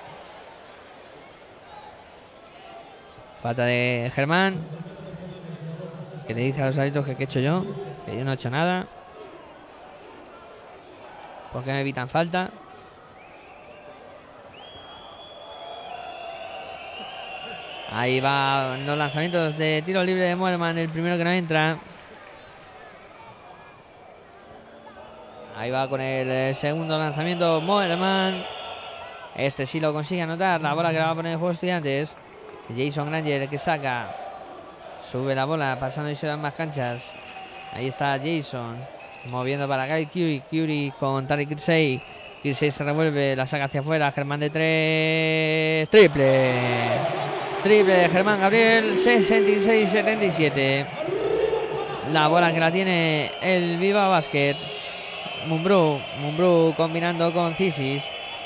[3.42, 4.58] Falta de Germán.
[6.26, 7.64] Que le dice a los árbitros que he hecho yo.
[8.06, 8.86] Que yo no he hecho nada.
[11.52, 12.50] ¿Por qué me evitan falta?
[17.96, 20.76] Ahí va los lanzamientos de tiro libre de Moerman.
[20.76, 21.78] El primero que no entra.
[25.56, 28.44] Ahí va con el eh, segundo lanzamiento Moerman.
[29.36, 30.60] Este sí lo consigue anotar.
[30.60, 32.12] La bola que la va a poner el juego estudiantes.
[32.76, 34.12] Jason Granger que saca.
[35.12, 37.00] Sube la bola pasando y se dan más canchas.
[37.72, 38.76] Ahí está Jason.
[39.26, 40.42] Moviendo para Guy Curie.
[40.50, 42.02] Curie con Tariq Kirsey.
[42.42, 43.36] Kirsey se revuelve.
[43.36, 44.10] La saca hacia afuera.
[44.10, 45.88] Germán de tres.
[45.90, 47.43] Triple.
[47.64, 49.02] Triple de Germán Gabriel.
[49.02, 50.86] 66-77.
[52.12, 54.54] La bola que la tiene el Viva Basket.
[55.46, 55.98] Mumbrú.
[56.18, 58.02] Mumbrú combinando con Cisis.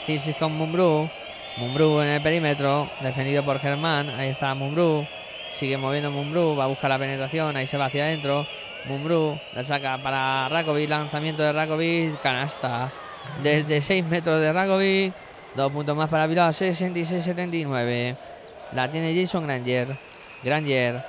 [0.07, 1.11] Cisis con Mumbrú.
[1.57, 4.09] Mumbrú en el perímetro, defendido por Germán.
[4.11, 5.05] Ahí está Mumbrú.
[5.59, 7.57] Sigue moviendo Mumbrú, va a buscar la penetración.
[7.57, 8.47] Ahí se va hacia adentro.
[8.85, 10.89] Mumbrú la saca para Rakovic.
[10.89, 12.21] Lanzamiento de Rakovic.
[12.23, 12.93] Canasta
[13.43, 15.13] desde 6 metros de Rakovic.
[15.57, 18.38] Dos puntos más para Bilbao, 66-79.
[18.73, 19.97] La tiene Jason Granger.
[20.43, 21.03] Granger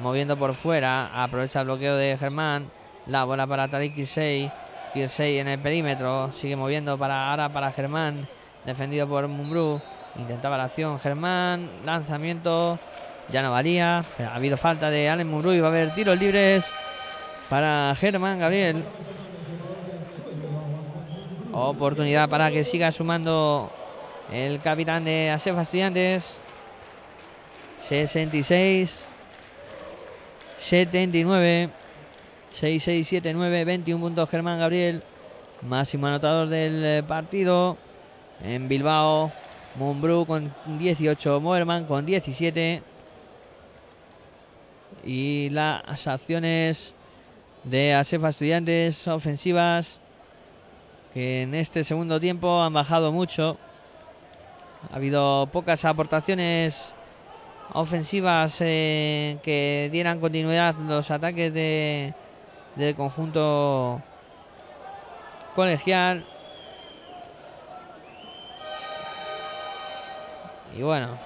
[0.00, 1.22] moviendo por fuera.
[1.22, 2.70] Aprovecha el bloqueo de Germán.
[3.06, 4.50] La bola para Tariq Kirsey.
[4.94, 6.32] Kirsey en el perímetro.
[6.40, 8.28] Sigue moviendo para ahora para Germán.
[8.64, 9.80] Defendido por Mumbrú.
[10.16, 11.68] Intentaba la acción Germán.
[11.84, 12.78] Lanzamiento.
[13.30, 14.04] Ya no valía.
[14.18, 16.64] Ha habido falta de Allen Mumbrú y va a haber tiros libres
[17.48, 18.84] para Germán Gabriel.
[21.52, 23.70] Oportunidad para que siga sumando
[24.30, 26.24] el capitán de Asefa Estudiantes.
[27.90, 28.88] 66
[30.60, 31.70] 79
[32.60, 35.02] 6679 21 puntos Germán Gabriel
[35.62, 37.76] máximo anotador del eh, partido
[38.44, 39.32] en Bilbao
[39.74, 42.80] Mumbrú con 18 Moerman con 17
[45.02, 46.94] y las acciones
[47.64, 49.98] de Asefa Estudiantes ofensivas
[51.12, 53.58] que en este segundo tiempo han bajado mucho.
[54.92, 56.80] Ha habido pocas aportaciones
[57.72, 62.14] ofensivas eh, que dieran continuidad los ataques de,
[62.76, 64.02] del conjunto
[65.54, 66.24] colegial.
[70.76, 71.18] Y bueno,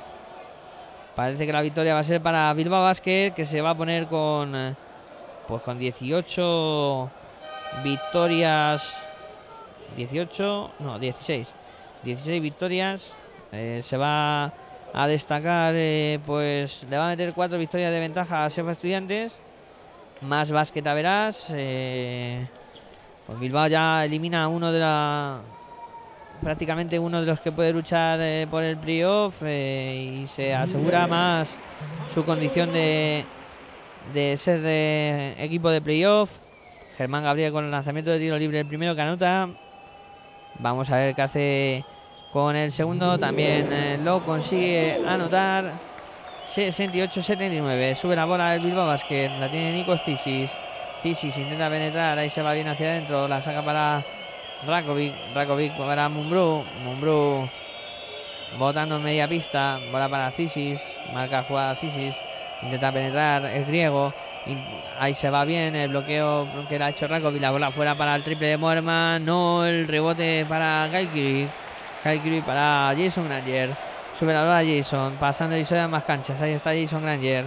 [1.15, 4.07] parece que la victoria va a ser para Bilbao Basket, que se va a poner
[4.07, 4.75] con eh,
[5.47, 7.11] pues con 18
[7.83, 8.83] victorias
[9.97, 11.49] 18, no, 16.
[12.03, 13.03] 16 victorias.
[13.53, 14.53] Eh, se va
[14.95, 19.37] a destacar, eh, pues le va a meter cuatro victorias de ventaja a Sefa Estudiantes.
[20.21, 21.47] Más básquet a verás.
[21.51, 22.47] Eh,
[23.27, 25.41] pues Bilbao ya elimina uno de la.
[26.41, 31.49] Prácticamente uno de los que puede luchar eh, por el playoff y se asegura más
[32.13, 33.25] su condición de,
[34.13, 36.31] de ser de equipo de playoff.
[36.97, 39.49] Germán Gabriel con el lanzamiento de tiro libre, el primero que anota.
[40.61, 41.85] Vamos a ver qué hace
[42.35, 45.73] con el segundo también eh, lo consigue anotar.
[46.53, 48.01] 68-79.
[48.01, 49.31] Sube la bola el Bilbao Basket.
[49.39, 50.51] La tiene Nikos Tisis.
[51.01, 52.19] Tisis intenta penetrar.
[52.19, 53.29] Ahí se va bien hacia adentro.
[53.29, 54.05] La saca para
[54.67, 55.15] Rakovic.
[55.33, 56.65] Rakovic para Mumbrú.
[56.83, 57.49] Mumbrú
[58.59, 59.79] botando en media pista.
[59.93, 60.81] Bola para Cisis.
[61.13, 62.17] Marca jugada Cisis.
[62.63, 64.13] Intenta penetrar el griego.
[64.99, 67.41] Ahí se va bien el bloqueo que le ha hecho Rakovic.
[67.41, 69.25] La bola fuera para el triple de Moerman.
[69.25, 71.49] No el rebote para Gaikiri.
[72.05, 73.75] Kyle para Jason Granger.
[74.19, 75.17] Sube la bola Jason.
[75.19, 76.39] Pasando y a más canchas.
[76.41, 77.47] Ahí está Jason Granger.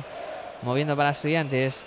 [0.63, 1.79] Moviendo para estudiantes.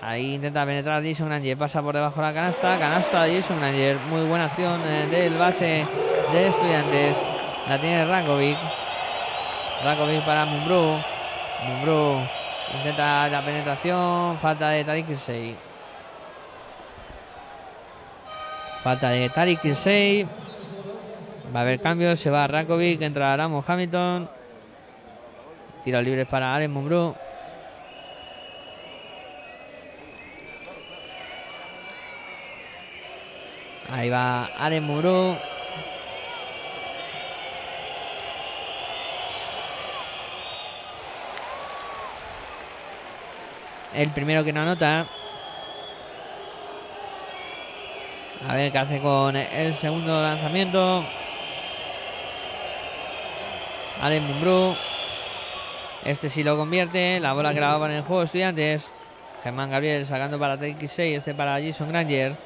[0.00, 1.58] Ahí intenta penetrar Jason Granger.
[1.58, 2.78] Pasa por debajo de la canasta.
[2.78, 3.96] Canasta Jason Granger.
[4.08, 5.84] Muy buena acción eh, del base
[6.32, 7.16] de estudiantes.
[7.68, 8.58] La tiene Rakovic.
[9.82, 11.02] Rakovic para Mumbrú.
[11.66, 12.20] Mumbrú
[12.76, 14.38] intenta la penetración.
[14.38, 15.56] Falta de Tariq Kirsey.
[18.84, 20.41] Falta de Tariq Kirsey.
[21.54, 24.28] Va a haber cambios, se va Rakovic, entra Ramos Hamilton.
[25.84, 27.14] Tiros libres para Allen Mumbrú.
[33.90, 35.36] Ahí va Allen Mumbrú.
[43.92, 45.06] El primero que no anota.
[48.48, 51.04] A ver qué hace con el segundo lanzamiento.
[54.00, 54.76] Allen Mumbrú.
[56.04, 57.20] Este sí lo convierte.
[57.20, 58.86] La bola que en el juego Estudiantes.
[59.42, 61.16] Germán Gabriel sacando para TX6.
[61.16, 62.36] Este para Jason Granger.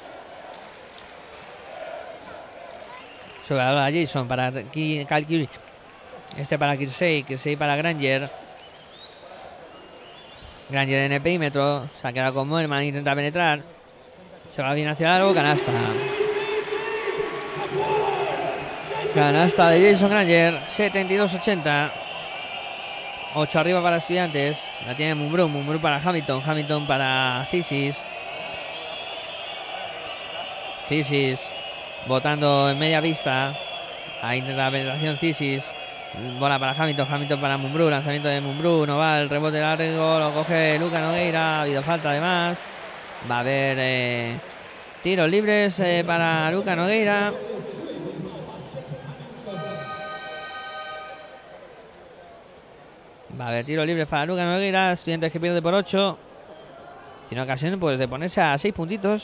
[3.47, 5.49] Sobre la bola Jason para Cal
[6.37, 7.23] Este para Kirsey.
[7.23, 8.31] Kirsey para Granger.
[10.69, 11.89] Granger en el perímetro.
[12.01, 12.83] Se ha quedado con.
[12.83, 13.61] Intenta penetrar.
[14.55, 15.35] Se va bien hacia algo.
[15.35, 15.73] Canasta.
[19.17, 21.91] Canasta de Jason Granger, 72-80.
[23.35, 24.59] 8 arriba para Estudiantes.
[24.87, 27.97] La tiene Mumbrú, Mumbrú para Hamilton, Hamilton para Cisis.
[30.91, 31.41] Cisis
[32.07, 33.55] votando en media vista.
[34.21, 35.65] Ahí intenta la penetración Cisis.
[36.39, 40.35] Bola para Hamilton, Hamilton para Mumbrú, lanzamiento de Mumbrú, no va, el rebote largo, lo
[40.35, 42.59] coge Luca Nogueira, ha habido falta además.
[43.31, 44.37] Va a haber eh,
[45.03, 47.33] tiros libres eh, para Luca Nogueira.
[53.39, 54.93] Va a haber tiro libre para Lucas Nogueira.
[54.93, 56.19] Estudiantes que pierde por 8.
[57.29, 59.23] Tiene ocasión pues, de ponerse a 6 puntitos.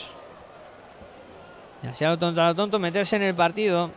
[1.99, 3.89] Lo tonto, a lo tonto, meterse en el partido.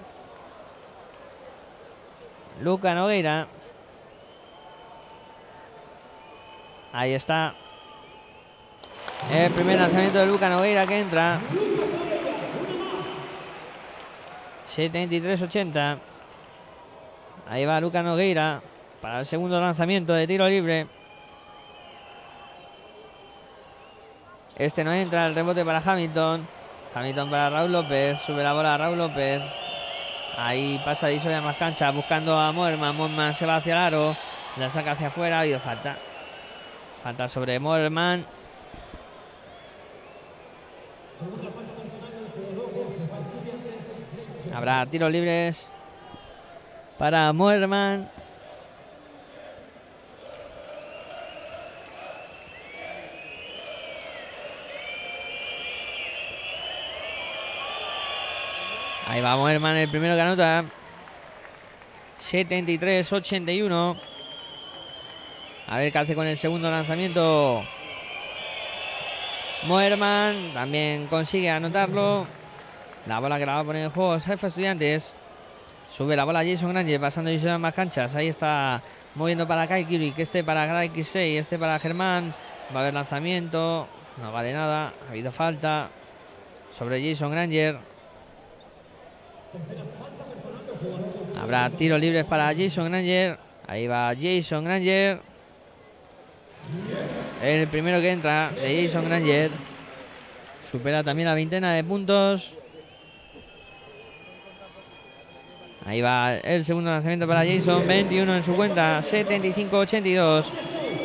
[2.63, 3.47] Luca Nogueira.
[6.93, 7.55] Ahí está.
[9.31, 11.41] El primer lanzamiento de Luca Nogueira que entra.
[14.75, 15.99] 73-80.
[17.49, 18.63] Ahí va Luca Nogueira
[19.01, 20.87] para el segundo lanzamiento de tiro libre.
[24.57, 26.49] Este no entra, el rebote para Hamilton.
[26.95, 28.19] Hamilton para Raúl López.
[28.27, 29.43] Sube la bola a Raúl López.
[30.39, 32.97] Ahí pasa y a más cancha buscando a Moerman.
[32.97, 34.17] Moerman se va hacia el aro.
[34.57, 35.37] La saca hacia afuera.
[35.37, 35.99] Ha habido falta.
[37.03, 38.25] Falta sobre Moerman.
[44.55, 45.71] Habrá tiros libres
[46.99, 48.16] para Moerman.
[59.17, 60.67] Ahí va Moerman, el primero que anota.
[62.31, 63.99] 73-81.
[65.69, 67.65] A ver qué hace con el segundo lanzamiento.
[69.63, 72.27] Moerman también consigue anotarlo.
[73.07, 75.17] La bola que la va a poner en juego Jefe Estudiantes.
[75.97, 78.15] Sube la bola Jason Granger pasando y más canchas.
[78.15, 78.83] Ahí está
[79.15, 81.39] moviendo para Kai que Este para Kai X6.
[81.39, 82.35] Este para Germán.
[82.71, 83.89] Va a haber lanzamiento.
[84.21, 84.93] No vale nada.
[85.07, 85.89] Ha habido falta
[86.77, 87.96] sobre Jason Granger.
[91.41, 93.39] Habrá tiros libres para Jason Granger.
[93.67, 95.21] Ahí va Jason Granger.
[97.43, 99.51] El primero que entra de Jason Granger.
[100.73, 102.43] Supera también la veintena de puntos.
[105.85, 107.87] Ahí va el segundo lanzamiento para Jason.
[107.87, 109.03] 21 en su cuenta.
[109.03, 110.45] 75-82.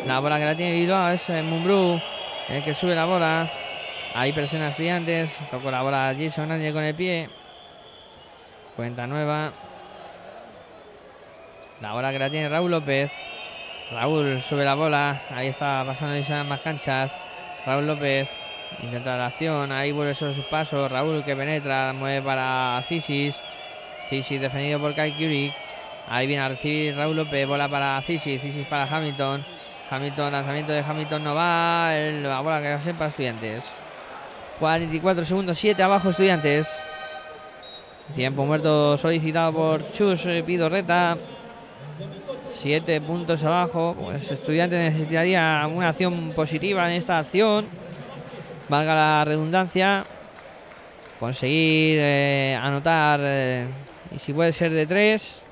[0.08, 2.02] La bola que la tiene Bilbao es Mumbrú.
[2.50, 3.52] El que sube la bola.
[4.16, 5.30] Ahí presiona estudiantes.
[5.52, 7.41] Tocó la bola Jason Granger con el pie.
[8.76, 9.52] Cuenta nueva.
[11.82, 13.12] La bola que la tiene Raúl López.
[13.92, 15.24] Raúl sube la bola.
[15.30, 17.12] Ahí está pasando y más canchas.
[17.66, 18.30] Raúl López
[18.82, 19.72] intenta la acción.
[19.72, 20.90] Ahí vuelve sobre sus pasos.
[20.90, 21.92] Raúl que penetra.
[21.92, 23.36] Mueve para Cisis.
[24.10, 25.54] Cisis defendido por Kai Curie.
[26.08, 27.46] Ahí viene a recibir Raúl López.
[27.46, 28.42] Bola para Cisis.
[28.42, 29.44] Cisis para Hamilton.
[29.90, 31.92] Hamilton, lanzamiento de Hamilton no va.
[31.94, 33.66] la bola que va a ser para estudiantes.
[34.60, 36.66] 44 segundos, 7 abajo estudiantes.
[38.16, 41.18] Tiempo muerto solicitado por Chus Pidorreta.
[42.62, 43.96] Siete puntos abajo.
[43.98, 47.68] Pues estudiante necesitaría una acción positiva en esta acción.
[48.68, 50.06] Valga la redundancia.
[51.22, 53.22] Conseguir eh, anotar.
[53.24, 53.68] Eh,
[54.12, 55.44] y si puede ser de tres.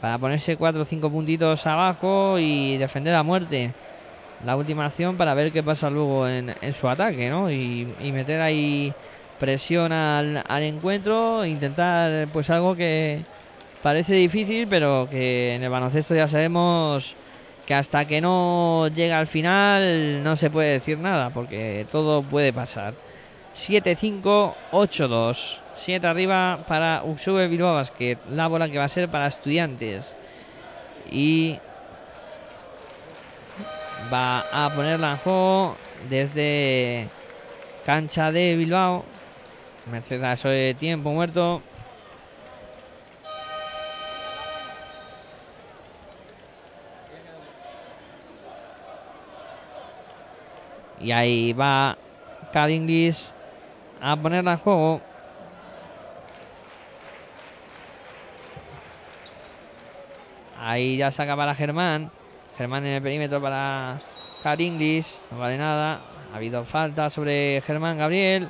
[0.00, 3.72] Para ponerse cuatro o cinco puntitos abajo y defender a muerte.
[4.44, 7.50] La última acción para ver qué pasa luego en, su ataque, ¿no?
[7.50, 8.92] Y, y meter ahí
[9.38, 13.24] presión al, encuentro, intentar pues algo que
[13.82, 17.14] parece difícil, pero que en el baloncesto ya sabemos
[17.66, 22.52] que hasta que no llega al final no se puede decir nada, porque todo puede
[22.52, 22.94] pasar.
[23.66, 25.36] 7-5, 8-2.
[25.84, 28.18] 7 arriba para Uxube Bilbao Basket.
[28.30, 30.14] La bola que va a ser para estudiantes.
[31.10, 31.58] Y
[34.12, 35.76] va a ponerla en juego
[36.08, 37.08] desde
[37.84, 39.04] cancha de Bilbao.
[39.86, 41.62] Mercedes de tiempo muerto.
[50.98, 51.96] Y ahí va
[52.52, 53.32] Cadinglis
[54.00, 55.00] a ponerla en juego.
[60.58, 62.10] Ahí ya saca para Germán.
[62.58, 64.00] Germán en el perímetro para
[64.42, 65.06] Cadinglis.
[65.30, 66.00] No vale nada.
[66.32, 68.48] Ha habido falta sobre Germán Gabriel.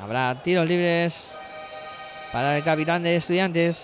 [0.00, 1.14] Habrá tiros libres
[2.32, 3.76] para el capitán de estudiantes.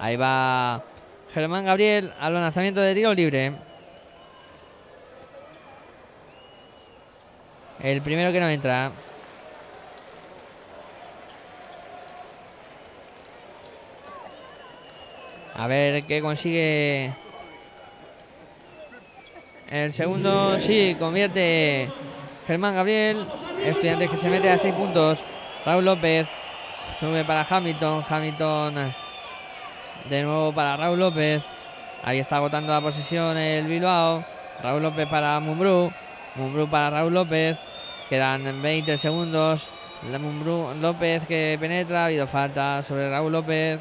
[0.00, 0.82] Ahí va
[1.34, 3.52] Germán Gabriel al lanzamiento de tiro libre.
[7.80, 8.92] El primero que no entra.
[15.58, 17.12] A ver qué consigue.
[19.68, 21.90] El segundo, sí, convierte
[22.46, 23.26] Germán Gabriel.
[23.64, 25.18] Estudiantes que se mete a 6 puntos.
[25.66, 26.28] Raúl López
[27.00, 28.04] sube para Hamilton.
[28.08, 28.94] Hamilton
[30.08, 31.42] de nuevo para Raúl López.
[32.04, 34.24] Ahí está agotando la posición el Bilbao.
[34.62, 35.92] Raúl López para Mumbrú.
[36.36, 37.58] Mumbrú para Raúl López.
[38.08, 39.60] Quedan 20 segundos.
[40.20, 42.02] Mumbrú López que penetra.
[42.02, 43.80] Ha habido falta sobre Raúl López.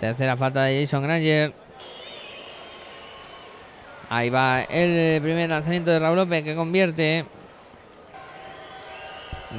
[0.00, 1.52] Tercera falta de Jason Granger.
[4.08, 7.26] Ahí va el primer lanzamiento de Raúl López que convierte.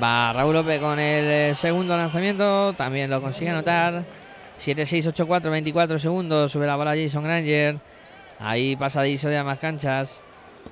[0.01, 2.73] Va Raúl López con el eh, segundo lanzamiento.
[2.73, 4.03] También lo consigue anotar.
[4.65, 6.51] 7-6-8-4, 24 segundos.
[6.51, 7.77] Sube la bola Jason Granger.
[8.39, 10.09] Ahí pasa de de más canchas.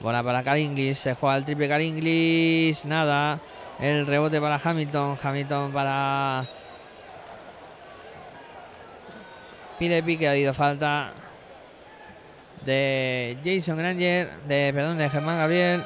[0.01, 0.97] Bola para Cal Inglis.
[0.99, 2.83] Se juega el triple Cal Inglis.
[2.85, 3.39] Nada.
[3.79, 5.17] El rebote para Hamilton.
[5.21, 6.45] Hamilton para.
[9.79, 10.27] Pide pique.
[10.27, 11.13] Ha habido falta
[12.65, 14.29] de Jason Granger.
[14.47, 15.83] De, perdón, de Germán Gabriel.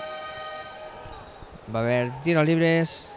[1.74, 3.08] Va a haber tiros libres.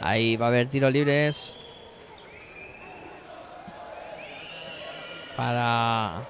[0.00, 1.59] Ahí va a haber tiros libres.
[5.40, 6.20] Para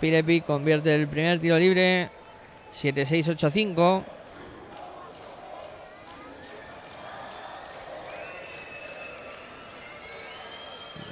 [0.00, 2.08] Pilepi convierte el primer tiro libre.
[2.80, 4.02] 7-6-8-5.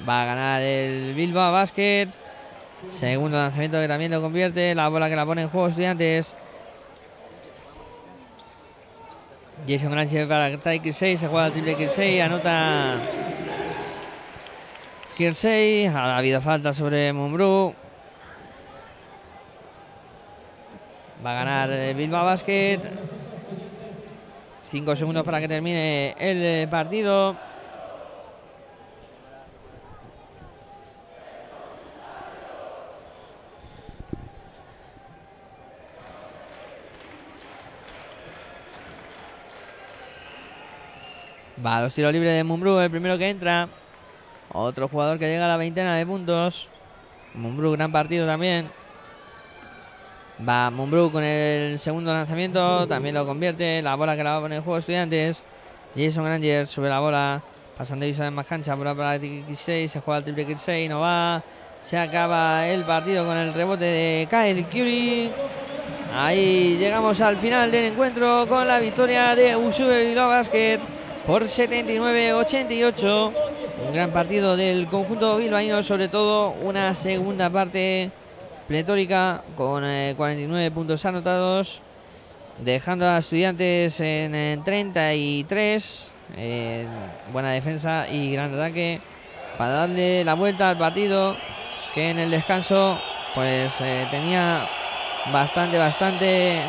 [0.09, 2.09] Va a ganar el Bilbao Basket.
[2.99, 4.75] Segundo lanzamiento que también lo convierte.
[4.75, 6.35] La bola que la pone en juego estudiantes.
[9.69, 11.19] Jason Granche para Ty Kirsey.
[11.19, 12.19] Se juega el triple Kirsey.
[12.19, 12.99] Anota
[15.17, 15.87] Kirsey.
[15.87, 17.75] Ha habido falta sobre Mumbrú.
[21.25, 22.81] Va a ganar el Bilbao Basket.
[24.71, 27.37] Cinco segundos para que termine el partido.
[41.65, 43.69] Va a los tiros libres de Mumbrú, el primero que entra.
[44.53, 46.69] Otro jugador que llega a la veintena de puntos.
[47.35, 48.69] Mumbrú, gran partido también.
[50.47, 52.87] Va Mumbrú con el segundo lanzamiento.
[52.87, 53.81] También lo convierte.
[53.81, 55.43] La bola que la va a poner el juego Estudiantes.
[55.97, 57.43] Jason Granger sube la bola.
[57.79, 58.75] Pasando y en más cancha.
[58.75, 59.89] Bola para X6.
[59.89, 60.89] Se juega el triple X6.
[60.91, 61.43] No va.
[61.89, 65.31] Se acaba el partido con el rebote de Kyle Curry.
[66.15, 70.79] Ahí llegamos al final del encuentro con la victoria de Usube Bilbao Basket
[71.27, 73.52] por 79-88.
[73.83, 78.11] Un gran partido del conjunto bilbaíno, sobre todo una segunda parte
[78.69, 81.69] pletórica con 49 eh, puntos anotados,
[82.65, 86.11] dejando a estudiantes en, 33.
[87.33, 89.01] buena defensa y gran ataque
[89.59, 91.37] para darle la vuelta al partido
[91.95, 92.99] que en el descanso
[93.35, 94.69] pues eh, tenía
[95.33, 96.63] bastante bastante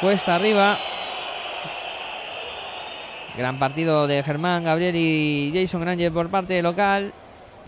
[0.00, 0.78] cuesta arriba
[3.36, 7.12] Gran partido de Germán Gabriel y Jason Granger por parte local.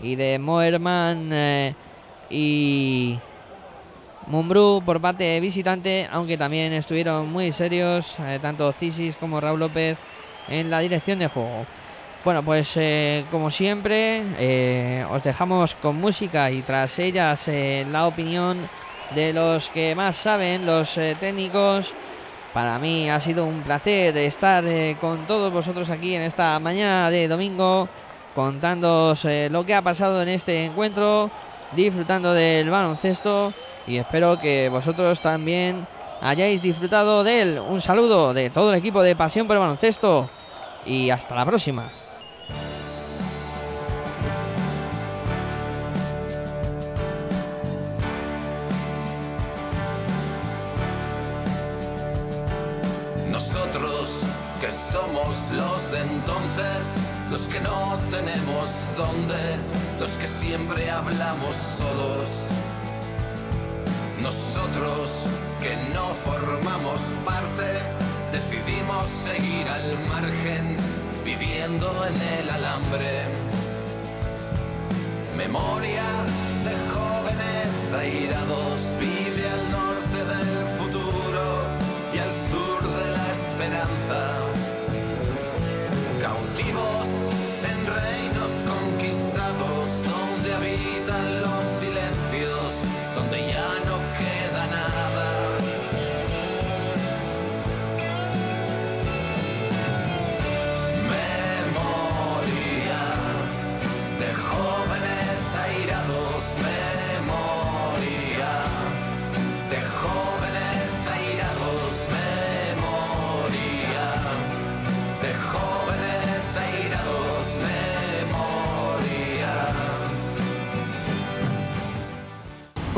[0.01, 1.75] Y de Moerman eh,
[2.31, 3.19] y
[4.25, 6.07] Mumbrú por parte visitante.
[6.11, 9.97] Aunque también estuvieron muy serios, eh, tanto Cisis como Raúl López
[10.47, 11.67] en la dirección de juego.
[12.25, 18.67] Bueno, pues eh, como siempre, os dejamos con música y tras ellas la opinión
[19.13, 21.89] de los que más saben, los técnicos
[22.53, 27.09] para mí ha sido un placer estar eh, con todos vosotros aquí en esta mañana
[27.09, 27.87] de domingo,
[28.35, 31.29] contándoos eh, lo que ha pasado en este encuentro,
[31.75, 33.53] disfrutando del baloncesto
[33.85, 35.87] y espero que vosotros también
[36.21, 37.59] hayáis disfrutado de él.
[37.59, 40.29] Un saludo de todo el equipo de Pasión por el Baloncesto
[40.85, 41.91] y hasta la próxima.
[60.89, 62.27] Hablamos solos.
[64.21, 65.09] Nosotros
[65.61, 67.79] que no formamos parte,
[68.31, 70.77] decidimos seguir al margen,
[71.23, 73.23] viviendo en el alambre.
[75.37, 76.25] Memoria
[76.65, 78.79] de jóvenes airados
[90.59, 91.68] habitan los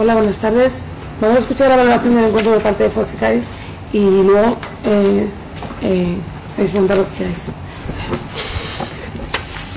[0.01, 0.73] Hola, buenas tardes.
[1.21, 3.11] Vamos a escuchar la valoración del encuentro de parte de Fox
[3.93, 5.29] y luego eh,
[5.83, 6.17] eh,
[6.55, 7.37] preguntar lo que queráis.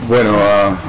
[0.09, 0.39] Bueno,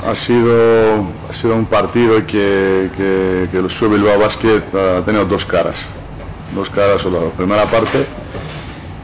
[0.07, 5.25] ha, sido, ha sido un partido que, que, que el Sur Bilbao Basket ha tenido
[5.25, 5.75] dos caras.
[6.55, 8.05] Dos caras, la primera parte,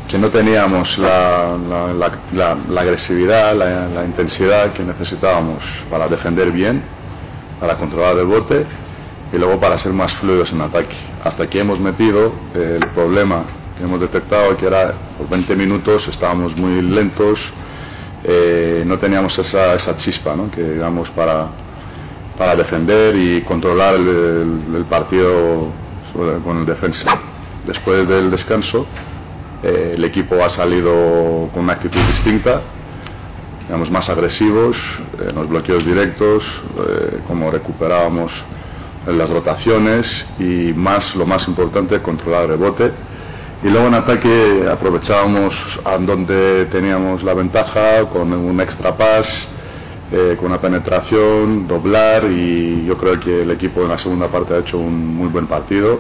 [0.08, 1.58] que no teníamos la,
[2.32, 6.82] la, la agresividad, la, intensidad que necesitábamos para defender bien,
[7.60, 8.66] para controlar el bote
[9.32, 10.96] y luego para ser más fluidos en ataque.
[11.24, 13.44] Hasta aquí hemos metido el problema
[13.78, 17.40] que hemos detectado que era por 20 minutos estábamos muy lentos,
[18.24, 20.52] eh, no teníamos esa, esa chispa ¿no?
[20.52, 21.48] que digamos para,
[22.38, 25.70] para defender y controlar el, el, el partido
[26.14, 27.18] sobre, con el defensa.
[27.66, 28.86] Después del descanso,
[29.64, 32.62] eh, el equipo ha salido con una actitud distinta,
[33.62, 34.76] digamos más agresivos
[35.20, 36.44] en eh, los bloqueos directos,
[36.78, 38.32] eh, como recuperábamos
[39.08, 42.92] las rotaciones y más, lo más importante, controlar el rebote.
[43.64, 45.56] Y luego en ataque aprovechábamos
[45.86, 49.48] a donde teníamos la ventaja con un extra pass,
[50.12, 54.56] eh, con una penetración, doblar y yo creo que el equipo en la segunda parte
[54.56, 56.00] ha hecho un muy buen partido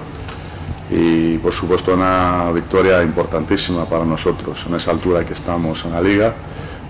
[0.89, 6.01] y por supuesto una victoria importantísima para nosotros en esa altura que estamos en la
[6.01, 6.33] liga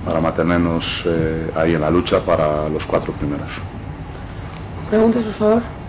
[0.04, 3.52] para mantenernos eh, ahí en la lucha para los cuatro primeros.
[4.90, 5.81] Preguntas, por favor.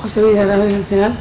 [0.00, 1.18] José Vidal, al final.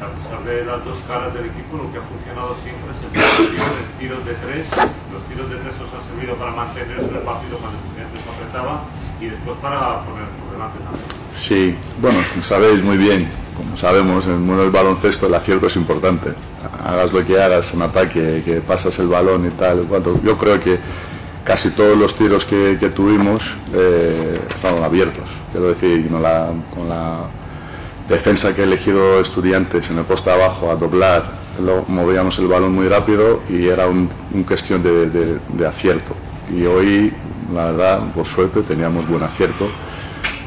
[0.00, 3.10] A pesar de las dos caras del equipo, lo que ha funcionado siempre es el
[3.12, 4.68] partido de tiros de tres.
[5.12, 8.16] Los tiros de tres os han servido para mantenerse en el partido cuando el estudiante
[8.22, 8.84] se apretaba
[9.20, 11.04] y después para poner por delante también.
[11.34, 15.76] Sí, bueno, sabéis muy bien, como sabemos, en el mundo del baloncesto el acierto es
[15.76, 16.32] importante.
[16.82, 19.82] Hagas lo que hagas en ataque, que pasas el balón y tal.
[19.82, 20.80] Bueno, yo creo que
[21.44, 23.42] casi todos los tiros que, que tuvimos
[23.72, 25.28] eh, estaban abiertos.
[25.52, 27.26] Quiero decir, con la, con la
[28.10, 31.22] defensa que ha elegido estudiantes en el poste abajo a doblar,
[31.62, 34.10] lo, movíamos el balón muy rápido y era un,
[34.46, 36.14] cuestión de, acierto.
[36.52, 37.12] Y hoy,
[37.54, 39.68] la verdad, por suerte, teníamos buen acierto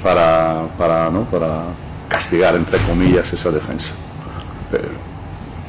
[0.03, 1.23] para, para, ¿no?
[1.23, 1.68] para
[2.10, 3.94] castigar, entre comillas, esa defensa.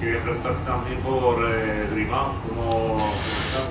[0.01, 1.75] Quería preguntar también por eh.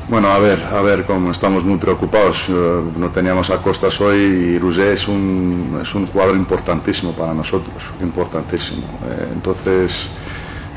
[0.07, 4.17] Bueno, a ver, a ver, como estamos muy preocupados, eh, no teníamos a Costas hoy
[4.17, 8.83] y Roger es un, es un jugador importantísimo para nosotros, importantísimo.
[9.05, 10.09] Eh, entonces,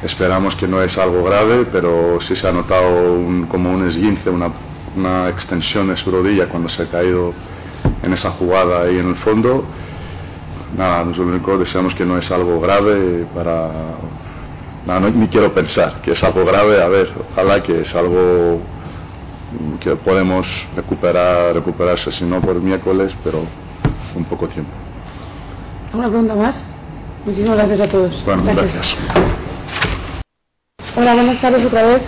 [0.02, 4.30] esperamos que no es algo grave, pero sí se ha notado un, como un esguince,
[4.30, 4.50] una,
[4.96, 7.32] una extensión de su rodilla cuando se ha caído
[8.02, 9.64] en esa jugada ahí en el fondo.
[10.76, 13.70] Nada, nosotros deseamos que no es algo grave para...
[14.86, 18.60] No, no, ni quiero pensar que es algo grave, a ver, ojalá que es algo
[19.80, 20.46] que podemos
[20.76, 23.42] recuperar, recuperarse, si no por miércoles, pero
[24.14, 24.70] un poco tiempo.
[25.86, 26.56] ¿Alguna pregunta más?
[27.24, 28.24] Muchísimas gracias a todos.
[28.24, 28.72] Bueno, gracias.
[28.72, 28.96] gracias.
[30.96, 32.02] Hola, buenas tardes otra vez.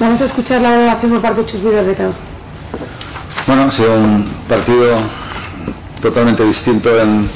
[0.00, 2.14] Vamos a escuchar la valoración por parte de Chus Vidal
[3.46, 4.96] Bueno, ha sido un partido
[6.00, 7.28] totalmente distinto en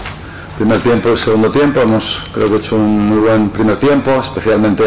[0.59, 1.80] primer tiempo y segundo tiempo.
[1.80, 4.85] Hemos, creo que, hecho un muy buen primer tiempo, especialmente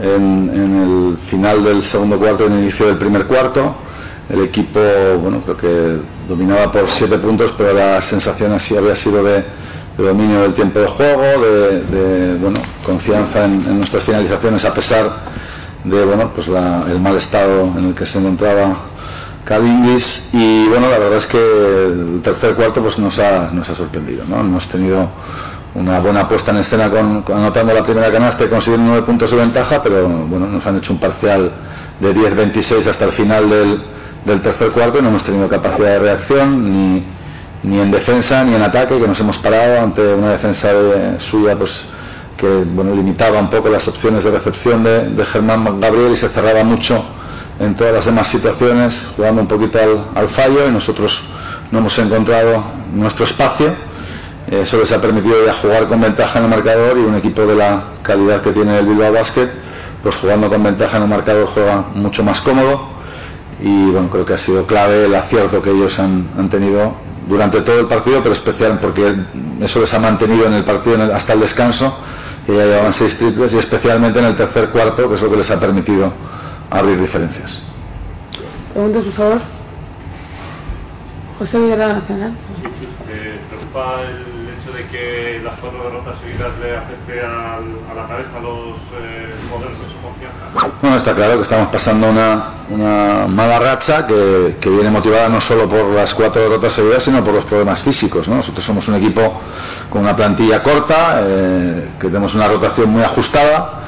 [0.00, 3.76] en, el final del segundo cuarto y en el inicio del primer cuarto.
[4.28, 4.80] El equipo,
[5.20, 5.98] bueno, que
[6.28, 9.44] dominaba por siete puntos, pero la sensación así había sido de,
[9.96, 15.10] dominio del tiempo de juego, de, bueno, confianza en, en, nuestras finalizaciones a pesar
[15.84, 18.89] de bueno, pues la, el mal estado en el que se encontraba
[19.44, 23.74] Cavingis y bueno, la verdad es que el tercer cuarto pues nos ha, nos ha
[23.74, 24.40] sorprendido, ¿no?
[24.40, 25.08] Hemos tenido
[25.74, 29.36] una buena puesta en escena con, anotando la primera canasta y consiguiendo nueve puntos de
[29.36, 31.52] ventaja, pero bueno, nos han hecho un parcial
[32.00, 33.82] de 10-26 hasta el final del,
[34.24, 37.04] del, tercer cuarto y no hemos tenido capacidad de reacción ni,
[37.62, 41.56] ni en defensa ni en ataque, que nos hemos parado ante una defensa de, suya
[41.56, 41.84] pues
[42.36, 46.28] que bueno, limitaba un poco las opciones de recepción de, de Germán Gabriel y se
[46.30, 47.04] cerraba mucho
[47.60, 51.22] en todas las demás situaciones, jugando un poquito al, al fallo y nosotros
[51.70, 53.68] no hemos encontrado nuestro espacio.
[54.48, 57.46] Eh, eso les ha permitido ya jugar con ventaja en el marcador y un equipo
[57.46, 59.50] de la calidad que tiene el Bilbao Basket,
[60.02, 62.88] pues jugando con ventaja en el marcador juega mucho más cómodo
[63.62, 66.94] y bueno, creo que ha sido clave el acierto que ellos han, tenido
[67.28, 69.14] durante todo el partido, pero especial porque
[69.60, 71.94] eso les ha mantenido en el partido hasta el descanso,
[72.46, 75.36] que ya llevaban seis triples y especialmente en el tercer cuarto, que es lo que
[75.36, 76.10] les ha permitido
[76.70, 77.62] abrir diferencias.
[78.72, 79.40] Preguntas, por favor.
[81.38, 82.32] José Villarreal Nacional.
[82.54, 87.64] Sí, sí, ¿te preocupa el hecho de que las cuatro derrotas seguidas le afecte al,
[87.90, 90.76] a la cabeza a los eh, jugadores de su confianza?
[90.82, 95.40] Bueno, está claro que estamos pasando una, una mala racha que, que viene motivada no
[95.40, 98.28] solo por las cuatro derrotas seguidas, sino por los problemas físicos.
[98.28, 98.36] ¿no?
[98.36, 99.40] Nosotros somos un equipo
[99.88, 103.80] con una plantilla corta, eh, que tenemos una rotación muy ajustada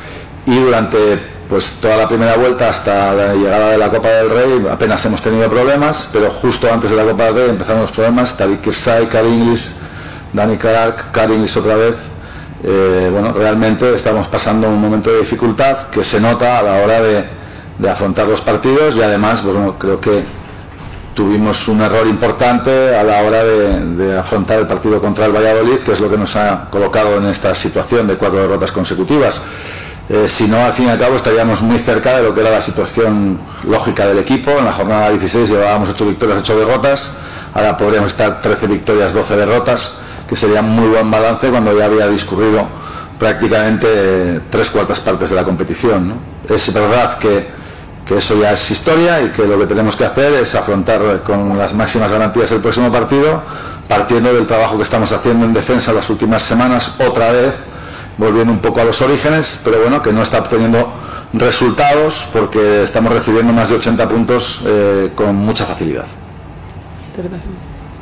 [0.46, 4.66] y durante pues toda la primera vuelta hasta la llegada de la Copa del Rey
[4.70, 8.36] apenas hemos tenido problemas, pero justo antes de la Copa del Rey empezaron los problemas,
[8.36, 9.72] Tariq Kirsay, Karinglis,
[10.32, 11.94] Dani Clark, Karinglis otra vez.
[12.64, 17.02] Eh, bueno, realmente estamos pasando un momento de dificultad que se nota a la hora
[17.02, 17.24] de,
[17.78, 20.24] de afrontar los partidos y además, bueno, creo que
[21.14, 25.80] tuvimos un error importante a la hora de, de, afrontar el partido contra el Valladolid,
[25.80, 29.42] que es lo que nos ha colocado en esta situación de cuatro derrotas consecutivas.
[30.12, 32.50] Eh, si no, al fin y al cabo estaríamos muy cerca de lo que era
[32.50, 34.50] la situación lógica del equipo.
[34.50, 37.12] En la jornada 16 llevábamos 8 victorias, 8 derrotas.
[37.54, 39.98] Ahora podríamos estar 13 victorias, 12 derrotas,
[40.28, 42.68] que sería muy buen balance cuando ya había discurrido
[43.18, 46.12] prácticamente tres cuartas partes de la competición.
[46.46, 47.62] Es verdad que
[48.14, 51.72] eso ya es historia y que lo que tenemos que hacer es afrontar con las
[51.72, 53.42] máximas garantías el próximo partido,
[53.88, 57.54] partiendo del trabajo que estamos haciendo en defensa las últimas semanas, otra vez
[58.18, 60.92] volviendo un poco a los orígenes, pero bueno, que no está obteniendo
[61.32, 66.04] resultados porque estamos recibiendo más de 80 puntos eh, con mucha facilidad.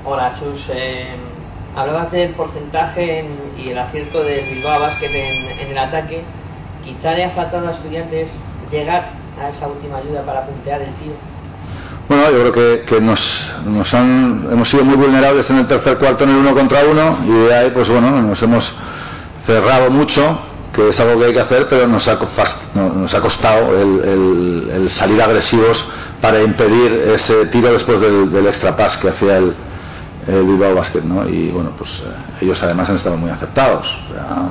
[0.05, 0.67] Hola, Chus.
[0.71, 1.15] Eh,
[1.77, 3.27] hablabas del porcentaje en,
[3.57, 6.23] y el acierto del Bilbao Basket en, en, el ataque.
[6.85, 8.31] Quizá le ha faltado a los estudiantes
[8.71, 9.11] llegar
[9.41, 11.15] a esa última ayuda para puntear el tiro.
[12.09, 15.97] Bueno, yo creo que, que nos, nos, han, hemos sido muy vulnerables en el tercer
[15.99, 18.75] cuarto en el uno contra uno y de ahí, pues bueno, nos hemos
[19.51, 20.39] cerrado mucho,
[20.73, 25.85] que es algo que hay que hacer, pero nos ha, costado el, salir agresivos
[26.21, 29.55] para impedir ese tiro después del, del extra pass que hacía el,
[30.27, 31.29] el Bilbao Basket, ¿no?
[31.29, 33.87] Y bueno, pues eh, ellos además han estado muy acertados.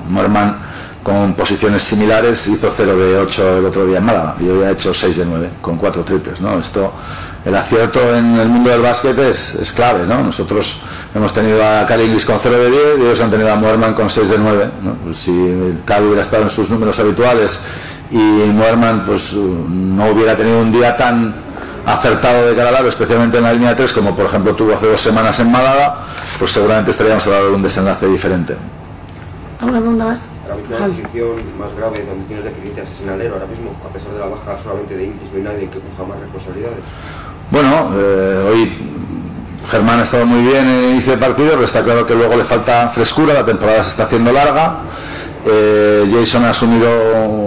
[0.07, 0.57] Morman
[1.03, 4.35] con posiciones similares hizo 0 de 8 el otro día en Málaga.
[4.39, 6.59] Yo había hecho 6 de 9 con 4 triples, ¿no?
[6.59, 6.91] Esto,
[7.45, 10.23] el acierto en el mundo del básquet es, es clave, ¿no?
[10.23, 10.77] Nosotros
[11.15, 13.93] hemos tenido a Cali Inglis con 0 de 10 y ellos han tenido a Morman
[13.93, 14.93] con 6 de 9, ¿no?
[15.05, 17.59] Pues si Cali hubiera estado en sus números habituales
[18.11, 21.48] y Morman pues no hubiera tenido un día tan
[21.93, 24.87] acertado de cara al aro, especialmente en la línea 3, como por ejemplo tuvo hace
[24.87, 25.95] dos semanas en Málaga,
[26.37, 28.55] pues seguramente estaríamos hablando de un desenlace diferente.
[29.59, 30.29] ¿Alguna pregunta más?
[30.47, 34.11] La última posición más grave donde tienes deficiencias es en alero ahora mismo, a pesar
[34.13, 36.79] de la baja solamente de Intis, no hay nadie que coja más responsabilidades.
[37.51, 38.77] Bueno, eh, hoy
[39.69, 42.35] Germán ha estado muy bien en el inicio de partido, pero está claro que luego
[42.37, 44.79] le falta frescura, la temporada se está haciendo larga.
[45.45, 46.89] Eh, Jason ha asumido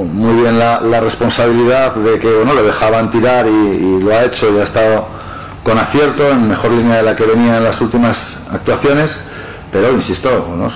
[0.05, 4.25] muy bien la, la, responsabilidad de que bueno, le dejaban tirar y, y, lo ha
[4.25, 5.07] hecho y ha estado
[5.63, 9.23] con acierto, en mejor línea de la que venía en las últimas actuaciones.
[9.73, 10.29] Pero, insisto,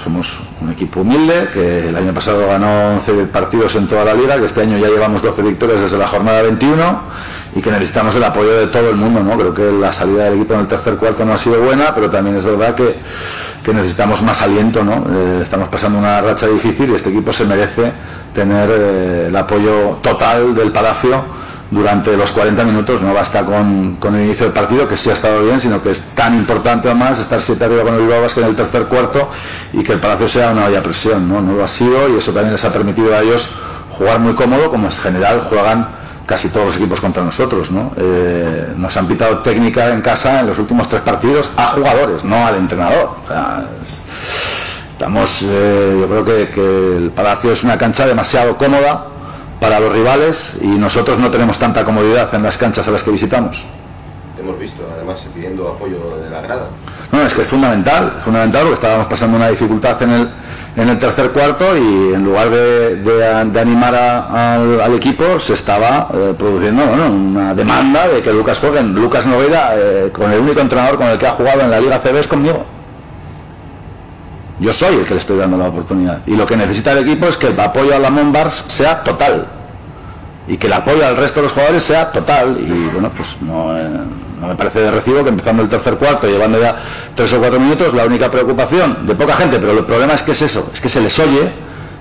[0.02, 4.39] somos un equipo humilde que el año pasado ganó 11 partidos en toda la liga,
[4.39, 7.01] que este año ya llevamos 12 victorias desde la jornada 21
[7.55, 9.23] y que necesitamos el apoyo de todo el mundo.
[9.23, 9.36] ¿no?
[9.36, 12.09] Creo que la salida del equipo en el tercer cuarto no ha sido buena, pero
[12.09, 12.97] también es verdad que,
[13.62, 14.82] que necesitamos más aliento.
[14.82, 15.05] ¿no?
[15.10, 17.93] Eh, estamos pasando una racha difícil y este equipo se merece
[18.32, 21.23] tener eh, el apoyo total del Palacio
[21.70, 23.02] durante los 40 minutos.
[23.02, 25.90] No basta con, con, el inicio del partido, que sí ha estado bien, sino que
[25.90, 29.28] es tan importante además estar siete arriba con el Bilbao Basket en el tercer cuarto
[29.72, 31.28] y que el Palacio sea una olla presión.
[31.28, 31.40] ¿no?
[31.40, 33.48] no lo ha sido y eso también les ha permitido a ellos
[33.90, 35.88] jugar muy cómodo, como en general juegan
[36.26, 37.70] casi todos los equipos contra nosotros.
[37.70, 37.93] ¿no?
[37.97, 42.47] Eh, nos han pitado técnica en casa en los últimos tres partidos a jugadores, no
[42.47, 43.16] al entrenador.
[43.24, 44.02] O sea, es,
[44.93, 49.15] estamos, eh, yo creo que el Palacio es una cancha demasiado cómoda
[49.61, 53.11] para los rivales y nosotros no tenemos tanta comodidad en las canchas a las que
[53.11, 53.65] visitamos.
[54.39, 56.69] Hemos visto, además, pidiendo apoyo de la grada.
[57.11, 60.31] No, es que es fundamental, es fundamental porque estábamos pasando una dificultad en el,
[60.77, 65.41] en el tercer cuarto y en lugar de, de, de animar a, al, al, equipo
[65.41, 68.83] se estaba eh, produciendo bueno, una demanda de que Lucas juegue.
[68.83, 72.01] Lucas Nogueira, eh, con el único entrenador con el que ha jugado en la Liga
[72.01, 72.76] CB es conmigo.
[74.59, 76.20] Yo soy el que le estoy dando la oportunidad.
[76.27, 79.47] Y lo que necesita el equipo es que el apoyo a la Monbars sea total.
[80.49, 82.57] Y que el apoyo al resto de los jugadores sea total.
[82.59, 83.89] Y bueno, pues no, eh,
[84.41, 86.77] no me parece de recibo que empezando el tercer cuarto, llevando ya
[87.15, 90.33] tres o cuatro minutos, la única preocupación de poca gente, pero el problema es que
[90.33, 91.53] es eso, es que se les oye,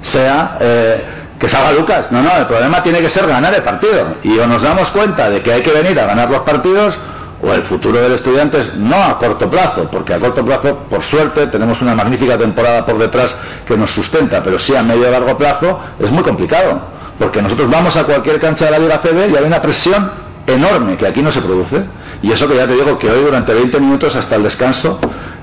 [0.02, 1.06] sea eh,
[1.40, 2.12] que salga Lucas.
[2.12, 4.16] No, no, el problema tiene que ser ganar el partido.
[4.24, 6.98] Y o nos damos cuenta de que hay que venir a ganar los partidos,
[7.42, 11.02] o el futuro del estudiante es no a corto plazo, porque a corto plazo, por
[11.04, 13.36] suerte, tenemos una magnífica temporada por detrás
[13.66, 16.80] que nos sustenta, pero sí a medio y largo plazo es muy complicado,
[17.20, 20.98] porque nosotros vamos a cualquier cancha de la Liga CB y hay una presión enorme
[20.98, 21.84] que aquí no se produce.
[22.22, 25.00] Y eso que ya te digo que hoy durante 20 minutos hasta el descanso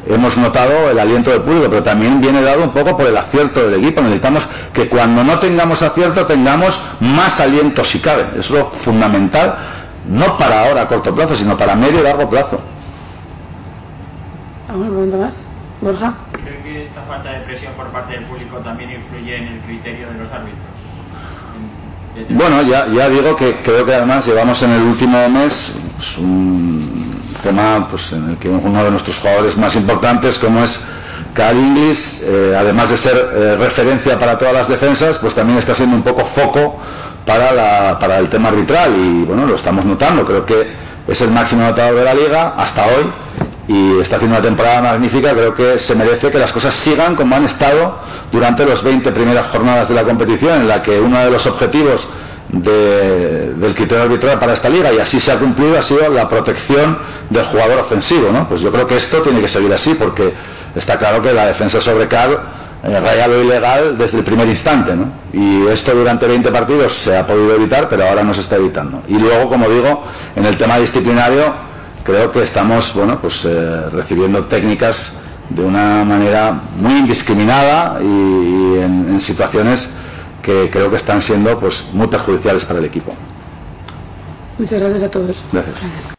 [0.06, 3.68] hemos notado el aliento del público, pero también viene dado un poco por el acierto
[3.68, 4.00] del equipo.
[4.02, 8.26] Necesitamos que cuando no tengamos acierto tengamos más aliento si cabe.
[8.38, 12.28] Eso es lo fundamental, no para ahora a corto plazo, sino para medio y largo
[12.28, 12.60] plazo.
[14.68, 15.34] ¿Alguna pregunta más?
[15.80, 16.14] Borja.
[16.32, 20.08] ¿Cree que esta falta de presión por parte del público también influye en el criterio
[20.08, 20.62] de los árbitros?
[22.28, 26.18] En- Bueno, ya, ya digo que creo que además llevamos en el último mes pues,
[26.18, 30.80] un tema pues, en el que uno de nuestros jugadores más importantes, como es
[31.34, 35.74] Cal Inglis, eh, además de ser eh, referencia para todas las defensas, pues también está
[35.74, 36.78] siendo un poco foco
[37.24, 40.24] para, la- para el tema arbitral y bueno, lo estamos notando.
[40.24, 40.66] Creo que
[41.08, 43.12] es el máximo anotador de la liga hasta hoy
[43.68, 45.32] y está haciendo una temporada magnífica.
[45.32, 47.98] Creo que se merece que las cosas sigan como han estado
[48.32, 52.06] durante las 20 primeras jornadas de la competición, en la que uno de los objetivos
[52.48, 56.28] de- del criterio arbitral para esta liga y así se ha cumplido ha sido la
[56.28, 56.98] protección
[57.30, 58.46] del jugador ofensivo ¿no?
[58.46, 60.34] pues yo creo que esto tiene que seguir así porque
[60.74, 62.38] está claro que la defensa sobre Cal
[62.84, 65.06] eh, raya lo ilegal desde el primer instante ¿no?
[65.32, 69.02] y esto durante 20 partidos se ha podido evitar pero ahora no se está evitando
[69.08, 70.04] y luego como digo
[70.34, 71.54] en el tema disciplinario
[72.04, 75.12] creo que estamos bueno pues eh, recibiendo técnicas
[75.48, 79.90] de una manera muy indiscriminada y, y en, en situaciones
[80.42, 83.14] que creo que están siendo pues muy perjudiciales para el equipo.
[84.58, 85.44] Muchas gracias a todos.
[85.52, 86.12] Gracias.